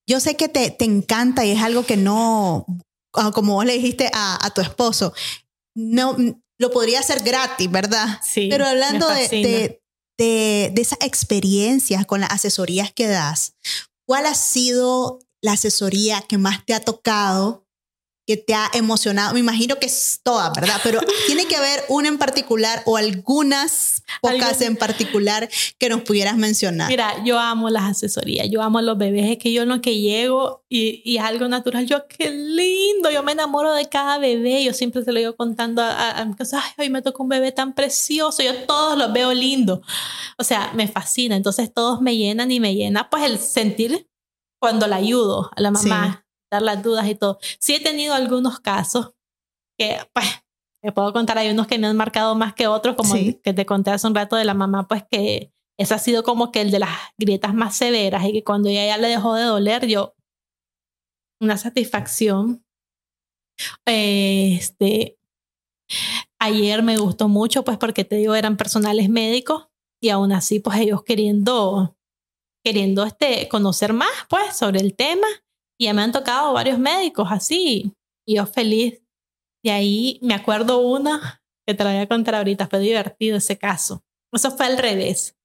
Yo 0.08 0.20
sé 0.20 0.36
que 0.36 0.48
te, 0.48 0.70
te 0.70 0.84
encanta 0.84 1.44
y 1.44 1.52
es 1.52 1.62
algo 1.62 1.84
que 1.84 1.96
no, 1.96 2.66
ah, 3.14 3.30
como 3.32 3.54
vos 3.54 3.64
le 3.64 3.74
dijiste 3.74 4.10
a, 4.12 4.44
a 4.44 4.50
tu 4.50 4.60
esposo, 4.60 5.12
no 5.74 6.16
lo 6.58 6.70
podría 6.70 7.00
hacer 7.00 7.22
gratis, 7.22 7.70
¿verdad? 7.70 8.20
Sí. 8.22 8.48
Pero 8.50 8.66
hablando 8.66 9.08
de, 9.08 9.28
de, 9.28 9.82
de, 10.18 10.70
de 10.74 10.82
esas 10.82 10.98
experiencias 11.00 12.04
con 12.06 12.20
las 12.20 12.30
asesorías 12.30 12.92
que 12.92 13.06
das, 13.06 13.54
¿cuál 14.06 14.26
ha 14.26 14.34
sido 14.34 15.20
la 15.42 15.52
asesoría 15.52 16.20
que 16.22 16.38
más 16.38 16.64
te 16.66 16.74
ha 16.74 16.80
tocado, 16.80 17.66
que 18.30 18.36
te 18.36 18.54
ha 18.54 18.70
emocionado? 18.74 19.34
Me 19.34 19.40
imagino 19.40 19.80
que 19.80 19.86
es 19.86 20.20
toda, 20.22 20.50
¿verdad? 20.50 20.80
Pero 20.84 21.00
tiene 21.26 21.46
que 21.46 21.56
haber 21.56 21.82
una 21.88 22.06
en 22.06 22.16
particular 22.16 22.80
o 22.86 22.96
algunas 22.96 24.04
pocas 24.22 24.60
en 24.60 24.76
particular 24.76 25.48
que 25.78 25.88
nos 25.88 26.02
pudieras 26.02 26.36
mencionar. 26.36 26.88
Mira, 26.88 27.24
yo 27.24 27.40
amo 27.40 27.70
las 27.70 27.90
asesorías, 27.90 28.48
yo 28.48 28.62
amo 28.62 28.80
los 28.82 28.96
bebés, 28.96 29.32
es 29.32 29.38
que 29.38 29.52
yo 29.52 29.62
en 29.62 29.70
lo 29.70 29.80
que 29.80 29.98
llego 29.98 30.64
y, 30.68 31.02
y 31.04 31.16
es 31.16 31.24
algo 31.24 31.48
natural, 31.48 31.86
yo 31.86 32.06
qué 32.06 32.30
lindo, 32.30 33.10
yo 33.10 33.24
me 33.24 33.32
enamoro 33.32 33.74
de 33.74 33.88
cada 33.88 34.18
bebé, 34.18 34.62
yo 34.62 34.74
siempre 34.74 35.02
se 35.02 35.10
lo 35.10 35.18
digo 35.18 35.34
contando 35.34 35.82
a, 35.82 36.24
mi 36.24 36.36
casa, 36.36 36.62
ay, 36.62 36.70
hoy 36.78 36.90
me 36.90 37.02
tocó 37.02 37.24
un 37.24 37.30
bebé 37.30 37.50
tan 37.50 37.74
precioso, 37.74 38.44
yo 38.44 38.54
todos 38.64 38.96
los 38.96 39.12
veo 39.12 39.34
lindos, 39.34 39.80
o 40.38 40.44
sea, 40.44 40.70
me 40.74 40.86
fascina, 40.86 41.34
entonces 41.34 41.74
todos 41.74 42.00
me 42.00 42.16
llenan 42.16 42.52
y 42.52 42.60
me 42.60 42.76
llena 42.76 43.10
pues 43.10 43.24
el 43.24 43.40
sentir 43.40 44.08
cuando 44.60 44.86
la 44.86 44.96
ayudo 44.96 45.50
a 45.56 45.60
la 45.60 45.72
mamá, 45.72 46.24
dar 46.50 46.62
las 46.62 46.82
dudas 46.82 47.08
y 47.08 47.14
todo. 47.14 47.38
Sí 47.60 47.74
he 47.76 47.80
tenido 47.80 48.14
algunos 48.14 48.60
casos 48.60 49.12
que 49.78 49.98
pues 50.12 50.26
te 50.82 50.92
puedo 50.92 51.12
contar, 51.12 51.38
hay 51.38 51.50
unos 51.50 51.66
que 51.66 51.78
me 51.78 51.86
han 51.86 51.96
marcado 51.96 52.34
más 52.34 52.54
que 52.54 52.66
otros, 52.66 52.96
como 52.96 53.14
Sí. 53.14 53.28
el 53.28 53.40
que 53.42 53.52
te 53.52 53.66
conté 53.66 53.90
hace 53.90 54.06
un 54.06 54.14
rato 54.14 54.36
de 54.36 54.44
la 54.46 54.54
mamá, 54.54 54.88
pues 54.88 55.04
que 55.10 55.52
ese 55.78 55.94
ha 55.94 55.98
sido 55.98 56.22
como 56.22 56.52
que 56.52 56.60
el 56.62 56.70
de 56.70 56.78
las 56.80 56.90
grietas 57.18 57.54
más 57.54 57.76
severas 57.76 58.24
y 58.26 58.32
que 58.32 58.44
cuando 58.44 58.68
ella 58.68 58.86
ya 58.86 58.98
le 58.98 59.08
dejó 59.08 59.34
de 59.34 59.44
doler, 59.44 59.86
yo, 59.86 60.14
una 61.40 61.56
satisfacción. 61.56 62.64
Este, 63.86 65.18
ayer 66.40 66.82
me 66.82 66.96
gustó 66.98 67.28
mucho, 67.28 67.64
pues 67.64 67.78
porque 67.78 68.04
te 68.04 68.16
digo, 68.16 68.34
eran 68.34 68.56
personales 68.56 69.08
médicos 69.08 69.68
y 70.02 70.08
aún 70.10 70.32
así, 70.32 70.60
pues 70.60 70.78
ellos 70.78 71.02
queriendo, 71.02 71.96
queriendo 72.64 73.04
este, 73.04 73.48
conocer 73.48 73.92
más, 73.92 74.08
pues, 74.28 74.56
sobre 74.56 74.80
el 74.80 74.94
tema. 74.96 75.26
Y 75.80 75.86
ya 75.86 75.94
me 75.94 76.02
han 76.02 76.12
tocado 76.12 76.52
varios 76.52 76.78
médicos 76.78 77.28
así, 77.30 77.92
y 78.28 78.36
yo 78.36 78.46
feliz. 78.46 79.02
Y 79.64 79.70
ahí 79.70 80.18
me 80.22 80.34
acuerdo 80.34 80.80
una 80.80 81.42
que 81.66 81.74
te 81.74 81.84
la 81.84 81.92
voy 81.92 82.00
a 82.00 82.08
contar 82.08 82.34
ahorita, 82.34 82.66
fue 82.68 82.80
divertido 82.80 83.38
ese 83.38 83.56
caso. 83.56 84.02
Eso 84.32 84.50
fue 84.50 84.66
al 84.66 84.76
revés. 84.78 85.36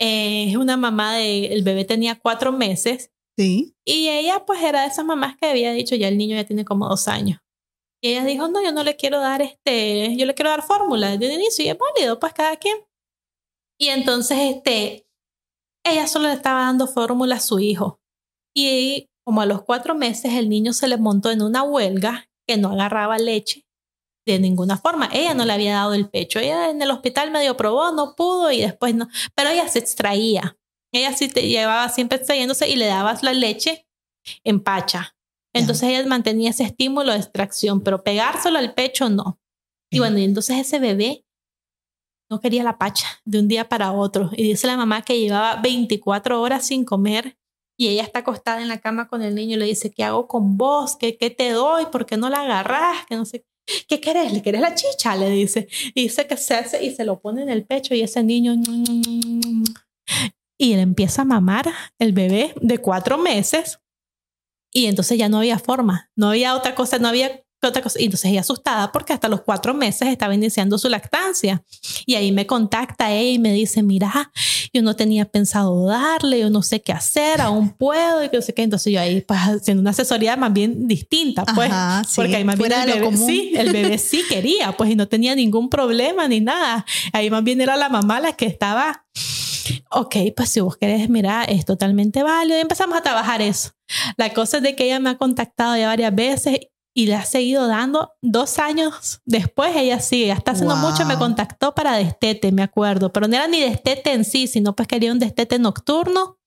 Eh, 0.00 0.50
Es 0.50 0.56
una 0.56 0.76
mamá 0.76 1.14
de, 1.16 1.46
el 1.52 1.62
bebé 1.62 1.84
tenía 1.84 2.18
cuatro 2.18 2.52
meses 2.52 3.10
Sí. 3.38 3.74
y 3.86 4.08
ella 4.08 4.44
pues 4.46 4.62
era 4.62 4.80
de 4.82 4.86
esas 4.88 5.04
mamás 5.04 5.36
que 5.36 5.46
había 5.46 5.70
dicho, 5.72 5.94
ya 5.94 6.08
el 6.08 6.16
niño 6.16 6.36
ya 6.36 6.44
tiene 6.44 6.64
como 6.64 6.88
dos 6.88 7.06
años. 7.06 7.38
Y 8.02 8.10
ella 8.10 8.24
dijo, 8.24 8.48
no, 8.48 8.62
yo 8.62 8.72
no 8.72 8.82
le 8.82 8.96
quiero 8.96 9.20
dar 9.20 9.42
este, 9.42 10.16
yo 10.16 10.24
le 10.26 10.34
quiero 10.34 10.50
dar 10.50 10.62
fórmula 10.62 11.10
desde 11.10 11.26
el 11.34 11.40
inicio 11.40 11.64
y 11.64 11.68
es 11.68 11.76
válido, 11.78 12.18
pues 12.18 12.32
cada 12.32 12.56
quien. 12.56 12.78
Y 13.78 13.88
entonces 13.88 14.38
este, 14.56 15.06
ella 15.84 16.06
solo 16.06 16.28
le 16.28 16.34
estaba 16.34 16.60
dando 16.60 16.86
fórmula 16.86 17.36
a 17.36 17.40
su 17.40 17.58
hijo. 17.58 18.00
Y 18.54 19.08
como 19.26 19.40
a 19.40 19.46
los 19.46 19.62
cuatro 19.62 19.96
meses 19.96 20.34
el 20.34 20.48
niño 20.48 20.72
se 20.72 20.86
le 20.86 20.98
montó 20.98 21.32
en 21.32 21.42
una 21.42 21.64
huelga 21.64 22.30
que 22.46 22.56
no 22.56 22.70
agarraba 22.70 23.18
leche 23.18 23.66
de 24.24 24.38
ninguna 24.38 24.78
forma. 24.78 25.08
Ella 25.12 25.34
no 25.34 25.44
le 25.44 25.52
había 25.52 25.74
dado 25.74 25.94
el 25.94 26.08
pecho. 26.08 26.38
Ella 26.38 26.70
en 26.70 26.80
el 26.80 26.92
hospital 26.92 27.32
medio 27.32 27.56
probó, 27.56 27.90
no 27.90 28.14
pudo 28.14 28.52
y 28.52 28.60
después 28.60 28.94
no. 28.94 29.08
Pero 29.34 29.50
ella 29.50 29.66
se 29.66 29.80
extraía. 29.80 30.56
Ella 30.92 31.12
sí 31.12 31.28
te 31.28 31.48
llevaba 31.48 31.88
siempre 31.88 32.18
extrayéndose 32.18 32.68
y 32.68 32.76
le 32.76 32.86
dabas 32.86 33.24
la 33.24 33.32
leche 33.32 33.88
en 34.44 34.60
pacha. 34.60 35.16
Entonces 35.52 35.88
ella 35.88 36.06
mantenía 36.06 36.50
ese 36.50 36.62
estímulo 36.62 37.10
de 37.10 37.18
extracción, 37.18 37.80
pero 37.80 38.04
pegárselo 38.04 38.58
al 38.58 38.74
pecho 38.74 39.08
no. 39.08 39.40
Y 39.90 39.98
bueno, 39.98 40.18
y 40.18 40.24
entonces 40.24 40.58
ese 40.58 40.78
bebé 40.78 41.24
no 42.30 42.40
quería 42.40 42.62
la 42.62 42.78
pacha 42.78 43.08
de 43.24 43.40
un 43.40 43.48
día 43.48 43.68
para 43.68 43.90
otro. 43.90 44.30
Y 44.36 44.44
dice 44.44 44.68
la 44.68 44.76
mamá 44.76 45.02
que 45.02 45.18
llevaba 45.18 45.60
24 45.60 46.40
horas 46.40 46.66
sin 46.66 46.84
comer 46.84 47.36
y 47.76 47.88
ella 47.88 48.02
está 48.02 48.20
acostada 48.20 48.62
en 48.62 48.68
la 48.68 48.80
cama 48.80 49.08
con 49.08 49.22
el 49.22 49.34
niño 49.34 49.56
y 49.56 49.58
le 49.58 49.66
dice, 49.66 49.90
¿qué 49.90 50.04
hago 50.04 50.26
con 50.26 50.56
vos? 50.56 50.96
¿Qué, 50.96 51.16
qué 51.16 51.30
te 51.30 51.50
doy? 51.50 51.86
¿Por 51.86 52.06
qué 52.06 52.16
no 52.16 52.30
la 52.30 52.42
agarras? 52.42 53.06
Que 53.06 53.16
no 53.16 53.24
sé. 53.24 53.44
¿Qué 53.88 54.00
querés? 54.00 54.32
¿Le 54.32 54.42
querés 54.42 54.60
la 54.60 54.74
chicha? 54.74 55.16
Le 55.16 55.28
dice. 55.28 55.68
Y 55.94 56.04
dice 56.04 56.26
que 56.26 56.36
se 56.36 56.54
hace 56.54 56.84
y 56.84 56.94
se 56.94 57.04
lo 57.04 57.20
pone 57.20 57.42
en 57.42 57.48
el 57.48 57.64
pecho 57.64 57.94
y 57.94 58.02
ese 58.02 58.22
niño... 58.22 58.54
Y 60.58 60.72
él 60.72 60.80
empieza 60.80 61.22
a 61.22 61.24
mamar 61.26 61.70
el 61.98 62.12
bebé 62.12 62.54
de 62.62 62.78
cuatro 62.78 63.18
meses 63.18 63.78
y 64.72 64.86
entonces 64.86 65.18
ya 65.18 65.28
no 65.28 65.38
había 65.38 65.58
forma, 65.58 66.10
no 66.16 66.28
había 66.28 66.54
otra 66.54 66.74
cosa, 66.74 66.98
no 66.98 67.08
había 67.08 67.45
otra 67.62 67.82
cosa. 67.82 68.00
Y 68.00 68.04
entonces 68.04 68.30
ella 68.30 68.40
asustada 68.40 68.92
porque 68.92 69.12
hasta 69.12 69.28
los 69.28 69.42
cuatro 69.42 69.74
meses 69.74 70.08
estaba 70.08 70.34
iniciando 70.34 70.78
su 70.78 70.88
lactancia. 70.88 71.62
Y 72.04 72.14
ahí 72.14 72.32
me 72.32 72.46
contacta 72.46 73.12
ella 73.12 73.30
y 73.30 73.38
me 73.38 73.52
dice, 73.52 73.82
mira, 73.82 74.30
yo 74.72 74.82
no 74.82 74.94
tenía 74.94 75.24
pensado 75.24 75.86
darle, 75.86 76.40
yo 76.40 76.50
no 76.50 76.62
sé 76.62 76.82
qué 76.82 76.92
hacer, 76.92 77.40
aún 77.40 77.70
puedo 77.78 78.24
y 78.24 78.28
que 78.28 78.36
no 78.36 78.42
sé 78.42 78.54
qué. 78.54 78.62
Entonces 78.62 78.92
yo 78.92 79.00
ahí 79.00 79.20
pues 79.22 79.40
haciendo 79.40 79.80
una 79.80 79.90
asesoría 79.90 80.36
más 80.36 80.52
bien 80.52 80.86
distinta, 80.86 81.44
pues. 81.54 81.70
Ajá, 81.70 82.04
sí, 82.04 82.16
Porque 82.16 82.36
ahí 82.36 82.44
más 82.44 82.56
bien 82.56 82.70
fuera 82.70 82.84
el 82.84 82.90
de 82.90 83.00
lo 83.00 83.10
bebé, 83.10 83.26
sí, 83.26 83.52
el 83.56 83.72
bebé 83.72 83.98
sí 83.98 84.22
quería, 84.28 84.72
pues, 84.72 84.90
y 84.90 84.96
no 84.96 85.08
tenía 85.08 85.34
ningún 85.34 85.68
problema 85.68 86.28
ni 86.28 86.40
nada. 86.40 86.84
Ahí 87.12 87.30
más 87.30 87.42
bien 87.42 87.60
era 87.60 87.76
la 87.76 87.88
mamá 87.88 88.20
la 88.20 88.32
que 88.32 88.46
estaba, 88.46 89.06
ok, 89.90 90.16
pues 90.36 90.50
si 90.50 90.60
vos 90.60 90.76
querés, 90.76 91.08
mira, 91.08 91.44
es 91.44 91.64
totalmente 91.64 92.22
válido. 92.22 92.58
Y 92.58 92.60
empezamos 92.60 92.96
a 92.96 93.02
trabajar 93.02 93.42
eso. 93.42 93.70
La 94.16 94.32
cosa 94.32 94.58
es 94.58 94.62
de 94.62 94.74
que 94.74 94.84
ella 94.84 95.00
me 95.00 95.10
ha 95.10 95.16
contactado 95.16 95.76
ya 95.76 95.86
varias 95.86 96.14
veces 96.14 96.58
y 96.96 97.06
le 97.06 97.14
ha 97.14 97.24
seguido 97.26 97.68
dando 97.68 98.12
dos 98.22 98.58
años 98.58 99.20
después. 99.26 99.76
Ella 99.76 100.00
sigue, 100.00 100.32
hasta 100.32 100.52
Wow. 100.54 100.76
mucho 100.76 101.04
me 101.04 101.16
contactó 101.18 101.74
para 101.74 101.94
destete, 101.96 102.50
me 102.52 102.62
acuerdo, 102.62 103.12
pero 103.12 103.28
no 103.28 103.36
era 103.36 103.46
ni 103.48 103.60
destete 103.60 104.12
en 104.12 104.24
sí, 104.24 104.46
sino 104.46 104.74
pues 104.74 104.88
quería 104.88 105.12
un 105.12 105.18
destete 105.18 105.58
nocturno 105.58 106.38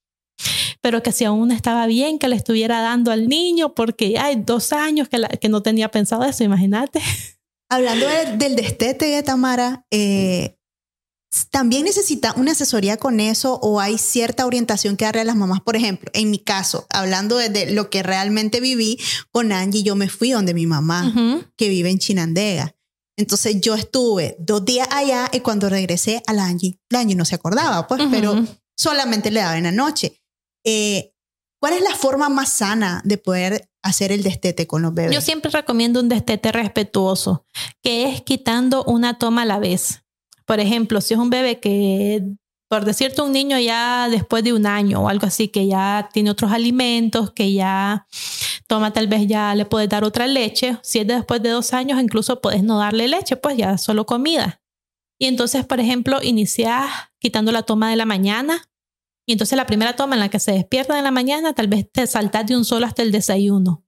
pero 0.82 1.04
que 1.04 1.12
si 1.12 1.26
aún 1.26 1.52
estaba 1.52 1.86
bien 1.88 2.18
que 2.18 2.30
le 2.30 2.38
estuviera 2.38 2.80
dando 2.82 3.12
al 3.12 3.28
niño 3.28 3.74
porque 3.76 4.18
hay 4.18 4.38
dos 4.38 4.72
años 4.72 5.10
que, 5.10 5.18
la- 5.18 5.28
que 5.28 5.50
no 5.50 5.62
tenía 5.62 5.92
pensado 5.92 6.24
eso, 6.24 6.46
imagínate. 6.46 7.02
Hablando 7.70 8.08
de- 8.08 8.38
del 8.38 8.56
destete 8.56 9.06
de 9.08 9.22
Tamara, 9.22 9.86
eh, 9.92 10.58
¿también 11.50 11.84
necesita 11.84 12.34
una 12.36 12.52
asesoría 12.52 12.98
con 12.98 13.20
eso 13.20 13.60
o 13.62 13.80
hay 13.80 13.98
cierta 13.98 14.46
orientación 14.46 14.98
que 14.98 15.06
darle 15.06 15.22
a 15.22 15.26
las 15.26 15.36
mamás? 15.36 15.62
Por 15.62 15.76
ejemplo, 15.76 16.10
en 16.14 16.32
mi 16.32 16.40
caso, 16.40 16.88
hablando 16.90 17.38
de, 17.38 17.72
lo 17.72 17.90
que 17.90 18.04
realmente 18.04 18.60
viví 18.60 19.00
con 19.32 19.52
Angie, 19.52 19.84
yo 19.84 19.96
me 19.96 20.10
fui 20.10 20.32
donde 20.32 20.54
mi 20.54 20.66
mamá, 20.66 21.14
que 21.56 21.70
vive 21.70 21.90
en 21.90 22.00
Chinandega. 22.00 22.76
Entonces 23.18 23.60
yo 23.60 23.76
estuve 23.76 24.38
dos 24.40 24.64
días 24.64 24.88
allá 24.92 25.30
y 25.34 25.42
cuando 25.42 25.68
regresé 25.68 26.24
a 26.26 26.34
la 26.34 26.46
Angie, 26.46 26.80
la 26.90 27.02
Angie 27.02 27.16
no 27.16 27.26
se 27.26 27.36
acordaba, 27.36 27.86
pues, 27.86 28.02
pero 28.10 28.46
solamente 28.78 29.30
le 29.30 29.42
daba 29.42 29.58
en 29.58 29.66
la 29.66 29.72
noche. 29.72 30.22
Eh, 30.64 31.14
¿Cuál 31.60 31.74
es 31.74 31.82
la 31.82 31.96
forma 31.96 32.30
más 32.30 32.54
sana 32.54 33.02
de 33.04 33.18
poder 33.18 33.70
hacer 33.84 34.14
el 34.14 34.24
destete 34.24 34.66
con 34.66 34.82
los 34.82 34.94
bebés? 34.94 35.14
Yo 35.14 35.20
siempre 35.20 35.52
recomiendo 35.52 36.00
un 36.00 36.08
destete 36.08 36.54
respetuoso, 36.54 37.46
que 37.84 38.10
es 38.10 38.22
quitando 38.22 38.86
una 38.86 39.20
toma 39.20 39.42
a 39.42 39.46
la 39.46 39.60
vez. 39.60 40.04
Por 40.50 40.60
ejemplo, 40.60 41.00
si 41.00 41.14
es 41.14 41.20
un 41.20 41.30
bebé 41.30 41.60
que, 41.60 42.24
por 42.68 42.84
decirte, 42.84 43.22
un 43.22 43.32
niño 43.32 43.60
ya 43.60 44.10
después 44.10 44.44
de 44.44 44.52
un 44.52 44.66
año 44.66 45.04
o 45.04 45.08
algo 45.08 45.28
así, 45.28 45.50
que 45.50 45.68
ya 45.68 46.10
tiene 46.12 46.32
otros 46.32 46.52
alimentos, 46.52 47.30
que 47.34 47.54
ya 47.54 48.08
toma 48.66 48.92
tal 48.92 49.06
vez 49.06 49.28
ya 49.28 49.54
le 49.54 49.66
puedes 49.66 49.88
dar 49.90 50.04
otra 50.04 50.26
leche. 50.26 50.80
Si 50.82 50.98
es 50.98 51.06
de 51.06 51.18
después 51.18 51.44
de 51.44 51.50
dos 51.50 51.72
años, 51.74 52.02
incluso 52.02 52.42
puedes 52.42 52.64
no 52.64 52.80
darle 52.80 53.08
leche, 53.08 53.36
pues 53.36 53.58
ya 53.58 53.78
solo 53.78 54.08
comida. 54.08 54.60
Y 55.20 55.28
entonces, 55.28 55.68
por 55.68 55.80
ejemplo, 55.80 56.18
inicias 56.24 56.84
quitando 57.20 57.52
la 57.52 57.62
toma 57.62 57.92
de 57.92 57.98
la 57.98 58.06
mañana. 58.08 58.72
Y 59.28 59.34
entonces 59.34 59.56
la 59.56 59.68
primera 59.68 59.96
toma 59.96 60.16
en 60.16 60.22
la 60.22 60.30
que 60.30 60.40
se 60.40 60.54
despierta 60.54 60.96
de 60.96 61.04
la 61.04 61.12
mañana, 61.12 61.54
tal 61.54 61.68
vez 61.68 61.88
te 61.92 62.08
saltas 62.08 62.48
de 62.48 62.58
un 62.58 62.66
solo 62.66 62.88
hasta 62.88 63.04
el 63.04 63.12
desayuno. 63.12 63.84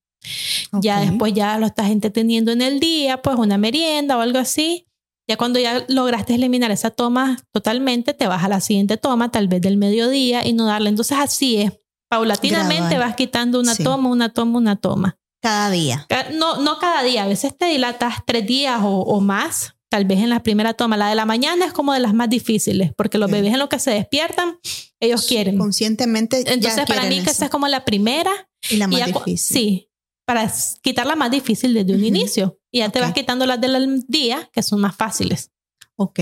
Ya 0.74 1.00
después 1.00 1.34
ya 1.34 1.58
lo 1.58 1.66
estás 1.66 1.90
entreteniendo 1.90 2.52
en 2.52 2.62
el 2.62 2.80
día, 2.80 3.24
pues 3.24 3.36
una 3.38 3.58
merienda 3.58 4.16
o 4.16 4.22
algo 4.22 4.38
así. 4.38 4.86
Ya 5.28 5.38
cuando 5.38 5.60
ya 5.60 5.86
lograste 5.88 6.36
eliminar 6.36 6.72
esa 6.72 6.90
toma 6.92 7.38
totalmente, 7.54 8.14
te 8.14 8.28
vas 8.28 8.44
a 8.44 8.50
la 8.50 8.60
siguiente 8.60 8.98
toma, 8.98 9.32
tal 9.32 9.48
vez 9.48 9.62
del 9.62 9.78
mediodía, 9.78 10.46
y 10.46 10.54
no 10.54 10.66
darle. 10.66 10.90
Entonces 10.90 11.18
así 11.20 11.58
es. 11.58 11.72
Paulatinamente 12.10 12.82
Gradual. 12.90 13.00
vas 13.10 13.16
quitando 13.16 13.60
una 13.60 13.74
Sí. 13.76 13.84
toma, 13.84 14.10
una 14.10 14.30
toma, 14.34 14.58
una 14.58 14.76
toma. 14.76 15.18
Cada 15.42 15.70
día. 15.72 16.06
No, 16.34 16.58
no 16.58 16.78
cada 16.80 17.02
día, 17.04 17.24
a 17.24 17.28
veces 17.28 17.58
te 17.58 17.66
dilatas 17.66 18.16
tres 18.28 18.46
días 18.46 18.82
o, 18.84 18.90
o 19.02 19.22
más. 19.22 19.76
Tal 19.90 20.06
vez 20.06 20.20
en 20.20 20.30
la 20.30 20.42
primera 20.44 20.74
toma. 20.74 20.96
La 20.98 21.08
de 21.10 21.16
la 21.16 21.26
mañana 21.26 21.66
es 21.66 21.74
como 21.74 21.94
de 21.94 22.00
las 22.00 22.14
más 22.14 22.30
difíciles, 22.30 22.92
porque 22.96 23.18
los 23.18 23.30
bebés 23.32 23.54
en 23.54 23.60
lo 23.60 23.68
que 23.70 23.80
se 23.80 23.92
despiertan, 23.92 24.58
ellos 25.02 25.26
quieren. 25.26 25.58
Conscientemente. 25.58 26.44
ya 26.46 26.54
Entonces, 26.54 26.86
para 26.86 27.04
mí 27.04 27.16
que 27.16 27.22
eso. 27.24 27.32
esa 27.32 27.46
es 27.46 27.52
como 27.52 27.68
la 27.68 27.84
primera. 27.86 28.32
y 28.70 28.78
la 28.78 28.86
Y 28.86 28.88
más 28.90 29.00
ya 29.00 29.12
cu- 29.14 29.20
difícil. 29.26 29.58
Sí. 29.58 29.90
Para 30.26 30.52
quitarla 30.82 31.16
más 31.16 31.32
difícil 31.32 31.74
desde 31.74 31.94
un 31.94 32.04
inicio. 32.04 32.60
Y 32.72 32.80
ya 32.80 32.90
te 32.90 33.00
vas 33.02 33.14
quitando 33.14 33.46
las 33.46 33.60
del 33.60 34.04
día, 34.08 34.50
que 34.54 34.64
son 34.64 34.80
más 34.80 34.96
fáciles. 34.96 35.52
Ok. 35.96 36.20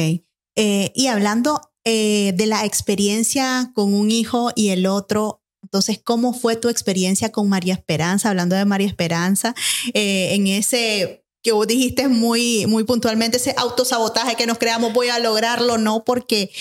Eh, 0.56 0.92
y 0.96 1.08
hablando 1.08 1.62
eh, 1.86 2.34
de 2.36 2.46
la 2.48 2.66
experiencia 2.66 3.72
con 3.74 3.94
un 3.94 4.12
hijo 4.12 4.52
y 4.56 4.70
el 4.70 4.88
otro, 4.88 5.44
entonces, 5.62 6.02
¿cómo 6.04 6.34
fue 6.34 6.56
tu 6.56 6.70
experiencia 6.70 7.32
con 7.32 7.50
María 7.50 7.74
Esperanza? 7.74 8.30
Hablando 8.30 8.56
de 8.56 8.66
María 8.66 8.88
Esperanza, 8.88 9.54
eh, 9.94 10.34
en 10.34 10.48
ese 10.48 11.26
que 11.42 11.52
vos 11.52 11.68
dijiste 11.68 12.08
muy, 12.08 12.66
muy 12.66 12.84
puntualmente, 12.84 13.38
ese 13.38 13.54
autosabotaje 13.58 14.36
que 14.36 14.46
nos 14.46 14.58
creamos, 14.58 14.94
voy 14.94 15.10
a 15.10 15.20
lograrlo, 15.20 15.78
no, 15.78 16.04
porque 16.04 16.52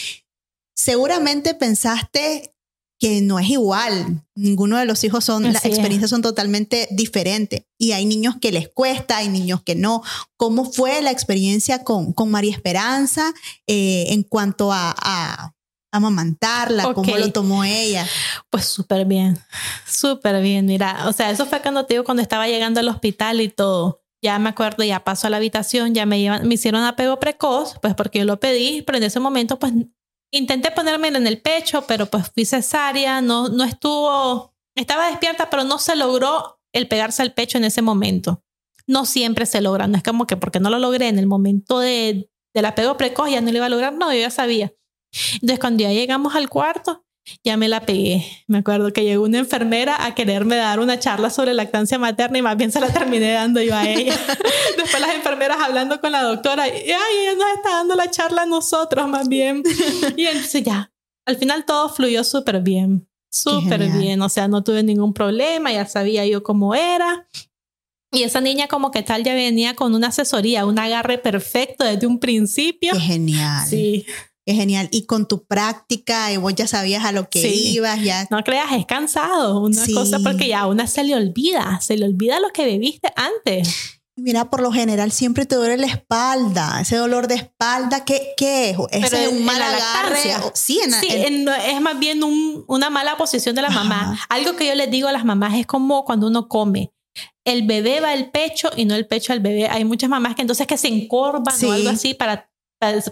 seguramente 0.77 1.55
pensaste 1.55 2.55
que 2.99 3.21
no 3.21 3.39
es 3.39 3.49
igual. 3.49 4.25
Ninguno 4.35 4.77
de 4.77 4.85
los 4.85 5.05
hijos 5.05 5.25
son, 5.25 5.45
las 5.45 5.65
experiencias 5.65 6.11
son 6.11 6.23
totalmente 6.23 6.89
diferentes. 6.91 7.63
Y 7.79 7.93
hay 7.93 8.07
niños 8.07 8.37
que 8.41 8.51
les 8.51 8.69
cuesta, 8.69 9.19
hay 9.19 9.29
niños 9.29 9.63
que 9.63 9.75
no. 9.75 10.03
¿Cómo 10.37 10.65
fue 10.65 11.01
la 11.01 11.13
experiencia 11.13 11.85
con, 11.85 12.13
con 12.13 12.31
María 12.31 12.53
Esperanza 12.53 13.33
eh, 13.67 14.07
en 14.09 14.25
cuanto 14.25 14.73
a, 14.73 14.95
a 14.99 15.55
amamantarla? 15.93 16.93
¿Cómo 16.93 17.17
lo 17.17 17.33
tomó 17.33 17.63
ella? 17.63 18.07
Pues 18.51 18.65
súper 18.65 19.05
bien, 19.05 19.39
súper 19.87 20.43
bien. 20.43 20.67
Mira, 20.67 21.07
o 21.07 21.13
sea, 21.13 21.31
eso 21.31 21.47
fue 21.47 21.63
cuando 21.63 21.87
te 21.87 21.95
digo, 21.95 22.05
cuando 22.05 22.23
estaba 22.23 22.49
llegando 22.49 22.81
al 22.81 22.89
hospital 22.89 23.41
y 23.41 23.49
todo. 23.49 24.03
Ya 24.21 24.41
me 24.41 24.49
acuerdo, 24.49 24.83
ya 24.83 25.05
pasó 25.05 25.29
a 25.29 25.31
la 25.31 25.37
habitación, 25.37 25.95
ya 25.95 26.05
me, 26.05 26.19
llevan, 26.19 26.49
me 26.49 26.55
hicieron 26.55 26.83
apego 26.83 27.21
precoz, 27.21 27.77
pues 27.81 27.95
porque 27.95 28.19
yo 28.19 28.25
lo 28.25 28.41
pedí, 28.41 28.83
pero 28.83 28.99
en 28.99 29.05
ese 29.05 29.21
momento 29.21 29.61
pues 29.61 29.73
intenté 30.31 30.71
ponerme 30.71 31.09
en 31.09 31.27
el 31.27 31.41
pecho, 31.41 31.85
pero 31.87 32.07
pues 32.07 32.31
fui 32.33 32.45
cesárea, 32.45 33.21
no, 33.21 33.49
no 33.49 33.65
estuvo, 33.65 34.55
estaba 34.75 35.09
despierta, 35.09 35.51
pero 35.51 35.65
no 35.65 35.79
se 35.79 35.97
logró 35.97 36.61
el 36.73 36.89
pegarse 36.89 37.23
al 37.23 37.33
pecho 37.33 37.59
en 37.59 37.65
ese 37.65 37.83
momento. 37.83 38.43
No 38.87 39.05
siempre 39.05 39.47
se 39.47 39.61
logra, 39.61 39.87
no 39.87 39.97
es 39.97 40.03
como 40.03 40.27
que 40.27 40.37
porque 40.37 40.61
no 40.61 40.71
lo 40.71 40.79
logré 40.79 41.09
en 41.09 41.19
el 41.19 41.27
momento 41.27 41.79
de, 41.79 42.31
del 42.55 42.65
apego 42.65 42.97
precoz 42.97 43.31
ya 43.31 43.41
no 43.41 43.51
lo 43.51 43.57
iba 43.57 43.67
a 43.67 43.71
lograr, 43.71 43.95
no, 43.95 44.13
yo 44.13 44.21
ya 44.21 44.31
sabía. 44.31 44.73
Entonces 45.35 45.59
cuando 45.59 45.83
ya 45.83 45.93
llegamos 45.93 46.35
al 46.35 46.49
cuarto, 46.49 47.05
ya 47.45 47.57
me 47.57 47.69
la 47.69 47.81
pegué. 47.81 48.25
Me 48.47 48.59
acuerdo 48.59 48.93
que 48.93 49.05
llegó 49.05 49.25
una 49.25 49.39
enfermera 49.39 50.05
a 50.05 50.15
quererme 50.15 50.57
dar 50.57 50.81
una 50.81 50.99
charla 50.99 51.31
sobre 51.31 51.55
lactancia 51.55 51.99
materna 51.99 52.39
y 52.39 52.43
más 52.43 52.57
bien 52.57 52.73
se 52.73 52.81
la 52.81 52.93
terminé 52.93 53.33
dando 53.33 53.63
yo 53.63 53.75
a 53.75 53.89
ella. 53.89 54.15
Después 54.77 55.01
las 55.01 55.15
enfermeras 55.15 55.59
hablando 55.61 56.01
con 56.01 56.13
la 56.13 56.23
doctora 56.23 56.69
y 56.69 56.73
ay, 56.73 57.17
ella 57.23 57.35
nos 57.35 57.57
está 57.57 57.71
dando 57.71 57.95
la 57.95 58.11
charla 58.11 58.43
a 58.43 58.47
nosotros 58.47 59.09
más 59.09 59.29
bien. 59.29 59.63
Y 60.17 60.27
entonces 60.27 60.63
ya, 60.63 60.93
al 61.27 61.37
final 61.37 61.65
todo 61.65 61.89
fluyó 61.89 62.25
súper 62.25 62.61
bien, 62.61 63.09
súper 63.31 63.91
bien. 63.91 64.21
O 64.23 64.29
sea, 64.29 64.49
no 64.49 64.65
tuve 64.65 64.83
ningún 64.83 65.13
problema, 65.13 65.73
ya 65.73 65.87
sabía 65.87 66.27
yo 66.27 66.43
cómo 66.43 66.75
era. 66.75 67.27
Y 68.11 68.23
esa 68.23 68.41
niña 68.41 68.69
como 68.69 68.91
que 68.91 69.03
tal 69.03 69.23
ya 69.23 69.35
venía 69.35 69.75
con 69.75 69.95
una 69.95 70.09
asesoría, 70.09 70.65
un 70.65 70.79
agarre 70.79 71.19
perfecto 71.19 71.85
desde 71.85 72.07
un 72.07 72.19
principio. 72.19 72.93
Qué 72.95 73.01
genial. 73.01 73.67
Sí. 73.69 74.07
Es 74.49 74.57
genial. 74.57 74.89
Y 74.93 75.05
con 75.05 75.29
tu 75.29 75.45
práctica, 75.45 76.33
y 76.33 76.39
vos 76.39 76.55
ya 76.55 76.67
sabías 76.67 77.05
a 77.05 77.13
lo 77.13 77.29
que 77.29 77.47
ibas, 77.47 78.03
ya. 78.03 78.27
No 78.31 78.43
creas, 78.43 78.73
es 78.73 78.87
cansado. 78.87 79.61
Una 79.61 79.85
cosa 79.93 80.21
porque 80.21 80.49
ya 80.49 80.61
a 80.61 80.67
una 80.67 80.87
se 80.87 81.05
le 81.05 81.15
olvida, 81.15 81.79
se 81.83 81.99
le 81.99 82.07
olvida 82.07 82.41
lo 82.41 82.49
que 82.49 82.65
viviste 82.65 83.13
antes. 83.15 84.01
Mira, 84.17 84.49
por 84.49 84.63
lo 84.63 84.73
general 84.73 85.13
siempre 85.13 85.45
te 85.45 85.55
duele 85.57 85.77
la 85.77 85.87
espalda, 85.87 86.81
ese 86.81 86.97
dolor 86.97 87.29
de 87.29 87.35
espalda, 87.35 88.07
¿qué, 88.07 88.33
qué 88.39 88.71
es? 88.71 89.13
¿Es 89.13 89.29
un 89.29 89.45
mal 89.45 89.61
agarre? 89.61 90.17
Sí, 90.55 90.81
es 90.81 91.81
más 91.83 91.99
bien 91.99 92.23
una 92.67 92.89
mala 92.89 93.19
posición 93.19 93.55
de 93.55 93.61
la 93.61 93.69
mamá. 93.69 94.19
Algo 94.31 94.57
que 94.57 94.67
yo 94.67 94.75
les 94.75 94.91
digo 94.91 95.09
a 95.09 95.13
las 95.13 95.27
mamás 95.27 95.59
es 95.59 95.67
como 95.67 96.07
cuando 96.07 96.27
uno 96.27 96.49
come. 96.49 96.91
El 97.45 97.67
bebé 97.67 98.01
va 98.01 98.13
al 98.13 98.31
pecho 98.31 98.71
y 98.75 98.87
no 98.87 98.95
el 98.95 99.07
pecho 99.07 99.35
al 99.35 99.41
bebé. 99.41 99.69
Hay 99.69 99.85
muchas 99.85 100.09
mamás 100.09 100.35
que 100.35 100.41
entonces 100.41 100.67
que 100.67 100.79
se 100.79 100.89
encorvan 100.89 101.55
o 101.67 101.73
algo 101.73 101.91
así 101.91 102.15
para 102.15 102.51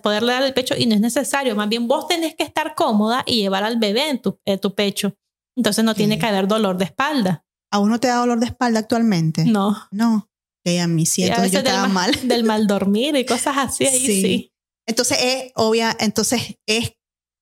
poderle 0.02 0.32
dar 0.32 0.42
el 0.42 0.54
pecho 0.54 0.74
y 0.76 0.86
no 0.86 0.94
es 0.94 1.00
necesario. 1.00 1.56
Más 1.56 1.68
bien 1.68 1.88
vos 1.88 2.06
tenés 2.08 2.34
que 2.34 2.44
estar 2.44 2.74
cómoda 2.74 3.22
y 3.26 3.42
llevar 3.42 3.64
al 3.64 3.78
bebé 3.78 4.10
en 4.10 4.20
tu, 4.20 4.38
tu 4.60 4.74
pecho. 4.74 5.14
Entonces 5.56 5.84
no 5.84 5.94
tiene 5.94 6.18
que 6.18 6.26
haber 6.26 6.46
dolor 6.46 6.76
de 6.76 6.84
espalda. 6.84 7.44
¿A 7.72 7.78
uno 7.78 7.98
te 7.98 8.08
da 8.08 8.16
dolor 8.16 8.38
de 8.38 8.46
espalda 8.46 8.80
actualmente? 8.80 9.44
No. 9.44 9.76
No. 9.90 10.30
Que 10.64 10.80
a 10.80 10.86
mí 10.86 11.06
sí, 11.06 11.22
entonces 11.22 11.52
yo 11.52 11.58
estaba 11.58 11.88
mal. 11.88 12.12
Del 12.24 12.44
mal 12.44 12.66
dormir 12.66 13.16
y 13.16 13.24
cosas 13.24 13.56
así, 13.56 13.86
ahí 13.86 14.04
sí. 14.04 14.52
Entonces 14.86 15.18
es 15.20 15.52
obvia, 15.54 15.96
entonces 16.00 16.56
es 16.66 16.92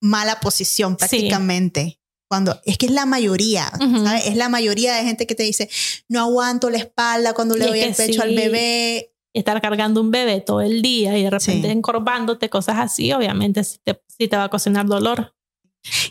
mala 0.03 0.41
posición 0.41 0.97
prácticamente. 0.97 2.01
Cuando 2.29 2.61
es 2.65 2.79
que 2.79 2.87
es 2.87 2.93
la 2.93 3.07
mayoría, 3.07 3.71
¿sabes? 3.79 4.27
Es 4.27 4.37
la 4.37 4.49
mayoría 4.49 4.95
de 4.95 5.05
gente 5.05 5.27
que 5.27 5.35
te 5.35 5.43
dice, 5.43 5.69
no 6.09 6.21
aguanto 6.21 6.69
la 6.71 6.79
espalda 6.79 7.33
cuando 7.33 7.57
le 7.57 7.67
doy 7.67 7.81
el 7.81 7.95
pecho 7.95 8.23
al 8.23 8.35
bebé 8.35 9.14
estar 9.35 9.61
cargando 9.61 10.01
un 10.01 10.11
bebé 10.11 10.41
todo 10.41 10.61
el 10.61 10.81
día 10.81 11.19
y 11.19 11.25
de 11.25 11.31
repente 11.31 11.71
encorvándote, 11.71 12.49
cosas 12.49 12.77
así, 12.79 13.13
obviamente 13.13 13.65
sí 13.65 13.79
te, 13.85 13.95
te 13.95 14.37
va 14.37 14.45
a 14.45 14.49
cocinar 14.49 14.87
dolor. 14.87 15.35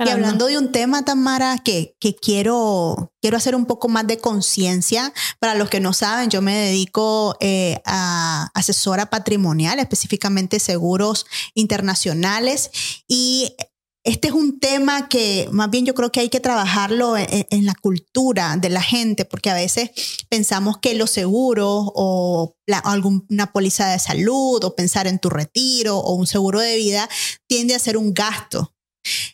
y 0.06 0.10
hablando 0.10 0.46
de 0.46 0.58
un 0.58 0.72
tema, 0.72 1.04
Tamara, 1.04 1.58
que, 1.58 1.96
que 2.00 2.16
quiero, 2.16 3.14
quiero 3.22 3.38
hacer 3.38 3.56
un 3.56 3.66
poco 3.66 3.88
más 3.88 4.06
de 4.06 4.20
conciencia. 4.20 5.14
Para 5.40 5.56
los 5.56 5.70
que 5.70 5.80
no 5.80 5.94
saben, 5.94 6.30
yo 6.30 6.42
me 6.42 6.56
dedico 6.56 7.36
eh, 7.40 7.82
a 7.86 8.52
asesora 8.54 9.10
patrimonial, 9.10 9.80
específicamente 9.80 10.60
seguros 10.60 11.26
internacionales. 11.56 12.70
Y 13.08 13.56
este 14.04 14.28
es 14.28 14.34
un 14.34 14.60
tema 14.60 15.08
que 15.08 15.48
más 15.52 15.70
bien 15.70 15.86
yo 15.86 15.94
creo 15.94 16.12
que 16.12 16.20
hay 16.20 16.30
que 16.30 16.42
trabajarlo 16.42 17.16
en, 17.18 17.66
la 17.66 17.74
cultura 17.74 18.58
de 18.58 18.70
la 18.70 18.82
gente, 18.82 19.24
porque 19.24 19.50
a 19.50 19.54
veces 19.54 19.92
pensamos 20.30 20.78
que 20.80 20.94
los 20.94 21.10
seguros 21.10 21.90
o 21.96 22.56
alguna 22.84 23.54
póliza 23.54 23.88
de 23.90 24.00
salud 24.00 24.62
o 24.64 24.76
pensar 24.76 25.08
en 25.08 25.20
tu 25.20 25.30
retiro 25.30 25.98
o 25.98 26.16
un 26.16 26.28
seguro 26.28 26.60
de 26.60 26.76
vida 26.76 27.10
tiende 27.48 27.76
a 27.76 27.80
ser 27.80 27.96
un 27.96 28.14
gasto. 28.14 28.74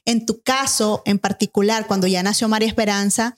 En 0.05 0.25
tu 0.25 0.41
caso 0.41 1.01
en 1.05 1.17
particular, 1.17 1.87
cuando 1.87 2.05
ya 2.05 2.21
nació 2.21 2.47
María 2.47 2.67
Esperanza, 2.67 3.37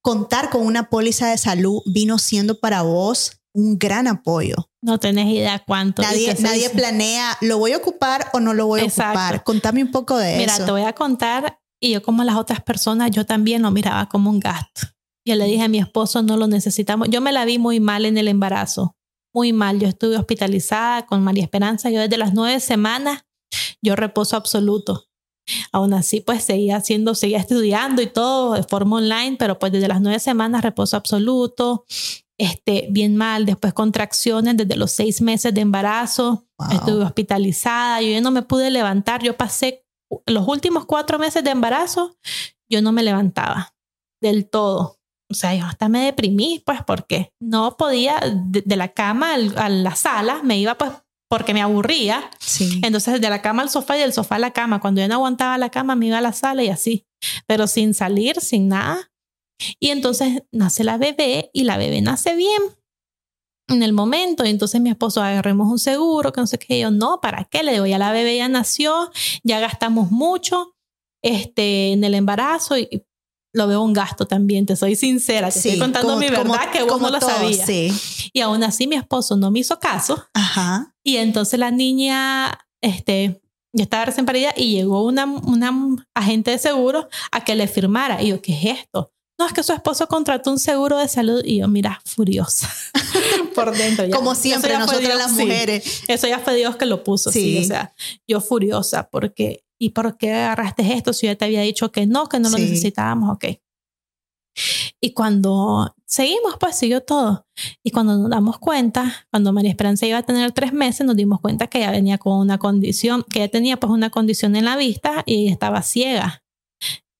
contar 0.00 0.50
con 0.50 0.64
una 0.64 0.88
póliza 0.88 1.28
de 1.28 1.38
salud 1.38 1.82
vino 1.86 2.18
siendo 2.18 2.60
para 2.60 2.82
vos 2.82 3.40
un 3.56 3.78
gran 3.78 4.06
apoyo. 4.06 4.70
No 4.82 4.98
tenés 4.98 5.26
idea 5.28 5.62
cuánto. 5.66 6.02
Nadie, 6.02 6.36
nadie 6.40 6.68
planea, 6.70 7.38
¿lo 7.40 7.58
voy 7.58 7.72
a 7.72 7.78
ocupar 7.78 8.28
o 8.34 8.40
no 8.40 8.52
lo 8.52 8.66
voy 8.66 8.82
a 8.82 8.84
ocupar? 8.84 9.42
Contame 9.44 9.82
un 9.82 9.90
poco 9.90 10.18
de 10.18 10.34
eso. 10.34 10.40
Mira, 10.40 10.64
te 10.64 10.70
voy 10.70 10.82
a 10.82 10.92
contar, 10.92 11.58
y 11.80 11.92
yo 11.92 12.02
como 12.02 12.22
las 12.22 12.36
otras 12.36 12.62
personas, 12.62 13.10
yo 13.10 13.24
también 13.24 13.62
lo 13.62 13.70
miraba 13.70 14.08
como 14.08 14.28
un 14.28 14.40
gasto. 14.40 14.88
Yo 15.26 15.34
le 15.34 15.46
dije 15.46 15.62
a 15.62 15.68
mi 15.68 15.78
esposo, 15.78 16.22
no 16.22 16.36
lo 16.36 16.46
necesitamos. 16.46 17.08
Yo 17.10 17.20
me 17.20 17.32
la 17.32 17.46
vi 17.46 17.58
muy 17.58 17.80
mal 17.80 18.04
en 18.04 18.18
el 18.18 18.28
embarazo, 18.28 18.94
muy 19.34 19.52
mal. 19.52 19.80
Yo 19.80 19.88
estuve 19.88 20.18
hospitalizada 20.18 21.06
con 21.06 21.24
María 21.24 21.42
Esperanza. 21.42 21.90
Yo 21.90 22.00
desde 22.00 22.18
las 22.18 22.34
nueve 22.34 22.60
semanas, 22.60 23.24
yo 23.82 23.96
reposo 23.96 24.36
absoluto. 24.36 25.08
Aún 25.72 25.94
así, 25.94 26.20
pues 26.20 26.44
seguía 26.44 26.76
haciendo, 26.76 27.14
seguía 27.14 27.38
estudiando 27.38 28.02
y 28.02 28.06
todo 28.06 28.54
de 28.54 28.64
forma 28.64 28.96
online, 28.96 29.36
pero 29.38 29.58
pues 29.58 29.72
desde 29.72 29.88
las 29.88 30.00
nueve 30.00 30.18
semanas 30.20 30.62
reposo 30.62 30.96
absoluto 30.96 31.86
este, 32.38 32.88
bien 32.90 33.16
mal, 33.16 33.46
después 33.46 33.72
contracciones 33.72 34.56
desde 34.56 34.76
los 34.76 34.92
seis 34.92 35.20
meses 35.20 35.54
de 35.54 35.62
embarazo, 35.62 36.46
estuve 36.70 37.04
hospitalizada, 37.04 38.00
yo 38.00 38.08
ya 38.08 38.20
no 38.20 38.30
me 38.30 38.42
pude 38.42 38.70
levantar, 38.70 39.22
yo 39.22 39.36
pasé 39.36 39.86
los 40.26 40.46
últimos 40.46 40.86
cuatro 40.86 41.18
meses 41.18 41.42
de 41.42 41.50
embarazo, 41.50 42.16
yo 42.70 42.82
no 42.82 42.92
me 42.92 43.02
levantaba 43.02 43.74
del 44.20 44.48
todo. 44.48 44.98
O 45.28 45.34
sea, 45.34 45.54
yo 45.54 45.64
hasta 45.64 45.88
me 45.88 46.04
deprimí, 46.04 46.62
pues, 46.64 46.80
porque 46.86 47.32
no 47.40 47.76
podía 47.76 48.20
de, 48.20 48.76
la 48.76 48.88
cama 48.88 49.34
a 49.34 49.68
la 49.68 49.96
sala, 49.96 50.40
me 50.44 50.58
iba 50.58 50.76
pues 50.76 50.92
porque 51.28 51.54
me 51.54 51.62
aburría. 51.62 52.30
Sí. 52.38 52.80
Entonces, 52.84 53.20
de 53.20 53.30
la 53.30 53.42
cama 53.42 53.62
al 53.62 53.70
sofá 53.70 53.96
y 53.96 54.00
del 54.00 54.12
sofá 54.12 54.36
a 54.36 54.38
la 54.38 54.52
cama. 54.52 54.80
Cuando 54.80 55.00
yo 55.00 55.08
no 55.08 55.14
aguantaba 55.14 55.58
la 55.58 55.70
cama, 55.70 55.96
me 55.96 56.06
iba 56.06 56.18
a 56.18 56.20
la 56.20 56.32
sala 56.32 56.62
y 56.62 56.68
así. 56.68 57.06
Pero 57.46 57.66
sin 57.66 57.94
salir, 57.94 58.40
sin 58.40 58.68
nada. 58.68 59.10
Y 59.78 59.90
entonces 59.90 60.42
nace 60.52 60.84
la 60.84 60.98
bebé 60.98 61.50
y 61.52 61.64
la 61.64 61.78
bebé 61.78 62.02
nace 62.02 62.34
bien 62.36 62.62
en 63.68 63.82
el 63.82 63.92
momento. 63.92 64.44
Y 64.44 64.50
entonces 64.50 64.80
mi 64.80 64.90
esposo 64.90 65.22
agarremos 65.22 65.70
un 65.70 65.78
seguro, 65.78 66.32
que 66.32 66.40
no 66.40 66.46
sé 66.46 66.58
qué. 66.58 66.78
Yo, 66.78 66.90
no, 66.90 67.20
¿para 67.20 67.44
qué? 67.44 67.62
Le 67.62 67.72
digo, 67.72 67.86
ya 67.86 67.98
la 67.98 68.12
bebé 68.12 68.36
ya 68.36 68.48
nació, 68.48 69.10
ya 69.42 69.60
gastamos 69.60 70.10
mucho 70.10 70.74
este, 71.22 71.92
en 71.92 72.04
el 72.04 72.14
embarazo 72.14 72.78
y 72.78 73.04
lo 73.52 73.66
veo 73.66 73.82
un 73.82 73.94
gasto 73.94 74.26
también, 74.26 74.66
te 74.66 74.76
soy 74.76 74.96
sincera, 74.96 75.50
te 75.50 75.58
estoy 75.58 75.78
contando 75.78 76.18
mi 76.18 76.28
verdad 76.28 76.70
que 76.70 76.82
vos 76.82 77.00
no 77.00 77.10
lo 77.10 77.20
sabías. 77.20 77.66
Y 78.32 78.40
aún 78.40 78.62
así 78.62 78.86
mi 78.86 78.96
esposo 78.96 79.34
no 79.34 79.50
me 79.50 79.60
hizo 79.60 79.78
caso. 79.80 80.22
Ajá. 80.34 80.94
Y 81.02 81.16
entonces 81.16 81.58
la 81.58 81.70
niña, 81.70 82.66
este, 82.82 83.40
yo 83.72 83.82
estaba 83.82 84.04
recién 84.04 84.26
parida 84.26 84.52
y 84.54 84.72
llegó 84.72 85.04
una, 85.04 85.24
una 85.24 85.72
agente 86.14 86.50
de 86.50 86.58
seguro 86.58 87.08
a 87.32 87.44
que 87.44 87.54
le 87.54 87.66
firmara. 87.66 88.22
Y 88.22 88.28
yo, 88.28 88.42
¿qué 88.42 88.52
es 88.52 88.78
esto? 88.80 89.12
No, 89.38 89.46
es 89.46 89.52
que 89.52 89.62
su 89.62 89.72
esposo 89.72 90.06
contrató 90.08 90.50
un 90.50 90.58
seguro 90.58 90.98
de 90.98 91.08
salud 91.08 91.42
y 91.44 91.58
yo, 91.58 91.68
mira, 91.68 92.00
furiosa 92.04 92.68
por 93.54 93.76
dentro. 93.76 94.08
Como 94.10 94.34
siempre, 94.34 94.78
nosotras 94.78 95.16
las 95.16 95.32
mujeres. 95.32 96.04
eso 96.08 96.26
ya 96.26 96.38
fue 96.38 96.56
Dios 96.56 96.76
que 96.76 96.86
lo 96.86 97.04
puso, 97.04 97.30
sí. 97.30 97.58
O 97.58 97.64
sea, 97.64 97.94
yo 98.26 98.40
furiosa 98.40 99.08
porque, 99.10 99.64
¿y 99.78 99.90
por 99.90 100.16
qué 100.16 100.32
agarraste 100.32 100.94
esto 100.94 101.12
si 101.12 101.26
yo 101.26 101.36
te 101.36 101.44
había 101.44 101.60
dicho 101.60 101.92
que 101.92 102.06
no, 102.06 102.28
que 102.28 102.38
no 102.38 102.48
lo 102.48 102.56
necesitábamos? 102.56 103.34
Ok. 103.34 103.44
Y 105.00 105.12
cuando 105.12 105.94
seguimos, 106.06 106.56
pues 106.58 106.76
siguió 106.76 107.02
todo. 107.02 107.46
Y 107.84 107.90
cuando 107.90 108.16
nos 108.16 108.30
damos 108.30 108.58
cuenta, 108.58 109.26
cuando 109.30 109.52
María 109.52 109.70
Esperanza 109.70 110.06
iba 110.06 110.18
a 110.18 110.22
tener 110.22 110.52
tres 110.52 110.72
meses, 110.72 111.06
nos 111.06 111.16
dimos 111.16 111.40
cuenta 111.40 111.66
que 111.66 111.78
ella 111.78 111.90
venía 111.90 112.16
con 112.16 112.38
una 112.38 112.56
condición, 112.56 113.22
que 113.30 113.40
ella 113.40 113.50
tenía 113.50 113.76
pues 113.76 113.90
una 113.90 114.08
condición 114.08 114.56
en 114.56 114.64
la 114.64 114.76
vista 114.76 115.22
y 115.26 115.48
estaba 115.48 115.82
ciega. 115.82 116.42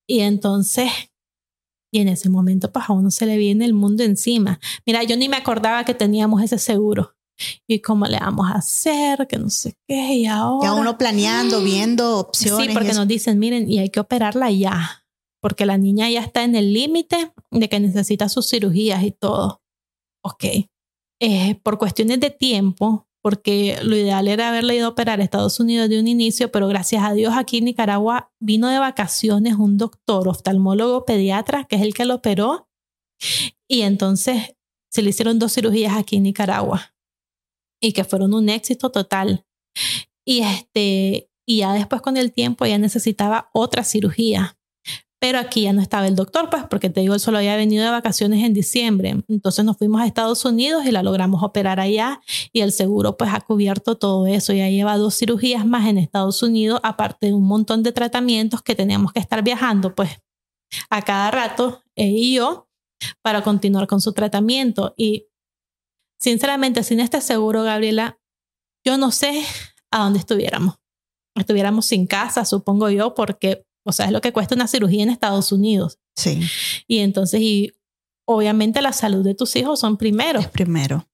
Y 0.07 0.21
entonces, 0.21 0.89
y 1.91 1.99
en 1.99 2.07
ese 2.07 2.29
momento 2.29 2.71
pues 2.71 2.89
a 2.89 2.93
uno 2.93 3.11
se 3.11 3.25
le 3.25 3.37
viene 3.37 3.65
el 3.65 3.73
mundo 3.73 4.03
encima. 4.03 4.59
Mira, 4.85 5.03
yo 5.03 5.17
ni 5.17 5.29
me 5.29 5.37
acordaba 5.37 5.83
que 5.85 5.93
teníamos 5.93 6.41
ese 6.41 6.57
seguro. 6.57 7.13
¿Y 7.67 7.81
cómo 7.81 8.07
le 8.07 8.19
vamos 8.19 8.49
a 8.49 8.55
hacer? 8.55 9.27
Que 9.27 9.37
no 9.37 9.49
sé 9.51 9.75
qué. 9.87 10.15
Y 10.15 10.25
ahora. 10.25 10.67
Ya 10.67 10.73
uno 10.73 10.97
planeando, 10.97 11.61
viendo 11.61 12.17
opciones. 12.17 12.67
Sí, 12.67 12.73
porque 12.73 12.93
nos 12.93 13.07
dicen, 13.07 13.37
miren, 13.37 13.69
y 13.69 13.77
hay 13.77 13.89
que 13.89 13.99
operarla 13.99 14.49
ya 14.49 15.03
porque 15.41 15.65
la 15.65 15.77
niña 15.77 16.09
ya 16.09 16.21
está 16.21 16.43
en 16.43 16.55
el 16.55 16.73
límite 16.73 17.31
de 17.51 17.69
que 17.69 17.79
necesita 17.79 18.29
sus 18.29 18.49
cirugías 18.49 19.03
y 19.03 19.11
todo. 19.11 19.61
Ok. 20.23 20.43
Eh, 21.19 21.55
por 21.63 21.77
cuestiones 21.77 22.19
de 22.19 22.29
tiempo, 22.29 23.06
porque 23.27 23.77
lo 23.83 23.97
ideal 23.97 24.29
era 24.29 24.47
haberle 24.47 24.77
ido 24.77 24.85
a 24.85 24.91
operar 24.91 25.19
a 25.19 25.23
Estados 25.25 25.59
Unidos 25.59 25.89
de 25.89 25.99
un 25.99 26.07
inicio, 26.07 26.49
pero 26.49 26.69
gracias 26.69 27.03
a 27.03 27.11
Dios 27.11 27.33
aquí 27.35 27.57
en 27.57 27.65
Nicaragua 27.65 28.31
vino 28.39 28.69
de 28.69 28.79
vacaciones 28.79 29.55
un 29.55 29.77
doctor 29.77 30.29
oftalmólogo 30.29 31.03
pediatra, 31.03 31.65
que 31.65 31.75
es 31.75 31.81
el 31.81 31.93
que 31.93 32.05
lo 32.05 32.15
operó, 32.15 32.69
y 33.67 33.81
entonces 33.81 34.55
se 34.89 35.01
le 35.01 35.09
hicieron 35.09 35.39
dos 35.39 35.53
cirugías 35.53 35.97
aquí 35.97 36.15
en 36.15 36.23
Nicaragua 36.23 36.95
y 37.81 37.91
que 37.91 38.05
fueron 38.05 38.33
un 38.33 38.47
éxito 38.47 38.91
total. 38.91 39.45
Y 40.25 40.39
este, 40.43 41.29
y 41.45 41.57
ya 41.57 41.73
después 41.73 42.01
con 42.01 42.15
el 42.15 42.31
tiempo 42.31 42.63
ella 42.63 42.77
necesitaba 42.77 43.49
otra 43.51 43.83
cirugía 43.83 44.56
pero 45.19 45.39
aquí 45.39 45.63
ya 45.63 45.73
no 45.73 45.81
estaba 45.81 46.07
el 46.07 46.15
doctor, 46.15 46.49
pues 46.49 46.63
porque 46.69 46.89
te 46.89 47.01
digo, 47.01 47.15
él 47.15 47.19
solo 47.19 47.39
había 47.39 47.55
venido 47.55 47.83
de 47.83 47.89
vacaciones 47.89 48.43
en 48.43 48.53
diciembre. 48.53 49.23
Entonces 49.27 49.65
nos 49.65 49.77
fuimos 49.77 50.01
a 50.01 50.05
Estados 50.05 50.45
Unidos 50.45 50.85
y 50.85 50.91
la 50.91 51.01
logramos 51.01 51.41
operar 51.41 51.79
allá 51.79 52.21
y 52.53 52.61
el 52.61 52.71
seguro 52.71 53.17
pues 53.17 53.31
ha 53.33 53.41
cubierto 53.41 53.97
todo 53.97 54.27
eso. 54.27 54.53
Ya 54.53 54.69
lleva 54.69 54.97
dos 54.97 55.15
cirugías 55.17 55.65
más 55.65 55.87
en 55.87 55.97
Estados 55.97 56.43
Unidos, 56.43 56.79
aparte 56.83 57.27
de 57.27 57.33
un 57.33 57.47
montón 57.47 57.81
de 57.81 57.91
tratamientos 57.91 58.61
que 58.61 58.75
teníamos 58.75 59.11
que 59.11 59.19
estar 59.19 59.43
viajando 59.43 59.95
pues 59.95 60.11
a 60.89 61.01
cada 61.01 61.31
rato, 61.31 61.81
él 61.95 62.13
y 62.15 62.35
yo, 62.35 62.67
para 63.21 63.41
continuar 63.41 63.87
con 63.87 64.01
su 64.01 64.13
tratamiento. 64.13 64.93
Y 64.97 65.27
sinceramente, 66.19 66.83
sin 66.83 66.99
este 66.99 67.21
seguro, 67.21 67.63
Gabriela, 67.63 68.19
yo 68.85 68.97
no 68.97 69.11
sé 69.11 69.43
a 69.91 70.03
dónde 70.03 70.19
estuviéramos. 70.19 70.75
Estuviéramos 71.35 71.85
sin 71.85 72.07
casa, 72.07 72.45
supongo 72.45 72.89
yo, 72.89 73.13
porque 73.13 73.65
o 73.87 73.91
sea, 73.93 74.07
es 74.07 74.11
lo 74.11 74.21
que 74.21 74.33
cuesta 74.33 74.53
una 74.53 74.67
cirugía 74.67 75.01
en 75.01 75.09
Estados 75.09 75.51
Unidos. 75.51 75.97
Sí. 76.15 76.41
Y 76.87 76.99
entonces, 76.99 77.41
y 77.41 77.71
obviamente 78.25 78.81
la 78.81 78.91
salud 78.91 79.23
de 79.23 79.33
tus 79.33 79.55
hijos 79.55 79.79
son 79.79 79.97
primero. 79.97 80.39
Es 80.39 80.49
primero. 80.49 81.07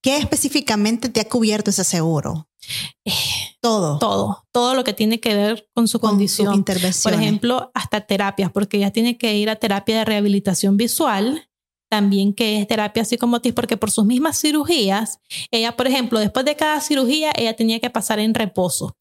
¿Qué 0.00 0.16
específicamente 0.16 1.10
te 1.10 1.20
ha 1.20 1.28
cubierto 1.28 1.70
ese 1.70 1.84
seguro? 1.84 2.48
Eh, 3.04 3.12
todo. 3.60 3.98
Todo. 3.98 4.46
Todo 4.52 4.74
lo 4.74 4.84
que 4.84 4.94
tiene 4.94 5.20
que 5.20 5.34
ver 5.34 5.68
con 5.74 5.86
su 5.86 6.00
condición. 6.00 6.54
intervención. 6.54 7.12
Por 7.12 7.20
ejemplo, 7.20 7.70
hasta 7.74 8.00
terapias, 8.00 8.50
porque 8.50 8.78
ella 8.78 8.90
tiene 8.90 9.18
que 9.18 9.36
ir 9.36 9.50
a 9.50 9.56
terapia 9.56 9.98
de 9.98 10.04
rehabilitación 10.06 10.76
visual. 10.76 11.48
También 11.90 12.34
que 12.34 12.60
es 12.60 12.66
terapia 12.66 13.04
psicomotriz, 13.04 13.54
porque 13.54 13.76
por 13.76 13.90
sus 13.90 14.04
mismas 14.04 14.38
cirugías, 14.40 15.20
ella, 15.50 15.76
por 15.76 15.86
ejemplo, 15.86 16.18
después 16.20 16.44
de 16.44 16.54
cada 16.56 16.80
cirugía, 16.80 17.32
ella 17.34 17.56
tenía 17.56 17.80
que 17.80 17.90
pasar 17.90 18.18
en 18.18 18.34
reposo. 18.34 18.94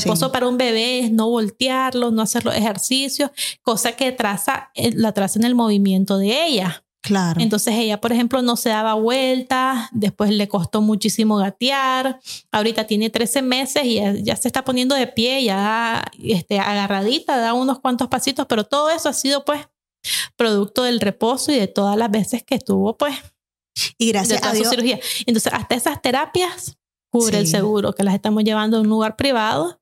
Reposo 0.00 0.32
para 0.32 0.48
un 0.48 0.58
bebé 0.58 1.00
es 1.00 1.12
no 1.12 1.28
voltearlo, 1.28 2.10
no 2.10 2.22
hacer 2.22 2.44
los 2.44 2.54
ejercicios, 2.54 3.30
cosa 3.62 3.92
que 3.92 4.12
traza, 4.12 4.70
eh, 4.74 4.92
la 4.94 5.12
traza 5.12 5.38
en 5.38 5.44
el 5.44 5.54
movimiento 5.54 6.18
de 6.18 6.46
ella. 6.46 6.84
Claro. 7.04 7.42
Entonces 7.42 7.74
ella, 7.76 8.00
por 8.00 8.12
ejemplo, 8.12 8.40
no 8.40 8.56
se 8.56 8.70
daba 8.70 8.94
vueltas, 8.94 9.88
después 9.92 10.30
le 10.30 10.48
costó 10.48 10.80
muchísimo 10.80 11.36
gatear, 11.36 12.18
ahorita 12.50 12.86
tiene 12.86 13.10
13 13.10 13.42
meses 13.42 13.84
y 13.84 14.00
ya, 14.22 14.36
se 14.36 14.48
está 14.48 14.64
poniendo 14.64 14.94
de 14.94 15.06
pie, 15.06 15.44
ya 15.44 16.02
este, 16.22 16.58
agarradita, 16.58 17.36
da 17.36 17.52
unos 17.52 17.80
cuantos 17.80 18.08
pasitos, 18.08 18.46
pero 18.48 18.64
todo 18.64 18.88
eso 18.88 19.10
ha 19.10 19.12
sido 19.12 19.44
pues 19.44 19.68
producto 20.36 20.84
del 20.84 21.00
reposo 21.00 21.52
y 21.52 21.56
de 21.56 21.66
todas 21.66 21.98
las 21.98 22.10
veces 22.10 22.42
que 22.42 22.54
estuvo 22.54 22.96
pues 22.96 23.14
y 23.98 24.08
gracias 24.08 24.42
a 24.42 24.52
Dios. 24.52 24.70
cirugía. 24.70 24.98
Entonces 25.26 25.52
hasta 25.52 25.74
esas 25.74 26.00
terapias 26.00 26.78
cubre 27.10 27.38
el 27.38 27.46
seguro, 27.46 27.92
que 27.92 28.02
las 28.02 28.14
estamos 28.14 28.44
llevando 28.44 28.78
a 28.78 28.80
un 28.80 28.88
lugar 28.88 29.16
privado 29.16 29.78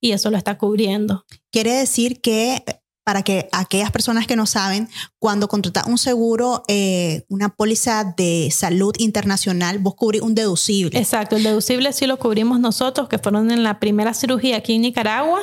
y 0.00 0.12
eso 0.12 0.30
lo 0.30 0.36
está 0.36 0.58
cubriendo. 0.58 1.24
Quiere 1.50 1.72
decir 1.72 2.20
que 2.20 2.64
para 3.06 3.22
que 3.22 3.48
aquellas 3.52 3.92
personas 3.92 4.26
que 4.26 4.34
no 4.34 4.46
saben, 4.46 4.88
cuando 5.20 5.46
contratas 5.46 5.86
un 5.86 5.96
seguro, 5.96 6.64
eh, 6.66 7.24
una 7.28 7.50
póliza 7.50 8.12
de 8.16 8.48
salud 8.50 8.92
internacional, 8.98 9.78
vos 9.78 9.94
cubrís 9.94 10.22
un 10.22 10.34
deducible. 10.34 10.98
Exacto, 10.98 11.36
el 11.36 11.44
deducible 11.44 11.92
sí 11.92 12.06
lo 12.08 12.18
cubrimos 12.18 12.58
nosotros, 12.58 13.08
que 13.08 13.18
fueron 13.18 13.52
en 13.52 13.62
la 13.62 13.78
primera 13.78 14.12
cirugía 14.12 14.56
aquí 14.56 14.74
en 14.74 14.82
Nicaragua, 14.82 15.38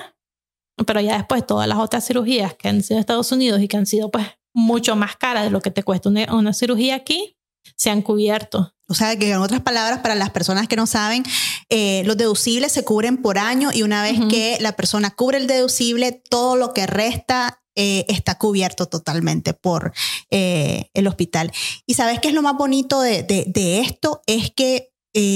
pero 0.86 1.00
ya 1.00 1.16
después 1.16 1.48
todas 1.48 1.70
las 1.70 1.78
otras 1.78 2.06
cirugías 2.06 2.54
que 2.54 2.68
han 2.68 2.84
sido 2.84 2.98
en 2.98 3.00
Estados 3.00 3.32
Unidos 3.32 3.62
y 3.62 3.70
que 3.70 3.78
han 3.78 3.86
sido 3.86 4.12
pues 4.12 4.28
mucho 4.54 4.98
más 4.98 5.16
caras 5.16 5.46
de 5.46 5.50
lo 5.50 5.62
que 5.62 5.72
te 5.72 5.84
cuesta 5.84 6.10
una 6.10 6.52
cirugía 6.52 6.96
aquí, 6.96 7.38
se 7.76 7.90
han 7.90 8.02
cubierto. 8.02 8.74
O 8.88 8.96
sea, 8.96 9.18
que 9.18 9.32
en 9.32 9.38
otras 9.38 9.62
palabras, 9.62 10.00
para 10.00 10.16
las 10.16 10.30
personas 10.30 10.68
que 10.68 10.76
no 10.76 10.86
saben, 10.86 11.24
eh, 11.70 12.04
los 12.06 12.18
deducibles 12.18 12.72
se 12.72 12.84
cubren 12.84 13.22
por 13.22 13.38
año 13.38 13.70
y 13.74 13.82
una 13.82 14.04
vez 14.04 14.20
que 14.30 14.58
la 14.60 14.74
persona 14.74 15.12
cubre 15.12 15.38
el 15.38 15.48
deducible, 15.48 16.12
todo 16.30 16.58
lo 16.58 16.74
que 16.74 16.86
resta 16.86 17.62
eh, 17.76 18.06
está 18.10 18.38
cubierto 18.38 18.88
totalmente 18.88 19.54
por 19.54 19.94
eh, 20.30 20.90
el 20.94 21.08
hospital. 21.08 21.52
Y 21.86 21.94
sabes 21.94 22.20
qué 22.20 22.28
es 22.28 22.34
lo 22.34 22.42
más 22.42 22.56
bonito 22.56 23.02
de, 23.02 23.24
de 23.24 23.80
esto? 23.80 24.22
Es 24.28 24.52
que 24.52 24.92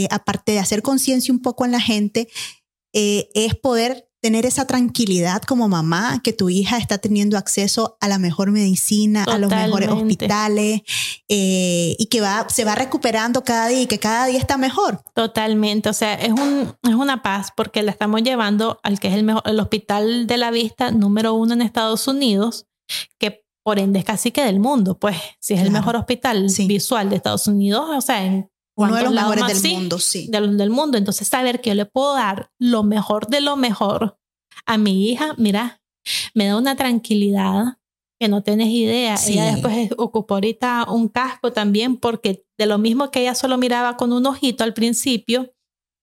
aparte 0.09 0.51
de 0.51 0.59
hacer 0.59 0.81
conciencia 0.81 1.33
un 1.33 1.41
poco 1.41 1.63
en 1.63 1.71
la 1.71 1.81
gente, 1.81 2.27
es 2.93 3.55
poder 3.55 4.06
tener 4.21 4.45
esa 4.45 4.65
tranquilidad 4.65 5.41
como 5.43 5.67
mamá, 5.67 6.21
que 6.23 6.33
tu 6.33 6.49
hija 6.49 6.77
está 6.77 6.97
teniendo 6.97 7.37
acceso 7.37 7.97
a 8.01 8.07
la 8.07 8.17
mejor 8.17 8.51
medicina, 8.51 9.23
a 9.23 9.37
los 9.37 9.51
mejores 9.51 9.89
hospitales 9.89 10.81
eh, 11.29 11.95
y 11.97 12.07
que 12.07 12.21
va, 12.21 12.47
se 12.49 12.65
va 12.65 12.75
recuperando 12.75 13.43
cada 13.43 13.67
día 13.67 13.81
y 13.81 13.87
que 13.87 13.99
cada 13.99 14.25
día 14.25 14.39
está 14.39 14.57
mejor. 14.57 15.01
Totalmente, 15.13 15.89
o 15.89 15.93
sea, 15.93 16.15
es, 16.15 16.31
un, 16.31 16.73
es 16.83 16.95
una 16.95 17.21
paz 17.21 17.51
porque 17.55 17.83
la 17.83 17.91
estamos 17.91 18.23
llevando 18.23 18.79
al 18.83 18.99
que 18.99 19.07
es 19.09 19.13
el, 19.13 19.23
mejor, 19.23 19.43
el 19.45 19.59
hospital 19.59 20.27
de 20.27 20.37
la 20.37 20.51
vista 20.51 20.91
número 20.91 21.33
uno 21.33 21.53
en 21.53 21.61
Estados 21.61 22.07
Unidos, 22.07 22.65
que 23.19 23.45
por 23.63 23.79
ende 23.79 23.99
es 23.99 24.05
casi 24.05 24.31
que 24.31 24.43
del 24.43 24.59
mundo, 24.59 24.97
pues 24.97 25.17
si 25.39 25.53
es 25.53 25.61
el 25.61 25.71
mejor 25.71 25.97
hospital 25.97 26.47
visual 26.67 27.09
de 27.09 27.17
Estados 27.17 27.47
Unidos, 27.47 27.89
o 27.93 28.01
sea, 28.01 28.23
en 28.23 28.49
uno 28.77 28.95
de 28.95 29.03
los 29.03 29.13
mejores 29.13 29.61
del 29.61 29.73
mundo, 29.73 29.99
sí. 29.99 30.27
Del, 30.29 30.57
del 30.57 30.69
mundo. 30.69 30.97
Entonces, 30.97 31.27
saber 31.27 31.61
que 31.61 31.71
yo 31.71 31.75
le 31.75 31.85
puedo 31.85 32.13
dar 32.13 32.51
lo 32.59 32.83
mejor 32.83 33.27
de 33.27 33.41
lo 33.41 33.57
mejor 33.57 34.17
a 34.65 34.77
mi 34.77 35.09
hija, 35.09 35.33
mira, 35.37 35.81
me 36.33 36.47
da 36.47 36.57
una 36.57 36.75
tranquilidad 36.75 37.77
que 38.19 38.27
no 38.27 38.41
tienes 38.43 38.69
idea. 38.69 39.15
Ella 39.27 39.51
después 39.53 39.89
ocupó 39.97 40.35
ahorita 40.35 40.85
un 40.89 41.07
casco 41.07 41.51
también 41.53 41.97
porque 41.97 42.45
de 42.57 42.65
lo 42.65 42.77
mismo 42.77 43.11
que 43.11 43.21
ella 43.21 43.35
solo 43.35 43.57
miraba 43.57 43.97
con 43.97 44.13
un 44.13 44.25
ojito 44.25 44.63
al 44.63 44.73
principio, 44.73 45.53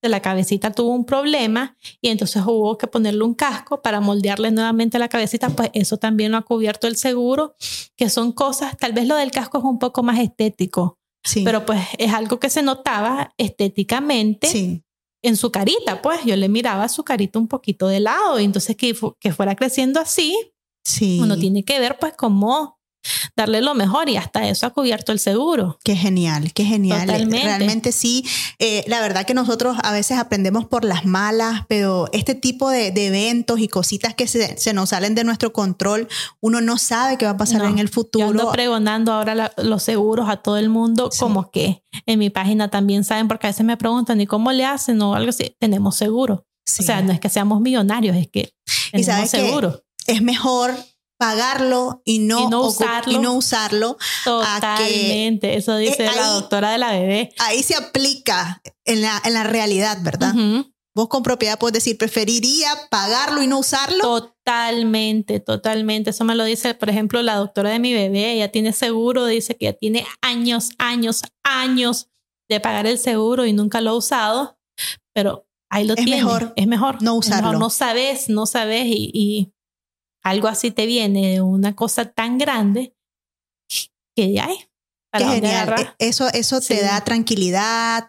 de 0.05 0.09
la 0.09 0.21
cabecita 0.21 0.71
tuvo 0.71 0.91
un 0.91 1.05
problema 1.05 1.75
y 1.99 2.09
entonces 2.09 2.43
hubo 2.45 2.77
que 2.77 2.85
ponerle 2.85 3.23
un 3.23 3.33
casco 3.33 3.81
para 3.81 3.99
moldearle 4.01 4.51
nuevamente 4.51 4.99
la 4.99 5.09
cabecita, 5.09 5.49
pues 5.49 5.71
eso 5.73 5.97
también 5.97 6.31
lo 6.31 6.37
ha 6.37 6.43
cubierto 6.43 6.87
el 6.87 6.95
seguro, 6.95 7.55
que 7.95 8.09
son 8.09 8.31
cosas, 8.31 8.77
tal 8.77 8.93
vez 8.93 9.07
lo 9.07 9.15
del 9.15 9.31
casco 9.31 9.57
es 9.57 9.63
un 9.63 9.79
poco 9.79 10.03
más 10.03 10.19
estético, 10.19 10.99
pero 11.43 11.65
pues 11.65 11.81
es 11.97 12.13
algo 12.13 12.39
que 12.39 12.49
se 12.49 12.61
notaba 12.61 13.33
estéticamente 13.37 14.83
en 15.21 15.35
su 15.37 15.51
carita, 15.51 16.01
pues. 16.01 16.23
Yo 16.25 16.35
le 16.35 16.49
miraba 16.49 16.87
su 16.87 17.03
carita 17.03 17.39
un 17.39 17.47
poquito 17.47 17.87
de 17.87 17.99
lado 17.99 18.39
y 18.39 18.43
entonces 18.43 18.75
que, 18.75 18.95
que 19.19 19.33
fuera 19.33 19.55
creciendo 19.55 19.99
así, 19.99 20.37
sí. 20.83 21.19
uno 21.21 21.37
tiene 21.37 21.63
que 21.63 21.79
ver 21.79 21.97
pues 21.99 22.13
cómo 22.15 22.74
darle 23.35 23.61
lo 23.61 23.73
mejor 23.75 24.09
y 24.09 24.17
hasta 24.17 24.47
eso 24.47 24.65
ha 24.65 24.71
cubierto 24.71 25.11
el 25.11 25.19
seguro. 25.19 25.79
Qué 25.83 25.95
genial, 25.95 26.53
qué 26.53 26.63
genial. 26.65 27.07
Realmente 27.07 27.91
sí, 27.91 28.25
eh, 28.59 28.83
la 28.87 29.01
verdad 29.01 29.25
que 29.25 29.33
nosotros 29.33 29.77
a 29.83 29.91
veces 29.91 30.17
aprendemos 30.17 30.65
por 30.65 30.85
las 30.85 31.05
malas, 31.05 31.63
pero 31.67 32.07
este 32.11 32.35
tipo 32.35 32.69
de, 32.69 32.87
eventos 32.95 33.59
y 33.59 33.67
cositas 33.67 34.15
que 34.15 34.27
se, 34.27 34.57
se, 34.57 34.73
nos 34.73 34.89
salen 34.89 35.15
de 35.15 35.23
nuestro 35.23 35.53
control, 35.53 36.07
uno 36.41 36.61
no 36.61 36.77
sabe 36.77 37.17
qué 37.17 37.25
va 37.25 37.31
a 37.31 37.37
pasar 37.37 37.63
en 37.65 37.77
el 37.77 37.89
futuro. 37.89 38.25
Yo 38.25 38.31
ando 38.31 38.51
pregonando 38.51 39.13
ahora 39.13 39.53
los 39.57 39.83
seguros 39.83 40.29
a 40.29 40.37
todo 40.37 40.57
el 40.57 40.69
mundo, 40.69 41.09
como 41.19 41.51
que 41.51 41.83
en 42.05 42.19
mi 42.19 42.29
página 42.29 42.69
también 42.69 43.03
saben, 43.03 43.27
porque 43.27 43.47
a 43.47 43.49
veces 43.49 43.65
me 43.65 43.77
preguntan, 43.77 44.19
¿y 44.21 44.25
cómo 44.25 44.51
le 44.51 44.65
hacen 44.65 45.01
o 45.01 45.15
algo 45.15 45.29
así? 45.29 45.55
Tenemos 45.59 45.95
seguro. 45.95 46.45
O 46.67 46.83
sea, 46.83 47.01
no 47.01 47.11
es 47.11 47.19
que 47.19 47.29
seamos 47.29 47.61
millonarios, 47.61 48.15
es 48.17 48.27
que 48.27 48.53
tenemos 48.91 49.29
seguro. 49.29 49.83
Es 50.07 50.21
mejor 50.21 50.73
pagarlo 51.17 52.01
y 52.05 52.19
no, 52.19 52.47
usarlo. 52.65 53.11
Y 53.13 53.19
no 53.19 53.33
usarlo 53.33 53.97
Totalmente, 54.23 55.55
eso 55.55 55.77
dice 55.77 56.05
eh, 56.05 56.11
la 56.15 56.27
doctora 56.27 56.71
de 56.71 56.77
la 56.77 56.91
bebé. 56.91 57.31
Ahí 57.39 57.63
se 57.63 57.75
aplica 57.75 58.61
en 58.85 59.01
la, 59.01 59.21
en 59.23 59.33
la 59.33 59.43
realidad, 59.43 59.97
¿verdad? 60.01 60.33
Vos 60.97 61.09
con 61.09 61.23
propiedad 61.23 61.59
puedes 61.59 61.73
decir, 61.73 61.97
preferiría 61.97 62.69
pagarlo 62.89 63.41
y 63.43 63.47
no 63.47 63.59
usarlo. 63.59 63.99
Totalmente, 64.01 65.41
totalmente. 65.41 66.11
Eso 66.11 66.23
me 66.23 66.35
lo 66.35 66.45
dice, 66.45 66.73
por 66.73 66.89
ejemplo, 66.89 67.21
la 67.21 67.35
doctora 67.35 67.69
de 67.69 67.79
mi 67.79 67.93
bebé. 67.93 68.31
Ella 68.33 68.49
tiene 68.51 68.71
seguro, 68.71 69.25
dice 69.25 69.57
que 69.57 69.65
ya 69.65 69.73
tiene 69.73 70.05
años, 70.21 70.69
años, 70.77 71.23
años 71.43 72.07
de 72.49 72.59
pagar 72.61 72.87
el 72.87 72.97
seguro 72.97 73.45
y 73.45 73.51
nunca 73.53 73.81
lo 73.81 73.91
ha 73.91 73.95
usado, 73.95 74.57
pero 75.13 75.47
ahí 75.69 75.85
lo 75.85 75.95
Es 75.95 76.05
tiene. 76.05 76.17
mejor 76.23 76.53
es 76.55 76.67
mejor 76.67 77.01
no 77.03 77.19
Es 77.19 77.27
mejor. 77.27 77.39
usarlo. 77.43 77.59
No 77.59 77.69
sabes, 77.69 78.29
no 78.29 78.45
sabes 78.45 78.85
y, 78.85 79.11
y 79.13 79.51
algo 80.25 80.47
así 80.47 80.71
te 80.71 80.87
viene 80.87 81.33
de 81.33 81.41
una 81.41 81.75
cosa 81.75 82.11
tan 82.11 82.37
grande 82.39 82.95
que 84.15 84.33
ya 84.33 84.49
para 85.11 85.29
genial. 85.29 85.75
E- 85.77 86.07
Eso, 86.07 86.27
eso 86.29 86.59
te 86.61 86.81
da 86.81 87.01
tranquilidad 87.03 88.07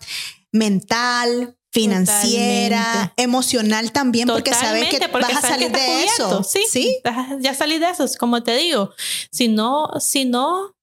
mental, 0.51 1.59
financiera, 1.73 2.85
Totalmente. 2.85 3.23
emocional 3.23 3.93
también, 3.93 4.29
porque 4.29 4.55
sabes 4.55 4.85
que 4.89 4.99
Totalmente, 4.99 5.09
porque 5.11 5.35
vas 5.35 5.45
a 5.45 5.49
salir 5.49 5.71
de 5.71 6.05
eso. 6.05 6.43
Sí, 6.43 6.62
sí, 6.71 7.03
ya 7.41 7.53
salí 7.53 7.79
de 7.79 7.91
eso, 7.91 8.05
es 8.05 8.17
como 8.17 8.43
te 8.43 8.57
digo. 8.57 8.93
Si 9.31 9.49
no, 9.49 9.91
si 10.01 10.25
no, 10.25 10.75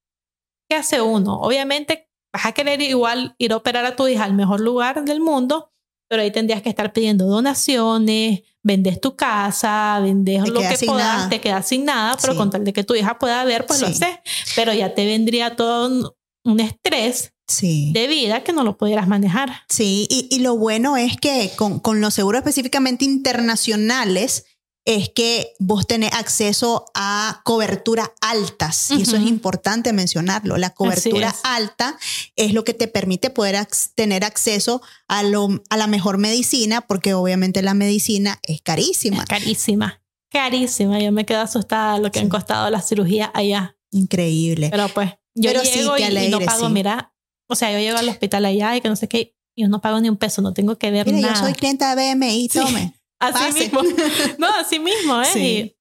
¿qué 0.70 0.76
hace 0.78 1.02
uno? 1.02 1.40
Obviamente 1.40 2.12
vas 2.32 2.46
a 2.46 2.52
querer 2.52 2.80
igual 2.82 3.34
ir 3.40 3.54
a 3.54 3.58
operar 3.58 3.86
a 3.86 3.96
tu 3.96 4.08
hija 4.08 4.24
al 4.24 4.36
mejor 4.36 4.60
lugar 4.60 5.04
del 5.04 5.20
mundo, 5.20 5.73
pero 6.14 6.22
ahí 6.22 6.30
tendrías 6.30 6.62
que 6.62 6.70
estar 6.70 6.94
pidiendo 6.94 7.26
donaciones, 7.26 8.42
vendes 8.62 9.02
tu 9.02 9.16
casa, 9.16 10.00
vendes 10.00 10.44
Te 10.44 10.52
lo 10.52 10.60
que 10.60 10.78
puedas, 10.86 11.18
nada. 11.18 11.30
te 11.30 11.42
quedas 11.42 11.68
sin 11.68 11.86
nada, 11.86 12.16
pero 12.22 12.34
Sí. 12.34 12.38
con 12.38 12.52
tal 12.52 12.64
de 12.64 12.72
que 12.72 12.84
tu 12.84 12.94
hija 12.94 13.18
pueda 13.18 13.44
ver, 13.46 13.66
pues 13.66 13.82
lo 13.82 13.88
haces. 13.88 14.20
Pero 14.56 14.72
ya 14.76 14.94
te 14.94 15.08
vendría 15.08 15.56
todo 15.56 15.88
un, 15.88 16.08
un 16.44 16.60
estrés 16.60 17.34
sí. 17.48 17.92
de 17.96 18.06
vida 18.08 18.44
que 18.44 18.54
no 18.54 18.64
lo 18.64 18.78
pudieras 18.78 19.08
manejar. 19.08 19.52
Sí, 19.70 20.06
y, 20.08 20.28
y 20.30 20.38
lo 20.42 20.56
bueno 20.56 20.98
es 20.98 21.18
que 21.18 21.50
con, 21.56 21.80
con 21.80 22.00
los 22.00 22.14
seguros 22.14 22.38
específicamente 22.42 23.06
internacionales 23.06 24.46
es 24.86 25.10
que 25.10 25.54
vos 25.60 25.88
tenés 25.88 26.14
acceso 26.14 26.86
a 26.94 27.42
cobertura 27.46 28.12
altas 28.22 28.92
y 28.92 29.04
eso 29.04 29.16
es 29.16 29.24
importante 29.24 29.94
mencionarlo. 29.94 30.58
La 30.58 30.72
cobertura 30.72 31.30
es. 31.30 31.40
alta 31.44 31.98
es 32.36 32.54
lo 32.54 32.64
que 32.66 32.74
te 32.74 32.88
permite 32.90 33.30
poder 33.30 33.56
ac- 33.56 33.92
tener 33.96 34.26
acceso 34.26 34.82
a, 35.08 35.24
lo, 35.24 35.48
a 35.70 35.78
la 35.78 35.88
mejor 35.88 36.18
medicina 36.18 36.82
porque 36.82 37.14
obviamente 37.14 37.62
la 37.62 37.74
medicina 37.74 38.40
es 38.44 38.62
carísima. 38.62 39.24
Carísima, 39.26 40.02
carísima. 40.30 41.00
Yo 41.00 41.12
me 41.14 41.26
quedo 41.26 41.40
asustada 41.42 41.96
de 41.96 42.02
lo 42.02 42.12
que 42.12 42.20
Sí. 42.20 42.26
han 42.26 42.30
costado 42.30 42.70
las 42.70 42.88
cirugías 42.90 43.30
allá. 43.34 43.78
Increíble. 43.92 44.68
Pero 44.70 44.90
pues, 44.90 45.12
yo 45.36 45.50
Pero 45.52 45.64
sí, 45.64 45.80
llego 45.80 45.96
te 45.96 46.02
y- 46.02 46.06
y, 46.06 46.10
no 46.10 46.18
alegre, 46.20 46.46
pago, 46.46 46.68
sí. 46.68 46.74
mira, 46.74 47.14
o 47.48 47.56
sea, 47.56 47.72
yo 47.72 47.78
llego 47.80 47.98
al 48.00 48.10
hospital 48.10 48.44
allá 48.46 48.76
y 48.76 48.82
que 48.82 48.90
no 48.90 48.96
sé 48.98 49.08
qué, 49.08 49.36
y 49.56 49.62
yo 49.62 49.70
no 49.70 49.80
pago 49.82 50.00
ni 50.02 50.10
un 50.10 50.18
peso, 50.18 50.42
no 50.42 50.54
tengo 50.54 50.78
que 50.78 50.92
ver 50.92 51.06
Mira, 51.06 51.20
nada. 51.30 51.34
yo 51.36 51.40
soy 51.40 51.54
clienta 51.54 51.96
de 51.96 52.16
BMI, 52.16 52.50
Sí. 52.52 52.60
tome. 52.60 53.00
Así 53.28 53.44
pase. 53.46 53.60
mismo. 53.60 53.82
No, 54.40 54.48
así 54.56 54.80
mismo, 54.80 55.22
¿eh? 55.22 55.26
Sí. 55.32 55.76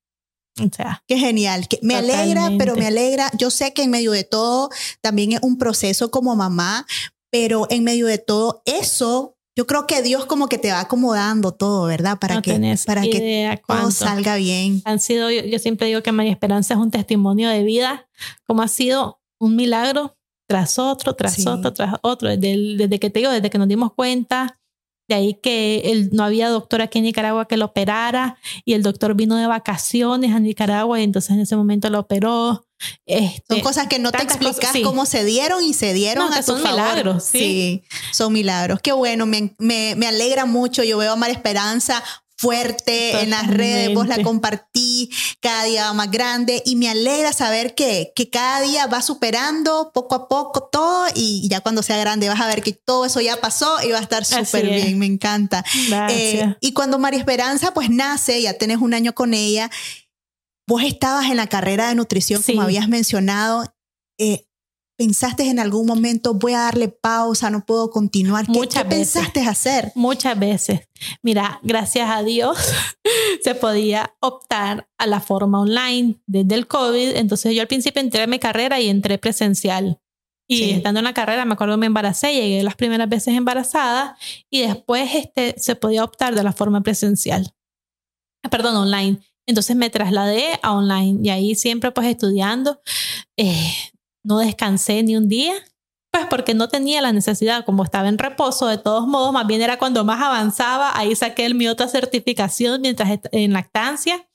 Y, 0.58 0.64
o 0.66 0.70
sea, 0.74 1.02
Qué 1.06 1.18
genial. 1.18 1.66
Que 1.68 1.78
me 1.82 1.96
alegra, 1.96 2.50
pero 2.58 2.74
me 2.76 2.86
alegra. 2.86 3.30
Yo 3.38 3.50
sé 3.50 3.72
que 3.72 3.82
en 3.84 3.90
medio 3.90 4.12
de 4.12 4.24
todo 4.24 4.70
también 5.00 5.32
es 5.32 5.40
un 5.42 5.56
proceso 5.58 6.10
como 6.10 6.36
mamá, 6.36 6.86
pero 7.30 7.66
en 7.70 7.84
medio 7.84 8.06
de 8.06 8.18
todo 8.18 8.62
eso, 8.66 9.36
yo 9.56 9.66
creo 9.66 9.86
que 9.86 10.02
Dios 10.02 10.26
como 10.26 10.48
que 10.48 10.58
te 10.58 10.70
va 10.70 10.80
acomodando 10.80 11.52
todo, 11.52 11.86
¿verdad? 11.86 12.18
Para 12.18 12.36
no 12.36 12.42
que, 12.42 12.76
para 12.86 13.02
que 13.02 13.60
todo 13.66 13.90
salga 13.90 14.36
bien. 14.36 14.82
Han 14.84 15.00
sido, 15.00 15.30
yo, 15.30 15.42
yo 15.44 15.58
siempre 15.58 15.86
digo 15.86 16.02
que 16.02 16.12
María 16.12 16.32
Esperanza 16.32 16.74
es 16.74 16.80
un 16.80 16.90
testimonio 16.90 17.48
de 17.48 17.62
vida, 17.62 18.08
como 18.46 18.62
ha 18.62 18.68
sido 18.68 19.20
un 19.40 19.56
milagro 19.56 20.16
tras 20.46 20.78
otro, 20.78 21.14
tras 21.14 21.34
Sí. 21.34 21.44
otro, 21.48 21.72
tras 21.72 21.94
otro. 22.02 22.28
Desde, 22.28 22.76
desde 22.76 22.98
que 22.98 23.08
te 23.08 23.20
digo, 23.20 23.30
desde 23.32 23.48
que 23.48 23.56
nos 23.58 23.68
dimos 23.68 23.94
cuenta, 23.94 24.60
de 25.08 25.14
ahí 25.14 25.34
que 25.42 25.82
él, 25.86 26.10
no 26.12 26.24
había 26.24 26.48
doctor 26.48 26.80
aquí 26.82 26.98
en 26.98 27.04
Nicaragua 27.04 27.46
que 27.48 27.56
lo 27.56 27.66
operara 27.66 28.38
y 28.64 28.74
el 28.74 28.82
doctor 28.82 29.14
vino 29.14 29.36
de 29.36 29.46
vacaciones 29.46 30.32
a 30.32 30.40
Nicaragua 30.40 31.00
y 31.00 31.04
entonces 31.04 31.30
en 31.32 31.40
ese 31.40 31.56
momento 31.56 31.90
lo 31.90 32.00
operó. 32.00 32.66
Este, 33.06 33.42
Son 33.48 33.60
cosas 33.60 33.86
que 33.88 33.98
no 33.98 34.10
te 34.10 34.22
explicas 34.22 34.56
cosas, 34.56 34.72
sí. 34.72 34.82
cómo 34.82 35.06
se 35.06 35.24
dieron 35.24 35.62
y 35.62 35.72
se 35.74 35.92
dieron 35.92 36.30
No, 36.30 36.34
a 36.36 36.42
son 36.42 36.60
favor. 36.60 36.78
milagros, 36.80 37.24
sí. 37.24 37.82
son 38.12 38.32
milagros. 38.32 38.80
Qué 38.82 38.92
bueno, 38.92 39.26
me, 39.26 39.54
me, 39.58 39.94
me 39.96 40.06
alegra 40.06 40.46
mucho. 40.46 40.82
Yo 40.82 40.98
veo 40.98 41.12
a 41.12 41.16
Mar 41.16 41.30
Esperanza 41.30 42.02
fuerte 42.42 43.20
en 43.22 43.30
las 43.30 43.46
redes, 43.46 43.94
vos 43.94 44.08
la 44.08 44.20
compartí, 44.22 45.10
cada 45.40 45.64
día 45.64 45.84
va 45.86 45.92
más 45.92 46.10
grande 46.10 46.60
y 46.66 46.74
me 46.76 46.88
alegra 46.88 47.32
saber 47.32 47.74
que, 47.76 48.12
que 48.16 48.28
cada 48.30 48.60
día 48.62 48.86
va 48.88 49.00
superando 49.00 49.92
poco 49.94 50.14
a 50.16 50.28
poco 50.28 50.64
todo 50.70 51.06
y 51.14 51.48
ya 51.48 51.60
cuando 51.60 51.82
sea 51.84 51.96
grande 51.98 52.28
vas 52.28 52.40
a 52.40 52.48
ver 52.48 52.62
que 52.62 52.72
todo 52.72 53.04
eso 53.06 53.20
ya 53.20 53.36
pasó 53.40 53.76
y 53.86 53.92
va 53.92 53.98
a 53.98 54.02
estar 54.02 54.24
súper 54.24 54.66
es. 54.66 54.84
bien, 54.84 54.98
me 54.98 55.06
encanta. 55.06 55.64
Eh, 56.10 56.54
y 56.60 56.72
cuando 56.72 56.98
María 56.98 57.20
Esperanza 57.20 57.72
pues 57.72 57.90
nace, 57.90 58.42
ya 58.42 58.54
tenés 58.54 58.78
un 58.78 58.92
año 58.92 59.14
con 59.14 59.34
ella, 59.34 59.70
vos 60.66 60.82
estabas 60.82 61.26
en 61.30 61.36
la 61.36 61.46
carrera 61.46 61.88
de 61.88 61.94
nutrición, 61.94 62.42
Sí. 62.42 62.52
como 62.52 62.62
habías 62.62 62.88
mencionado. 62.88 63.72
eh, 64.18 64.46
¿Pensaste 64.96 65.48
en 65.48 65.58
algún 65.58 65.86
momento, 65.86 66.34
voy 66.34 66.52
a 66.52 66.60
darle 66.60 66.88
pausa, 66.88 67.50
no 67.50 67.64
puedo 67.64 67.90
continuar? 67.90 68.46
¿Qué, 68.46 68.52
Muchas 68.52 68.82
qué 68.84 68.88
veces. 68.90 69.14
pensaste 69.14 69.40
hacer? 69.40 69.92
Muchas 69.94 70.38
veces. 70.38 70.80
Mira, 71.22 71.58
gracias 71.62 72.08
a 72.10 72.22
Dios 72.22 72.58
se 73.42 73.54
podía 73.54 74.14
optar 74.20 74.88
a 74.98 75.06
la 75.06 75.20
forma 75.20 75.60
online 75.60 76.20
desde 76.26 76.54
el 76.54 76.66
COVID. 76.66 77.16
Entonces 77.16 77.54
yo 77.54 77.62
al 77.62 77.68
principio 77.68 78.00
entré 78.00 78.22
a 78.22 78.26
mi 78.26 78.38
carrera 78.38 78.80
y 78.80 78.88
entré 78.88 79.18
presencial. 79.18 79.98
Y 80.48 80.58
Sí. 80.58 80.70
estando 80.72 81.00
en 81.00 81.04
la 81.04 81.14
carrera, 81.14 81.44
me 81.46 81.54
acuerdo 81.54 81.78
me 81.78 81.86
embaracé, 81.86 82.34
llegué 82.34 82.62
las 82.62 82.74
primeras 82.76 83.08
veces 83.08 83.34
embarazada 83.34 84.16
y 84.50 84.60
después 84.60 85.14
este, 85.14 85.54
se 85.58 85.74
podía 85.76 86.04
optar 86.04 86.34
de 86.34 86.42
la 86.42 86.52
forma 86.52 86.82
presencial. 86.82 87.54
Ah, 88.44 88.50
Perdón, 88.50 88.76
online. 88.76 89.18
Entonces 89.46 89.74
me 89.74 89.88
trasladé 89.90 90.60
a 90.62 90.72
online 90.74 91.20
y 91.22 91.30
ahí 91.30 91.54
siempre 91.54 91.90
pues 91.90 92.06
estudiando. 92.08 92.80
Eh, 93.36 93.72
no 94.24 94.38
descansé 94.38 95.02
ni 95.02 95.16
un 95.16 95.28
día, 95.28 95.52
pues 96.12 96.26
porque 96.28 96.52
no 96.54 96.68
tenía 96.68 97.00
la 97.00 97.12
necesidad, 97.12 97.64
como 97.64 97.84
estaba 97.84 98.08
en 98.08 98.18
reposo, 98.18 98.66
de 98.66 98.76
todos 98.78 99.06
modos, 99.06 99.32
más 99.32 99.46
bien 99.46 99.62
era 99.62 99.78
cuando 99.78 100.04
más 100.04 100.20
avanzaba, 100.20 100.96
ahí 100.96 101.16
saqué 101.16 101.52
mi 101.54 101.68
otra 101.68 101.88
certificación 101.88 102.82
mientras 102.82 103.18
en 103.32 103.52
lactancia, 103.54 104.26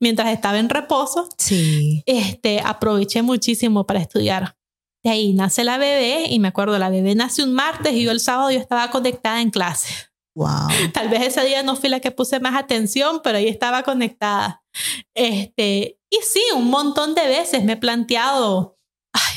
mientras 0.00 0.28
estaba 0.28 0.58
en 0.58 0.68
reposo, 0.68 1.28
Sí. 1.38 2.02
este, 2.06 2.60
aproveché 2.60 3.22
muchísimo 3.22 3.86
para 3.86 4.00
estudiar. 4.00 4.56
De 5.02 5.10
ahí 5.10 5.32
nace 5.34 5.64
la 5.64 5.78
bebé 5.78 6.26
y 6.30 6.38
me 6.38 6.48
acuerdo, 6.48 6.78
la 6.78 6.88
bebé 6.90 7.14
nace 7.14 7.42
un 7.42 7.52
martes 7.54 7.92
y 7.94 8.02
yo 8.04 8.10
el 8.10 8.20
sábado 8.20 8.50
yo 8.50 8.58
estaba 8.58 8.90
conectada 8.90 9.40
en 9.40 9.50
clase. 9.50 9.92
Wow. 10.34 10.68
Tal 10.92 11.08
vez 11.08 11.22
ese 11.22 11.44
día 11.44 11.62
no 11.62 11.76
fui 11.76 11.88
la 11.88 12.00
que 12.00 12.10
puse 12.10 12.40
más 12.40 12.54
atención, 12.54 13.20
pero 13.22 13.38
ahí 13.38 13.48
estaba 13.48 13.82
conectada. 13.82 14.62
Este, 15.14 15.98
y 16.10 16.16
sí, 16.22 16.42
un 16.56 16.68
montón 16.70 17.14
de 17.14 17.26
veces 17.26 17.64
me 17.64 17.74
he 17.74 17.76
planteado, 17.76 18.73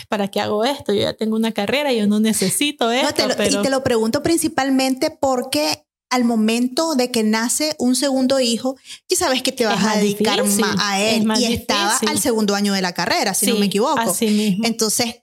¿para 0.07 0.27
qué 0.29 0.39
hago 0.41 0.63
esto? 0.65 0.93
Yo 0.93 1.01
ya 1.01 1.13
tengo 1.13 1.35
una 1.35 1.51
carrera, 1.51 1.91
yo 1.93 2.07
no 2.07 2.19
necesito 2.19 2.91
esto. 2.91 3.07
No, 3.07 3.13
te 3.13 3.27
lo- 3.27 3.35
pero... 3.35 3.59
Y 3.59 3.63
te 3.63 3.69
lo 3.69 3.83
pregunto 3.83 4.23
principalmente 4.23 5.11
porque 5.11 5.83
al 6.09 6.23
momento 6.23 6.95
de 6.95 7.11
que 7.11 7.23
nace 7.23 7.75
un 7.79 7.95
segundo 7.95 8.39
hijo, 8.39 8.77
ya 9.09 9.17
sabes 9.17 9.43
que 9.43 9.51
te 9.51 9.65
vas 9.65 9.83
a 9.85 9.97
dedicar 9.97 10.41
difícil, 10.41 10.61
más 10.61 10.75
a 10.79 11.01
es 11.01 11.17
él. 11.17 11.25
más 11.25 11.39
Y 11.41 11.53
estaba 11.53 11.91
difícil. 11.93 12.09
al 12.09 12.19
segundo 12.19 12.55
año 12.55 12.73
de 12.73 12.81
la 12.81 12.93
carrera, 12.93 13.33
si 13.33 13.47
no 13.47 13.55
me 13.57 13.65
equivoco. 13.65 13.99
Así 13.99 14.27
mismo. 14.27 14.65
Entonces, 14.65 15.15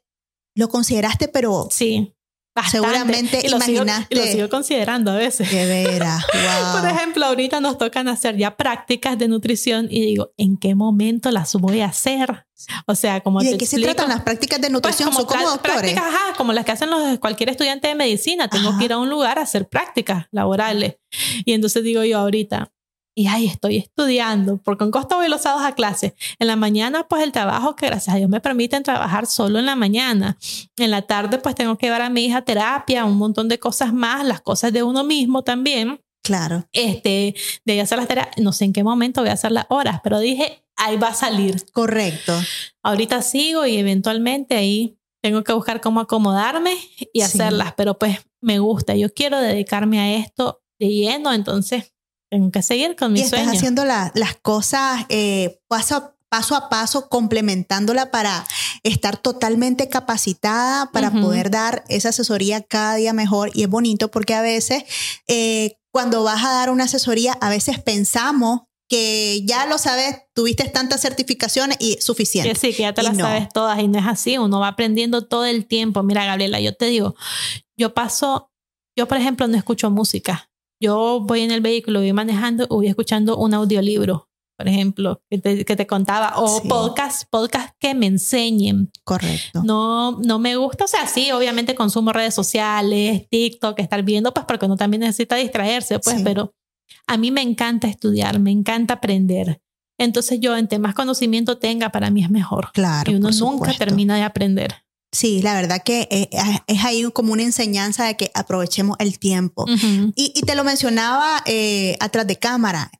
lo 0.55 0.68
consideraste, 0.68 1.28
pero 1.28 1.68
sí. 1.70 2.14
Bastante. 2.55 2.77
seguramente 2.87 3.41
y 3.45 3.49
lo 3.49 3.59
sigo- 3.61 3.85
y 4.09 4.15
lo 4.15 4.23
sigo 4.25 4.49
considerando 4.49 5.11
a 5.11 5.17
veces. 5.17 5.51
de 5.51 5.67
veras. 5.67 6.25
Wow. 6.35 6.81
Por 6.81 6.91
ejemplo, 6.91 7.27
ahorita 7.27 7.61
nos 7.61 7.79
tocan 7.79 8.09
hacer 8.09 8.37
ya 8.37 8.57
prácticas 8.57 9.19
de 9.19 9.29
nutrición 9.29 9.87
y 9.91 10.01
digo, 10.05 10.33
¿en 10.37 10.57
qué 10.57 10.75
momento 10.75 11.31
las 11.31 11.55
voy 11.55 11.81
a 11.81 11.87
hacer? 11.87 12.47
O 12.87 12.95
sea, 12.95 13.21
como 13.21 13.41
¿Y 13.43 13.47
de 13.47 13.51
te 13.53 13.59
qué 13.59 13.67
se 13.67 13.81
tratan 13.81 14.09
las 14.09 14.23
prácticas 14.23 14.59
de 14.61 14.69
pues 14.69 14.73
nutrición? 14.73 15.13
¿Son 15.13 15.25
como 15.25 15.39
pra- 15.41 15.45
doctores? 15.45 15.81
prácticas, 15.81 16.05
ajá, 16.05 16.35
como 16.37 16.53
las 16.53 16.65
que 16.65 16.73
hacen 16.73 16.91
los, 16.91 17.19
cualquier 17.19 17.49
estudiante 17.51 17.89
de 17.89 17.95
medicina. 17.95 18.49
Tengo 18.49 18.71
Ajá. 18.71 18.79
que 18.79 18.85
ir 18.85 18.93
a 18.93 18.99
un 18.99 19.11
lugar 19.11 19.39
a 19.39 19.43
hacer 19.43 19.69
prácticas 19.69 20.27
laborales. 20.31 20.97
Y 21.45 21.53
entonces 21.53 21.83
digo 21.83 22.05
yo 22.05 22.19
ahorita, 22.19 22.73
y 23.17 23.27
ay, 23.29 23.47
estoy 23.47 23.77
estudiando, 23.79 24.57
porque 24.59 24.79
con 24.81 24.91
costo 24.91 25.17
voy 25.17 25.29
los 25.29 25.43
sábados 25.43 25.65
a 25.67 25.75
clase. 25.75 26.15
En 26.39 26.47
la 26.49 26.57
mañana, 26.57 27.07
pues 27.09 27.23
el 27.23 27.33
trabajo 27.33 27.77
que 27.77 27.87
gracias 27.87 28.15
a 28.15 28.19
Dios 28.19 28.29
me 28.29 28.41
permiten 28.41 28.83
trabajar 28.83 29.27
solo 29.27 29.59
en 29.59 29.67
la 29.67 29.77
mañana. 29.77 30.37
En 30.77 30.91
la 30.91 31.03
tarde, 31.03 31.39
pues 31.39 31.55
tengo 31.55 31.77
que 31.79 31.87
llevar 31.87 32.03
a 32.03 32.11
mi 32.11 32.25
hija 32.25 32.39
a 32.39 32.45
terapia, 32.45 33.05
un 33.05 33.17
montón 33.17 33.49
de 33.49 33.59
cosas 33.59 33.93
más, 33.93 34.25
las 34.25 34.41
cosas 34.41 34.73
de 34.73 34.83
uno 34.83 35.05
mismo 35.05 35.43
también. 35.43 36.01
Claro. 36.23 36.67
Este, 36.73 37.35
de 37.65 37.75
ir 37.75 37.81
a 37.81 37.85
hacer 37.85 37.99
las 37.99 38.09
tareas, 38.09 38.29
no 38.39 38.53
sé 38.53 38.65
en 38.65 38.73
qué 38.73 38.83
momento 38.83 39.21
voy 39.21 39.31
a 39.31 39.35
hacer 39.35 39.53
las 39.53 39.67
horas, 39.69 40.01
pero 40.03 40.19
dije, 40.19 40.65
ahí 40.77 40.97
va 40.97 41.09
a 41.09 41.15
salir. 41.15 41.65
Correcto. 41.73 42.33
Ahorita 42.83 43.23
sigo 43.23 43.65
y 43.67 43.77
eventualmente 43.77 44.57
ahí 44.57 44.99
tengo 45.23 45.45
que 45.45 45.53
buscar 45.53 45.81
cómo 45.81 46.01
acomodarme 46.01 46.75
y 47.12 47.21
Sí. 47.21 47.23
hacerlas, 47.23 47.75
pero 47.77 47.99
pues 47.99 48.19
me 48.43 48.59
gusta, 48.59 48.95
yo 48.97 49.12
quiero 49.12 49.39
dedicarme 49.39 50.01
a 50.01 50.17
esto 50.17 50.62
de 50.79 50.89
lleno, 50.89 51.33
entonces 51.33 51.94
tengo 52.35 52.51
que 52.51 52.62
seguir 52.62 52.97
con 52.97 53.11
Y 53.12 53.14
mi 53.14 53.20
estás 53.20 53.41
sueño. 53.41 53.53
haciendo 53.57 53.85
la- 53.85 54.11
las 54.14 54.35
cosas 54.35 55.05
eh, 55.09 55.61
paso, 55.68 55.95
a, 55.97 56.14
paso 56.28 56.57
a 56.57 56.68
paso, 56.68 57.09
complementándola 57.09 58.11
para 58.11 58.45
estar 58.82 59.16
totalmente 59.16 59.89
capacitada, 59.89 60.91
para 60.91 61.12
poder 61.12 61.51
dar 61.51 61.85
esa 61.89 62.09
asesoría 62.09 62.61
cada 62.62 62.97
día 62.97 63.12
mejor. 63.12 63.51
Y 63.55 63.62
es 63.62 63.68
bonito 63.68 64.11
porque 64.11 64.35
a 64.35 64.43
veces 64.43 64.82
eh, 65.28 65.76
cuando 65.93 66.24
vas 66.24 66.45
a 66.45 66.51
dar 66.53 66.70
una 66.70 66.85
asesoría, 66.85 67.35
a 67.41 67.49
veces 67.51 67.80
pensamos 67.80 68.62
que 68.89 69.43
ya 69.47 69.66
lo 69.66 69.78
sabes, 69.78 70.16
tuviste 70.35 70.68
tantas 70.68 71.01
certificaciones 71.01 71.76
y 71.80 71.99
suficiente. 72.01 72.51
Que 72.53 72.59
sí, 72.59 72.74
que 72.74 72.82
ya 72.82 72.93
te 72.93 73.03
las 73.05 73.16
sabes 73.16 73.49
todas 73.55 73.78
y 73.80 73.87
no 73.89 73.99
es 74.01 74.07
así, 74.07 74.37
uno 74.37 74.59
va 74.61 74.68
aprendiendo 74.68 75.26
todo 75.26 75.45
el 75.47 75.66
tiempo. 75.66 76.03
Mira, 76.03 76.24
Gabriela, 76.26 76.61
yo 76.61 76.74
te 76.74 76.87
digo, 76.87 77.14
yo 77.78 77.95
paso, 77.95 78.51
yo 78.99 79.07
por 79.09 79.18
ejemplo 79.18 79.47
no 79.47 79.57
escucho 79.57 79.89
música. 79.91 80.51
Yo 80.81 81.20
voy 81.25 81.41
en 81.41 81.51
el 81.51 81.61
vehículo, 81.61 82.01
voy 82.01 82.12
manejando, 82.12 82.66
voy 82.68 82.89
escuchando 82.89 83.37
un 83.37 83.55
audiolibro 83.55 84.29
por 84.57 84.68
ejemplo, 84.68 85.20
que 85.29 85.39
te, 85.39 85.64
que 85.64 85.77
te 85.77 85.87
contaba, 85.87 86.35
o 86.37 86.62
podcast, 86.62 87.29
podcast 87.29 87.75
que 87.79 87.95
me 87.95 88.07
enseñen. 88.07 88.91
Correcto. 89.03 89.62
No, 89.64 90.12
no 90.20 90.39
me 90.39 90.57
gusta, 90.57 90.85
o 90.85 90.89
sea, 90.89 91.07
sí, 91.07 91.33
obviamente 91.33 91.75
consumo 91.75 92.12
redes 92.12 92.35
sociales, 92.35 93.29
TikTok, 93.29 93.79
estar 93.81 94.03
viendo, 94.03 94.33
pues 94.33 94.47
porque 94.47 94.66
uno 94.66 94.77
también 94.77 95.01
necesita 95.01 95.37
distraerse, 95.37 95.99
pues, 95.99 96.22
pero 96.22 96.55
a 97.07 97.16
mí 97.16 97.31
me 97.31 97.43
encanta 97.43 97.89
estudiar, 97.89 98.39
me 98.39 98.53
encanta 98.53 98.95
aprender. 98.95 99.61
Entonces 99.99 100.41
yo, 100.41 100.57
entre 100.57 100.79
más 100.79 100.95
conocimiento 100.95 101.59
tenga, 101.59 101.91
para 101.91 102.11
mí 102.11 102.22
es 102.22 102.31
mejor. 102.31 102.70
Claro. 102.72 103.11
Y 103.11 103.16
uno 103.16 103.31
nunca 103.31 103.72
termina 103.75 104.16
de 104.16 104.22
aprender. 104.22 104.84
Sí, 105.15 105.43
la 105.43 105.55
verdad 105.55 105.81
que 105.85 106.09
eh, 106.11 106.29
es 106.67 106.85
ahí 106.85 107.09
como 107.12 107.33
una 107.33 107.45
enseñanza 107.45 108.05
de 108.05 108.17
que 108.17 108.33
aprovechemos 108.35 108.97
el 108.99 109.21
tiempo. 109.21 109.65
y, 109.69 110.33
y, 110.35 110.41
te 110.43 110.57
lo 110.57 110.65
mencionaba 110.65 111.43
eh, 111.47 111.97
atrás 112.01 112.27
de 112.27 112.37
cámara 112.37 112.91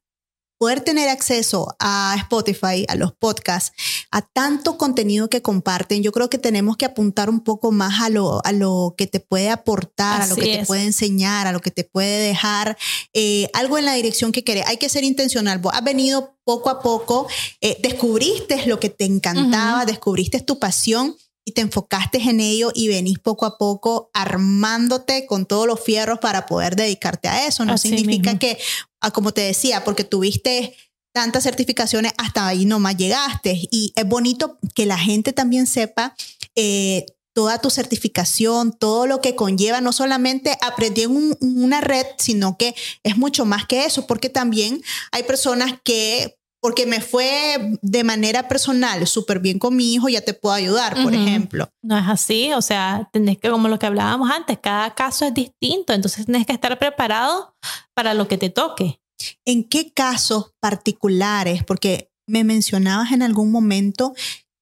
poder 0.59 0.81
tener 0.81 1.09
acceso 1.09 1.75
a 1.79 2.15
Spotify, 2.19 2.87
a 2.89 2.95
los 2.95 3.13
podcasts, 3.13 3.73
a 4.11 4.23
tanto 4.23 4.79
contenido 4.79 5.29
que 5.29 5.43
comparten, 5.43 6.03
yo 6.03 6.13
creo 6.13 6.31
que 6.31 6.39
tenemos 6.39 6.77
que 6.77 6.85
apuntar 6.85 7.29
un 7.29 7.41
poco 7.41 7.73
más 7.73 8.01
a 8.01 8.09
lo, 8.09 8.41
a 8.47 8.53
lo 8.53 8.95
que 8.97 9.07
te 9.07 9.21
puede 9.21 9.51
aportar, 9.51 10.23
a 10.23 10.27
lo 10.27 10.37
que 10.37 10.59
te 10.59 10.65
puede 10.65 10.85
enseñar, 10.85 11.47
a 11.47 11.53
lo 11.53 11.61
que 11.61 11.71
te 11.71 11.85
puede 11.85 12.29
dejar 12.29 12.79
eh, 13.13 13.51
algo 13.53 13.77
en 13.77 13.85
la 13.85 13.95
dirección 13.95 14.33
que 14.33 14.45
querés. 14.45 14.65
Hay 14.67 14.77
que 14.77 14.89
ser 14.89 15.05
intencional. 15.05 15.59
Vos 15.59 15.75
has 15.75 15.85
venido 15.85 16.37
poco 16.45 16.71
a 16.71 16.81
poco, 16.81 17.27
eh, 17.61 17.77
descubriste 17.83 18.67
lo 18.67 18.79
que 18.79 18.91
te 18.91 19.05
encantaba, 19.05 19.85
descubriste 19.85 20.41
tu 20.41 20.59
pasión 20.59 21.17
y 21.45 21.53
te 21.53 21.61
enfocaste 21.61 22.19
en 22.19 22.41
ello 22.41 22.71
y 22.75 22.89
venís 22.89 23.19
poco 23.19 23.47
a 23.47 23.59
poco 23.59 24.11
armándote 24.15 25.27
con 25.27 25.47
todos 25.47 25.67
los 25.67 25.81
fierros 25.81 26.19
para 26.19 26.47
poder 26.47 26.75
dedicarte 26.77 27.29
a 27.29 27.47
eso. 27.47 27.65
No 27.65 27.77
significa 27.77 28.39
que, 28.39 28.59
ah, 29.01 29.11
como 29.11 29.33
te 29.33 29.43
decía, 29.43 29.85
porque 29.85 30.05
tuviste 30.05 30.75
tantas 31.13 31.45
certificaciones, 31.45 32.13
hasta 32.17 32.47
ahí 32.47 32.65
nomás 32.65 32.97
llegaste. 32.97 33.69
Y 33.71 33.93
es 33.95 34.07
bonito 34.07 34.59
que 34.75 34.87
la 34.87 34.99
gente 34.99 35.33
también 35.33 35.67
sepa 35.67 36.17
eh, 36.57 37.07
toda 37.35 37.61
tu 37.61 37.69
certificación, 37.69 38.73
todo 38.73 39.07
lo 39.07 39.21
que 39.21 39.35
conlleva, 39.35 39.81
no 39.81 39.93
solamente 39.93 40.57
aprender 40.63 41.05
en 41.05 41.37
una 41.41 41.81
red, 41.81 42.07
sino 42.19 42.57
que 42.57 42.75
es 43.03 43.17
mucho 43.17 43.45
más 43.45 43.67
que 43.67 43.85
eso, 43.85 44.07
porque 44.07 44.31
también 44.31 44.83
hay 45.13 45.25
personas 45.25 45.75
que 45.85 46.39
porque 46.65 46.87
me 46.87 47.03
fue 47.03 47.79
de 47.83 48.05
manera 48.05 48.49
personal 48.49 49.07
súper 49.07 49.39
bien 49.39 49.59
con 49.59 49.77
mi 49.77 49.93
hijo, 49.93 50.09
ya 50.09 50.23
te 50.23 50.33
puedo 50.33 50.55
ayudar, 50.55 50.95
por 51.03 51.13
ejemplo. 51.13 51.69
No 51.83 51.99
es 51.99 52.09
así, 52.09 52.55
o 52.55 52.63
sea, 52.63 53.07
tenés 53.13 53.37
que, 53.37 53.51
como 53.51 53.69
lo 53.69 53.79
que 53.79 53.85
hablábamos 53.85 54.31
antes, 54.31 54.61
cada 54.63 54.95
caso 54.95 55.27
es 55.27 55.35
distinto, 55.35 55.93
entonces 55.93 56.25
tienes 56.25 56.47
que 56.47 56.55
estar 56.55 56.79
preparado 56.79 57.55
para 57.93 58.15
lo 58.15 58.29
que 58.29 58.39
te 58.39 58.49
toque. 58.49 58.99
¿En 59.45 59.69
qué 59.69 59.93
casos 59.93 60.55
particulares? 60.59 61.63
Porque 61.65 62.11
me 62.27 62.45
mencionabas 62.45 63.13
en 63.13 63.21
algún 63.21 63.53
momento 63.53 64.15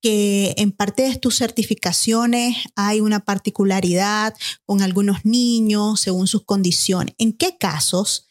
que 0.03 0.55
en 0.57 0.73
parte 0.73 1.05
de 1.09 1.15
tus 1.19 1.37
certificaciones 1.37 2.57
hay 2.75 3.01
una 3.01 3.21
particularidad 3.21 4.35
con 4.67 4.83
algunos 4.83 5.25
niños 5.25 6.01
según 6.01 6.27
sus 6.27 6.45
condiciones. 6.45 7.15
¿En 7.19 7.33
qué 7.33 7.57
casos 7.59 8.29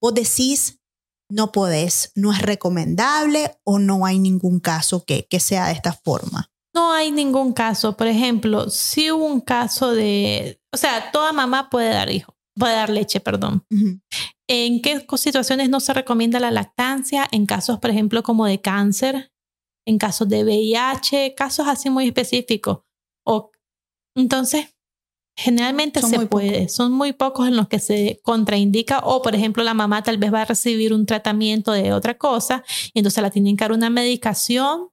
vos 0.00 0.14
decís, 0.14 0.78
no 1.28 1.52
podés, 1.52 2.12
no 2.14 2.32
es 2.32 2.40
recomendable 2.40 3.58
o 3.64 3.78
no 3.78 4.06
hay 4.06 4.18
ningún 4.18 4.60
caso 4.60 5.04
que, 5.04 5.26
que 5.28 5.40
sea 5.40 5.66
de 5.66 5.72
esta 5.72 5.92
forma? 5.92 6.50
No 6.74 6.92
hay 6.92 7.10
ningún 7.10 7.52
caso. 7.52 7.96
Por 7.96 8.06
ejemplo, 8.06 8.68
si 8.68 9.10
hubo 9.10 9.24
un 9.24 9.40
caso 9.40 9.92
de, 9.92 10.60
o 10.72 10.76
sea, 10.76 11.10
toda 11.10 11.32
mamá 11.32 11.70
puede 11.70 11.88
dar 11.88 12.10
hijo, 12.10 12.36
puede 12.54 12.74
dar 12.74 12.90
leche, 12.90 13.18
perdón. 13.18 13.64
¿En 14.48 14.82
qué 14.82 15.06
situaciones 15.16 15.70
no 15.70 15.80
se 15.80 15.94
recomienda 15.94 16.38
la 16.38 16.50
lactancia? 16.50 17.26
En 17.32 17.46
casos, 17.46 17.78
por 17.78 17.90
ejemplo, 17.90 18.22
como 18.22 18.46
de 18.46 18.60
cáncer, 18.60 19.32
en 19.86 19.98
casos 19.98 20.28
de 20.28 20.44
VIH, 20.44 21.34
casos 21.34 21.66
así 21.66 21.88
muy 21.88 22.08
específicos. 22.08 22.80
O, 23.24 23.50
entonces, 24.14 24.75
Generalmente 25.38 26.00
se 26.00 26.26
puede, 26.26 26.70
son 26.70 26.92
muy 26.92 27.12
pocos 27.12 27.46
en 27.46 27.56
los 27.56 27.68
que 27.68 27.78
se 27.78 28.20
contraindica 28.22 29.00
o, 29.00 29.20
por 29.20 29.34
ejemplo, 29.34 29.62
la 29.62 29.74
mamá 29.74 30.02
tal 30.02 30.16
vez 30.16 30.32
va 30.32 30.42
a 30.42 30.44
recibir 30.46 30.94
un 30.94 31.04
tratamiento 31.04 31.72
de 31.72 31.92
otra 31.92 32.16
cosa 32.16 32.64
y 32.94 33.00
entonces 33.00 33.22
la 33.22 33.30
tienen 33.30 33.54
que 33.54 33.64
dar 33.64 33.72
una 33.72 33.90
medicación 33.90 34.88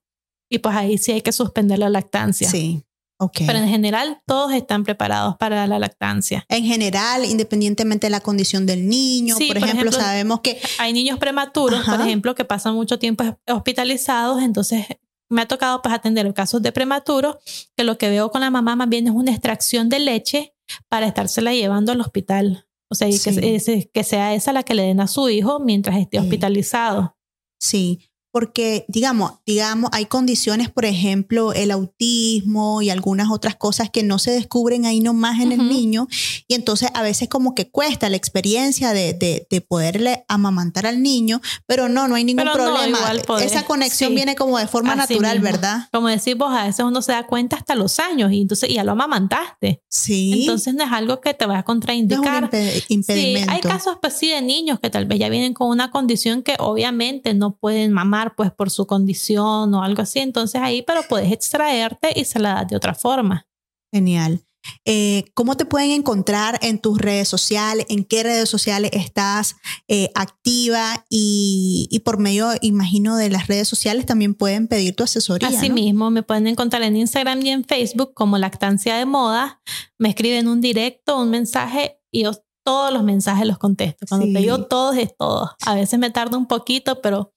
y 0.50 0.58
pues 0.58 0.76
ahí 0.76 0.98
sí 0.98 1.12
hay 1.12 1.22
que 1.22 1.32
suspender 1.32 1.78
la 1.78 1.88
lactancia. 1.88 2.50
Sí. 2.50 2.84
Okay. 3.16 3.46
Pero 3.46 3.60
en 3.60 3.68
general 3.68 4.20
todos 4.26 4.52
están 4.52 4.84
preparados 4.84 5.36
para 5.38 5.66
la 5.66 5.78
lactancia. 5.78 6.44
En 6.48 6.64
general, 6.64 7.24
independientemente 7.24 8.08
de 8.08 8.10
la 8.10 8.20
condición 8.20 8.66
del 8.66 8.86
niño, 8.86 9.36
por, 9.38 9.56
ejemplo, 9.56 9.92
sabemos 9.92 10.40
que 10.40 10.60
hay 10.78 10.92
niños 10.92 11.18
prematuros, 11.18 11.86
por 11.86 12.00
ejemplo, 12.02 12.34
que 12.34 12.44
pasan 12.44 12.74
mucho 12.74 12.98
tiempo 12.98 13.24
hospitalizados, 13.46 14.42
entonces 14.42 14.86
me 15.28 15.42
ha 15.42 15.48
tocado 15.48 15.82
pues 15.82 15.94
atender 15.94 16.32
casos 16.34 16.62
de 16.62 16.72
prematuros, 16.72 17.36
que 17.76 17.84
lo 17.84 17.98
que 17.98 18.08
veo 18.08 18.30
con 18.30 18.40
la 18.40 18.50
mamá 18.50 18.76
más 18.76 18.88
bien 18.88 19.06
es 19.06 19.12
una 19.12 19.30
extracción 19.30 19.88
de 19.88 19.98
leche 19.98 20.54
para 20.88 21.06
estársela 21.06 21.52
llevando 21.52 21.92
al 21.92 22.00
hospital. 22.00 22.66
O 22.88 22.94
sea, 22.94 23.08
que, 23.08 23.90
que, 23.92 24.04
sea 24.04 24.34
esa 24.34 24.52
la 24.52 24.62
que 24.62 24.74
le 24.74 24.82
den 24.82 25.00
a 25.00 25.08
su 25.08 25.28
hijo 25.28 25.58
mientras 25.58 25.96
esté 25.96 26.18
hospitalizado. 26.18 27.16
Sí, 27.58 28.10
porque 28.34 28.84
digamos, 28.88 29.34
digamos, 29.46 29.90
hay 29.92 30.06
condiciones, 30.06 30.68
por 30.68 30.84
ejemplo, 30.84 31.52
el 31.52 31.70
autismo 31.70 32.82
y 32.82 32.90
algunas 32.90 33.30
otras 33.30 33.54
cosas 33.54 33.90
que 33.90 34.02
no 34.02 34.18
se 34.18 34.32
descubren 34.32 34.86
ahí 34.86 34.98
nomás 34.98 35.38
en 35.38 35.52
el 35.52 35.68
niño 35.68 36.08
y 36.48 36.54
entonces 36.54 36.90
a 36.94 37.02
veces 37.02 37.28
como 37.28 37.54
que 37.54 37.70
cuesta 37.70 38.08
la 38.08 38.16
experiencia 38.16 38.92
de, 38.92 39.14
de, 39.48 39.60
poderle 39.60 40.24
amamantar 40.26 40.84
al 40.84 41.00
niño, 41.00 41.40
pero 41.64 41.88
no, 41.88 42.08
no 42.08 42.16
hay 42.16 42.24
ningún 42.24 42.50
problema. 42.52 42.98
Esa 43.40 43.66
conexión 43.66 44.12
viene 44.16 44.34
como 44.34 44.58
de 44.58 44.66
forma 44.66 44.96
natural, 44.96 45.38
¿verdad? 45.38 45.88
Como 45.92 46.08
decís 46.08 46.36
vos, 46.36 46.52
a 46.52 46.66
veces 46.66 46.84
uno 46.84 47.02
se 47.02 47.12
da 47.12 47.28
cuenta 47.28 47.54
hasta 47.54 47.76
los 47.76 48.00
años 48.00 48.32
y 48.32 48.40
entonces 48.40 48.68
ya 48.68 48.82
lo 48.82 48.92
amamantaste. 48.92 49.80
Sí. 49.88 50.40
Entonces 50.40 50.74
no 50.74 50.82
es 50.82 50.90
algo 50.90 51.20
que 51.20 51.34
te 51.34 51.46
va 51.46 51.58
a 51.58 51.62
contraindicar. 51.62 52.50
Sí, 52.50 53.36
hay 53.46 53.60
casos 53.60 53.98
pues 54.02 54.14
sí 54.14 54.28
de 54.28 54.42
niños 54.42 54.80
que 54.80 54.90
tal 54.90 55.06
vez 55.06 55.20
ya 55.20 55.28
vienen 55.28 55.54
con 55.54 55.68
una 55.68 55.92
condición 55.92 56.42
que 56.42 56.56
obviamente 56.58 57.32
no 57.32 57.54
pueden 57.54 57.92
mamar 57.92 58.23
pues 58.36 58.50
por 58.52 58.70
su 58.70 58.86
condición 58.86 59.74
o 59.74 59.82
algo 59.82 60.02
así. 60.02 60.20
Entonces 60.20 60.60
ahí, 60.62 60.82
pero 60.82 61.02
puedes 61.08 61.32
extraerte 61.32 62.12
y 62.18 62.24
se 62.24 62.38
la 62.38 62.54
das 62.54 62.68
de 62.68 62.76
otra 62.76 62.94
forma. 62.94 63.46
Genial. 63.92 64.44
Eh, 64.84 65.24
¿Cómo 65.34 65.56
te 65.56 65.64
pueden 65.64 65.90
encontrar 65.90 66.58
en 66.62 66.78
tus 66.78 66.98
redes 66.98 67.28
sociales? 67.28 67.86
¿En 67.88 68.04
qué 68.04 68.22
redes 68.22 68.48
sociales 68.48 68.90
estás 68.94 69.56
eh, 69.88 70.10
activa? 70.14 71.04
Y, 71.08 72.00
por 72.04 72.18
medio, 72.18 72.48
imagino, 72.60 73.16
de 73.16 73.30
las 73.30 73.46
redes 73.46 73.68
sociales 73.68 74.06
también 74.06 74.34
pueden 74.34 74.68
pedir 74.68 74.94
tu 74.94 75.04
asesoría. 75.04 75.48
Así 75.48 75.70
mismo, 75.70 76.10
me 76.10 76.22
pueden 76.22 76.46
encontrar 76.46 76.82
en 76.82 76.96
Instagram 76.96 77.44
y 77.44 77.50
en 77.50 77.64
Facebook 77.64 78.14
como 78.14 78.38
Lactancia 78.38 78.96
de 78.96 79.06
Moda. 79.06 79.60
Me 79.98 80.08
escriben 80.08 80.48
un 80.48 80.60
directo, 80.60 81.20
un 81.20 81.30
mensaje 81.30 82.00
y 82.10 82.24
yo 82.24 82.32
todos 82.64 82.92
los 82.92 83.04
mensajes 83.04 83.46
los 83.46 83.58
contesto. 83.58 84.06
Cuando 84.08 84.26
te 84.26 84.38
digo 84.38 84.64
todos, 84.64 84.96
es 84.96 85.14
todos. 85.16 85.50
A 85.66 85.74
veces 85.74 85.98
me 85.98 86.10
tarda 86.10 86.38
un 86.38 86.46
poquito, 86.46 87.02
pero 87.02 87.34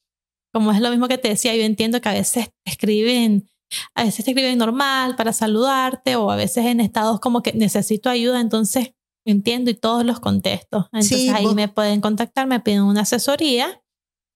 como 0.54 0.72
es 0.72 0.82
lo 0.82 0.89
mismo 0.89 1.08
que 1.08 1.18
te 1.18 1.30
decía, 1.30 1.56
yo 1.56 1.64
entiendo 1.64 2.02
que 2.02 2.10
a 2.10 2.14
veces 2.14 2.50
te 2.64 2.72
escriben, 2.72 3.48
a 3.95 4.04
veces 4.04 4.26
te 4.26 4.32
escriben 4.32 4.58
normal 4.58 5.16
para 5.16 5.34
saludarte 5.34 6.16
o 6.16 6.32
a 6.32 6.36
veces 6.36 6.66
en 6.66 6.80
estados 6.80 7.20
como 7.20 7.43
que 7.43 7.54
necesito 7.54 8.10
ayuda, 8.10 8.39
entonces 8.39 8.93
entiendo 9.26 9.70
y 9.70 9.74
todos 9.74 10.06
los 10.06 10.20
contesto. 10.20 10.89
Entonces 10.93 11.30
ahí 11.34 11.48
me 11.54 11.68
pueden 11.68 12.02
contactar, 12.02 12.48
me 12.48 12.60
piden 12.60 12.84
una 12.84 13.02
asesoría 13.02 13.82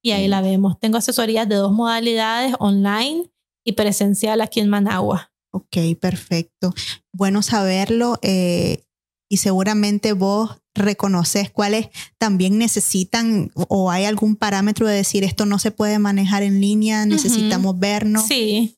y 0.04 0.12
ahí 0.12 0.28
la 0.28 0.42
vemos. 0.42 0.80
Tengo 0.80 0.98
asesorías 0.98 1.48
de 1.48 1.56
dos 1.56 1.72
modalidades, 1.72 2.56
online 2.60 3.32
y 3.66 3.74
presencial 3.74 4.42
aquí 4.42 4.60
en 4.60 4.70
Managua. 4.70 5.32
Ok, 5.54 5.78
perfecto. 6.00 6.74
Bueno 7.14 7.42
saberlo. 7.42 8.20
Eh, 8.22 8.84
y 9.32 9.38
seguramente 9.38 10.12
vos 10.12 10.60
reconoces 10.76 11.50
cuáles 11.50 11.88
también 12.18 12.58
necesitan 12.58 13.50
o 13.56 13.90
hay 13.90 14.04
algún 14.04 14.36
parámetro 14.36 14.86
de 14.88 14.96
decir 14.96 15.24
esto 15.24 15.46
no 15.46 15.58
se 15.58 15.72
puede 15.72 16.00
manejar 16.00 16.44
en 16.44 16.60
línea, 16.60 17.06
necesitamos 17.06 17.80
vernos. 17.80 18.28
Sí. 18.28 18.78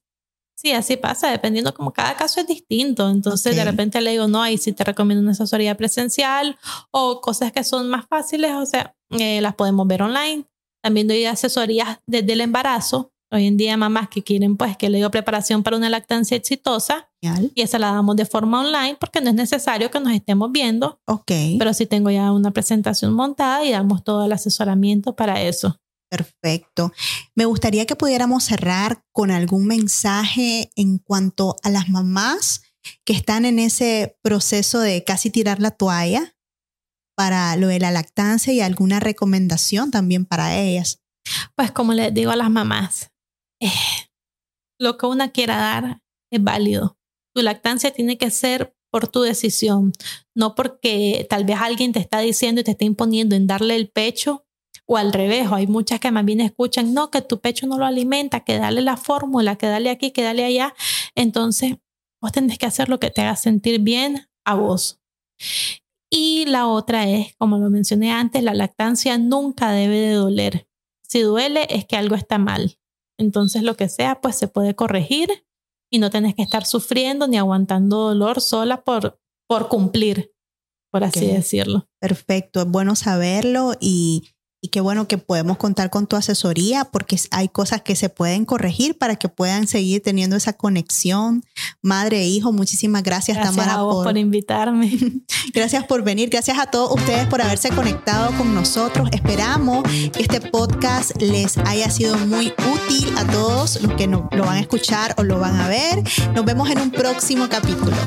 Sí, 0.55 0.71
así 0.71 0.95
pasa, 0.95 1.31
dependiendo 1.31 1.73
como 1.73 1.91
cada 1.91 2.15
caso 2.15 2.39
es 2.39 2.47
distinto. 2.47 3.09
Entonces, 3.09 3.55
de 3.55 3.65
repente 3.65 3.99
le 3.99 4.11
digo, 4.11 4.27
no, 4.27 4.43
ahí 4.43 4.59
sí 4.59 4.73
te 4.73 4.83
recomiendo 4.83 5.23
una 5.23 5.31
asesoría 5.31 5.75
presencial 5.75 6.57
o 6.91 7.19
cosas 7.19 7.51
que 7.51 7.63
son 7.63 7.89
más 7.89 8.05
fáciles, 8.07 8.51
o 8.53 8.65
sea, 8.67 8.95
eh, 9.09 9.41
las 9.41 9.55
podemos 9.55 9.87
ver 9.87 10.03
online. 10.03 10.45
También 10.83 11.07
doy 11.07 11.25
asesorías 11.25 11.97
desde 12.05 12.33
el 12.33 12.41
embarazo, 12.41 13.11
Hoy 13.33 13.47
en 13.47 13.57
día 13.57 13.75
mamás 13.77 14.09
que 14.09 14.21
quieren 14.21 14.57
pues 14.57 14.77
que 14.77 14.91
le 14.91 14.99
digo 14.99 15.09
preparación 15.09 15.63
para 15.63 15.75
una 15.75 15.89
lactancia 15.89 16.37
exitosa 16.37 17.09
y 17.55 17.61
esa 17.63 17.79
la 17.79 17.91
damos 17.91 18.15
de 18.15 18.27
forma 18.27 18.59
online 18.59 18.95
porque 18.99 19.21
no 19.21 19.29
es 19.29 19.35
necesario 19.35 19.89
que 19.89 19.99
nos 19.99 20.13
estemos 20.13 20.51
viendo. 20.51 21.01
Ok. 21.07 21.31
Pero 21.57 21.73
sí 21.73 21.87
tengo 21.87 22.11
ya 22.11 22.31
una 22.31 22.51
presentación 22.51 23.13
montada 23.13 23.65
y 23.65 23.71
damos 23.71 24.03
todo 24.03 24.25
el 24.25 24.31
asesoramiento 24.33 25.15
para 25.15 25.41
eso. 25.41 25.79
Perfecto. 26.11 26.93
Me 27.33 27.45
gustaría 27.45 27.87
que 27.87 27.95
pudiéramos 27.95 28.43
cerrar 28.43 29.03
con 29.11 29.31
algún 29.31 29.65
mensaje 29.65 30.69
en 30.75 30.99
cuanto 30.99 31.55
a 31.63 31.71
las 31.71 31.89
mamás 31.89 32.61
que 33.03 33.13
están 33.13 33.45
en 33.45 33.57
ese 33.57 34.15
proceso 34.21 34.79
de 34.79 35.03
casi 35.03 35.31
tirar 35.31 35.59
la 35.59 35.71
toalla 35.71 36.35
para 37.15 37.55
lo 37.55 37.67
de 37.67 37.79
la 37.79 37.89
lactancia 37.89 38.53
y 38.53 38.61
alguna 38.61 38.99
recomendación 38.99 39.89
también 39.89 40.25
para 40.25 40.55
ellas. 40.55 40.99
Pues 41.55 41.71
como 41.71 41.93
les 41.93 42.13
digo 42.13 42.29
a 42.29 42.35
las 42.35 42.51
mamás, 42.51 43.12
lo 44.79 44.97
que 44.97 45.05
una 45.05 45.31
quiera 45.31 45.57
dar 45.57 46.01
es 46.31 46.43
válido. 46.43 46.97
Tu 47.35 47.41
lactancia 47.41 47.91
tiene 47.91 48.17
que 48.17 48.29
ser 48.31 48.75
por 48.91 49.07
tu 49.07 49.21
decisión, 49.21 49.91
no 50.35 50.53
porque 50.53 51.25
tal 51.27 51.45
vez 51.45 51.57
alguien 51.59 51.93
te 51.93 51.99
está 51.99 52.19
diciendo 52.19 52.61
y 52.61 52.63
te 52.63 52.71
está 52.71 52.85
imponiendo 52.85 53.35
en 53.35 53.47
darle 53.47 53.75
el 53.75 53.89
pecho 53.89 54.45
o 54.85 54.97
al 54.97 55.13
revés, 55.13 55.47
hay 55.51 55.65
muchas 55.65 55.99
que 55.99 56.11
más 56.11 56.25
bien 56.25 56.41
escuchan, 56.41 56.93
no, 56.93 57.09
que 57.09 57.21
tu 57.21 57.39
pecho 57.39 57.67
no 57.67 57.77
lo 57.77 57.85
alimenta, 57.85 58.41
que 58.41 58.57
dale 58.57 58.81
la 58.81 58.97
fórmula, 58.97 59.55
que 59.55 59.67
dale 59.67 59.89
aquí, 59.89 60.11
que 60.11 60.23
dale 60.23 60.43
allá. 60.43 60.75
Entonces, 61.15 61.77
vos 62.21 62.31
tenés 62.31 62.57
que 62.57 62.65
hacer 62.65 62.89
lo 62.89 62.99
que 62.99 63.09
te 63.09 63.21
haga 63.21 63.35
sentir 63.35 63.79
bien 63.79 64.27
a 64.45 64.55
vos. 64.55 64.99
Y 66.09 66.45
la 66.45 66.67
otra 66.67 67.09
es, 67.09 67.35
como 67.37 67.57
lo 67.57 67.69
mencioné 67.69 68.11
antes, 68.11 68.43
la 68.43 68.53
lactancia 68.53 69.17
nunca 69.17 69.71
debe 69.71 69.99
de 69.99 70.13
doler. 70.13 70.67
Si 71.01 71.21
duele 71.21 71.65
es 71.69 71.85
que 71.85 71.95
algo 71.95 72.15
está 72.15 72.37
mal. 72.37 72.77
Entonces, 73.17 73.63
lo 73.63 73.75
que 73.75 73.89
sea, 73.89 74.21
pues 74.21 74.35
se 74.35 74.47
puede 74.47 74.75
corregir 74.75 75.29
y 75.91 75.99
no 75.99 76.09
tenés 76.09 76.35
que 76.35 76.41
estar 76.41 76.65
sufriendo 76.65 77.27
ni 77.27 77.37
aguantando 77.37 78.07
dolor 78.07 78.41
sola 78.41 78.83
por, 78.83 79.19
por 79.47 79.67
cumplir, 79.67 80.33
por 80.91 81.03
así 81.03 81.27
decirlo. 81.27 81.87
Perfecto, 81.99 82.61
es 82.61 82.67
bueno 82.67 82.95
saberlo 82.95 83.73
y 83.79 84.32
y 84.63 84.69
qué 84.69 84.79
bueno 84.79 85.09
que 85.09 85.17
podemos 85.17 85.57
contar 85.57 85.89
con 85.89 86.07
tu 86.07 86.15
asesoría 86.15 86.85
porque 86.85 87.19
hay 87.31 87.49
cosas 87.49 87.81
que 87.81 87.97
se 87.97 88.07
pueden 88.07 88.45
corregir 88.45 88.97
para 88.97 89.17
que 89.17 89.27
puedan 89.27 89.67
seguir 89.67 90.01
teniendo 90.01 90.37
esa 90.37 90.53
conexión 90.53 91.43
madre 91.81 92.21
e 92.21 92.27
hijo. 92.27 92.53
Muchísimas 92.53 93.03
gracias, 93.03 93.41
Tamara 93.41 93.79
por, 93.79 94.17
invitarme. 94.17 94.97
gracias 95.53 95.83
por 95.83 96.01
venir. 96.01 96.29
Gracias 96.29 96.57
a 96.57 96.67
todos 96.67 96.93
ustedes 96.97 97.27
por 97.27 97.41
haberse 97.41 97.71
conectado 97.71 98.31
con 98.37 98.55
nosotros. 98.55 99.09
Esperamos 99.11 99.83
que 99.83 100.21
este 100.21 100.39
podcast 100.39 101.21
les 101.21 101.57
haya 101.57 101.89
sido 101.89 102.17
muy 102.19 102.53
útil 102.73 103.13
a 103.17 103.25
todos 103.25 103.81
los 103.81 103.93
que 103.95 104.07
no, 104.07 104.29
lo 104.31 104.45
van 104.45 104.55
a 104.55 104.61
escuchar 104.61 105.13
o 105.17 105.23
lo 105.23 105.39
van 105.39 105.59
a 105.59 105.67
ver. 105.67 106.01
Nos 106.33 106.45
vemos 106.45 106.69
en 106.69 106.79
un 106.79 106.89
próximo 106.89 107.49
capítulo. 107.49 107.97